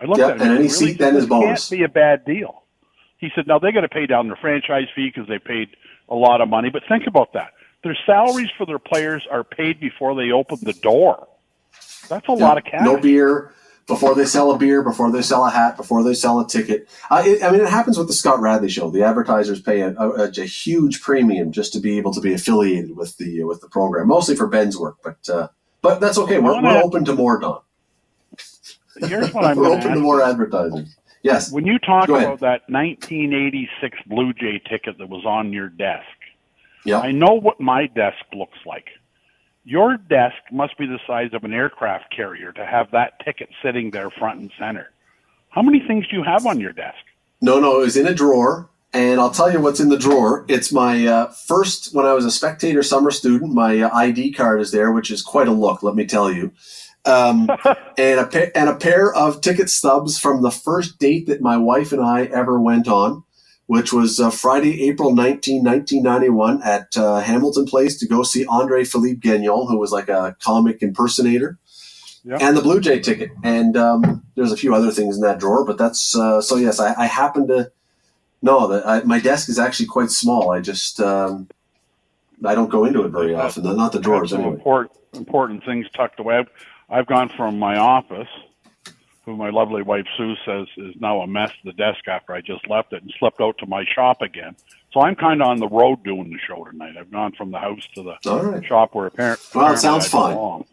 I 0.00 0.06
looked 0.06 0.20
yep, 0.20 0.30
at 0.30 0.36
him. 0.36 0.42
And 0.42 0.50
any 0.50 0.58
really, 0.60 0.68
seat 0.68 0.98
then 0.98 1.16
is 1.16 1.26
bonus. 1.26 1.68
Can't 1.68 1.78
be 1.78 1.84
a 1.84 1.88
bad 1.88 2.24
deal. 2.24 2.59
He 3.20 3.28
said, 3.34 3.46
now 3.46 3.58
they 3.58 3.72
got 3.72 3.82
to 3.82 3.88
pay 3.88 4.06
down 4.06 4.26
their 4.26 4.36
franchise 4.36 4.86
fee 4.94 5.12
because 5.14 5.28
they 5.28 5.38
paid 5.38 5.76
a 6.08 6.14
lot 6.14 6.40
of 6.40 6.48
money. 6.48 6.70
But 6.70 6.82
think 6.88 7.06
about 7.06 7.34
that. 7.34 7.52
Their 7.84 7.96
salaries 8.06 8.50
for 8.56 8.66
their 8.66 8.78
players 8.78 9.26
are 9.30 9.44
paid 9.44 9.80
before 9.80 10.14
they 10.14 10.32
open 10.32 10.58
the 10.62 10.72
door. 10.72 11.28
That's 12.08 12.26
a 12.28 12.32
lot 12.32 12.58
of 12.58 12.64
cash. 12.64 12.80
No 12.82 12.98
beer 12.98 13.52
before 13.86 14.14
they 14.14 14.24
sell 14.24 14.52
a 14.52 14.58
beer, 14.58 14.82
before 14.82 15.10
they 15.10 15.22
sell 15.22 15.44
a 15.44 15.50
hat, 15.50 15.76
before 15.76 16.02
they 16.02 16.14
sell 16.14 16.40
a 16.40 16.46
ticket. 16.46 16.88
Uh, 17.10 17.22
it, 17.26 17.42
I 17.42 17.50
mean, 17.50 17.60
it 17.60 17.68
happens 17.68 17.98
with 17.98 18.06
the 18.06 18.12
Scott 18.12 18.40
Radley 18.40 18.68
show. 18.68 18.90
The 18.90 19.02
advertisers 19.02 19.60
pay 19.60 19.80
a, 19.80 19.92
a, 19.98 20.28
a, 20.28 20.44
huge 20.44 21.00
premium 21.02 21.52
just 21.52 21.72
to 21.74 21.80
be 21.80 21.98
able 21.98 22.12
to 22.14 22.20
be 22.20 22.32
affiliated 22.32 22.96
with 22.96 23.16
the 23.18 23.44
with 23.44 23.60
the 23.60 23.68
program, 23.68 24.08
mostly 24.08 24.36
for 24.36 24.46
Ben's 24.46 24.78
work. 24.78 24.98
But 25.02 25.28
uh, 25.28 25.48
but 25.82 26.00
that's 26.00 26.18
okay. 26.18 26.38
We're, 26.38 26.62
we're 26.62 26.82
open 26.82 27.04
to 27.06 27.14
more, 27.14 27.38
Don. 27.40 27.60
Here's 28.96 29.32
what 29.32 29.44
I'm 29.44 29.56
we're 29.58 29.66
open 29.66 29.92
to 29.92 30.00
more 30.00 30.22
advertising. 30.22 30.88
Yes. 31.22 31.52
When 31.52 31.66
you 31.66 31.78
talk 31.78 32.08
about 32.08 32.40
that 32.40 32.62
1986 32.68 33.98
Blue 34.06 34.32
Jay 34.32 34.58
ticket 34.58 34.98
that 34.98 35.08
was 35.08 35.24
on 35.26 35.52
your 35.52 35.68
desk, 35.68 36.06
yeah. 36.84 37.00
I 37.00 37.12
know 37.12 37.34
what 37.34 37.60
my 37.60 37.86
desk 37.86 38.24
looks 38.32 38.58
like. 38.64 38.86
Your 39.64 39.98
desk 39.98 40.36
must 40.50 40.78
be 40.78 40.86
the 40.86 40.98
size 41.06 41.30
of 41.34 41.44
an 41.44 41.52
aircraft 41.52 42.14
carrier 42.14 42.52
to 42.52 42.64
have 42.64 42.90
that 42.92 43.20
ticket 43.24 43.50
sitting 43.62 43.90
there 43.90 44.10
front 44.10 44.40
and 44.40 44.50
center. 44.58 44.90
How 45.50 45.62
many 45.62 45.80
things 45.86 46.06
do 46.08 46.16
you 46.16 46.22
have 46.22 46.46
on 46.46 46.58
your 46.58 46.72
desk? 46.72 46.96
No, 47.42 47.60
no, 47.60 47.80
it 47.80 47.84
was 47.84 47.96
in 47.96 48.06
a 48.06 48.14
drawer. 48.14 48.70
And 48.92 49.20
I'll 49.20 49.30
tell 49.30 49.52
you 49.52 49.60
what's 49.60 49.78
in 49.78 49.88
the 49.88 49.98
drawer. 49.98 50.44
It's 50.48 50.72
my 50.72 51.06
uh, 51.06 51.26
first, 51.28 51.94
when 51.94 52.06
I 52.06 52.12
was 52.12 52.24
a 52.24 52.30
spectator 52.30 52.82
summer 52.82 53.12
student, 53.12 53.52
my 53.52 53.82
uh, 53.82 53.94
ID 53.94 54.32
card 54.32 54.60
is 54.60 54.72
there, 54.72 54.90
which 54.90 55.12
is 55.12 55.22
quite 55.22 55.46
a 55.46 55.52
look, 55.52 55.84
let 55.84 55.94
me 55.94 56.06
tell 56.06 56.32
you 56.32 56.50
um, 57.04 57.48
and 57.98 58.20
a 58.20 58.26
pa- 58.26 58.50
and 58.54 58.68
a 58.68 58.76
pair 58.76 59.12
of 59.12 59.40
ticket 59.40 59.70
stubs 59.70 60.18
from 60.18 60.42
the 60.42 60.50
first 60.50 60.98
date 60.98 61.26
that 61.26 61.40
my 61.40 61.56
wife 61.56 61.92
and 61.92 62.02
I 62.02 62.24
ever 62.24 62.60
went 62.60 62.88
on, 62.88 63.24
which 63.66 63.92
was 63.92 64.20
uh, 64.20 64.30
Friday, 64.30 64.88
April 64.88 65.14
19, 65.14 65.64
1991, 65.64 66.62
at 66.62 66.96
uh, 66.96 67.20
Hamilton 67.20 67.66
Place 67.66 67.98
to 67.98 68.06
go 68.06 68.22
see 68.22 68.46
Andre 68.46 68.84
Philippe 68.84 69.20
Gagnon, 69.20 69.66
who 69.68 69.78
was 69.78 69.92
like 69.92 70.08
a 70.08 70.36
comic 70.42 70.82
impersonator, 70.82 71.58
yep. 72.24 72.40
and 72.42 72.56
the 72.56 72.62
Blue 72.62 72.80
Jay 72.80 73.00
ticket. 73.00 73.30
And 73.42 73.76
um, 73.76 74.24
there's 74.34 74.52
a 74.52 74.56
few 74.56 74.74
other 74.74 74.90
things 74.90 75.16
in 75.16 75.22
that 75.22 75.40
drawer, 75.40 75.64
but 75.64 75.78
that's 75.78 76.16
uh, 76.16 76.40
so. 76.40 76.56
Yes, 76.56 76.80
I, 76.80 76.94
I 76.94 77.06
happen 77.06 77.46
to. 77.48 77.70
No, 78.42 78.68
that 78.68 78.88
I, 78.88 79.02
my 79.02 79.20
desk 79.20 79.50
is 79.50 79.58
actually 79.58 79.86
quite 79.86 80.10
small. 80.10 80.50
I 80.50 80.60
just 80.60 80.98
um, 80.98 81.46
I 82.44 82.54
don't 82.54 82.70
go 82.70 82.84
into 82.84 83.02
it 83.02 83.10
very 83.10 83.34
often. 83.34 83.64
Not 83.64 83.92
the 83.92 84.00
drawers 84.00 84.32
anyway. 84.32 84.54
Important, 84.54 84.98
important 85.14 85.64
things 85.64 85.86
tucked 85.94 86.20
away. 86.20 86.44
I've 86.90 87.06
gone 87.06 87.28
from 87.36 87.58
my 87.58 87.76
office, 87.76 88.28
who 89.24 89.36
my 89.36 89.50
lovely 89.50 89.82
wife 89.82 90.06
Sue 90.16 90.34
says 90.44 90.66
is 90.76 90.94
now 91.00 91.20
a 91.20 91.26
mess, 91.26 91.52
the 91.64 91.72
desk 91.72 92.08
after 92.08 92.32
I 92.32 92.40
just 92.40 92.68
left 92.68 92.92
it, 92.92 93.02
and 93.02 93.12
slept 93.18 93.40
out 93.40 93.56
to 93.58 93.66
my 93.66 93.84
shop 93.94 94.22
again. 94.22 94.56
So 94.92 95.00
I'm 95.00 95.14
kind 95.14 95.40
of 95.40 95.46
on 95.48 95.60
the 95.60 95.68
road 95.68 96.02
doing 96.02 96.30
the 96.30 96.38
show 96.38 96.64
tonight. 96.64 96.96
I've 96.98 97.12
gone 97.12 97.32
from 97.32 97.52
the 97.52 97.58
house 97.58 97.86
to 97.94 98.02
the 98.02 98.30
right. 98.30 98.64
shop 98.66 98.94
where 98.94 99.06
apparently. 99.06 99.46
Well, 99.54 99.72
it 99.72 99.78
sounds 99.78 100.08
fun. 100.08 100.64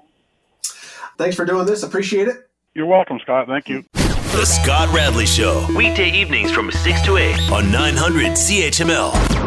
Thanks 1.18 1.36
for 1.36 1.46
doing 1.46 1.68
this. 1.68 1.84
Appreciate 1.84 2.28
it. 2.28 2.50
You're 2.74 2.88
welcome, 2.88 3.20
Scott. 3.22 3.48
Thank 3.48 3.70
you. 3.70 3.84
The 3.94 4.46
Scott 4.46 4.94
Radley 4.94 5.26
Show. 5.26 5.66
Weekday 5.76 6.12
evenings 6.12 6.52
from 6.52 6.72
6 6.72 7.02
to 7.04 7.18
8 7.18 7.52
on 7.52 7.72
900 7.72 8.32
CHML. 8.32 9.47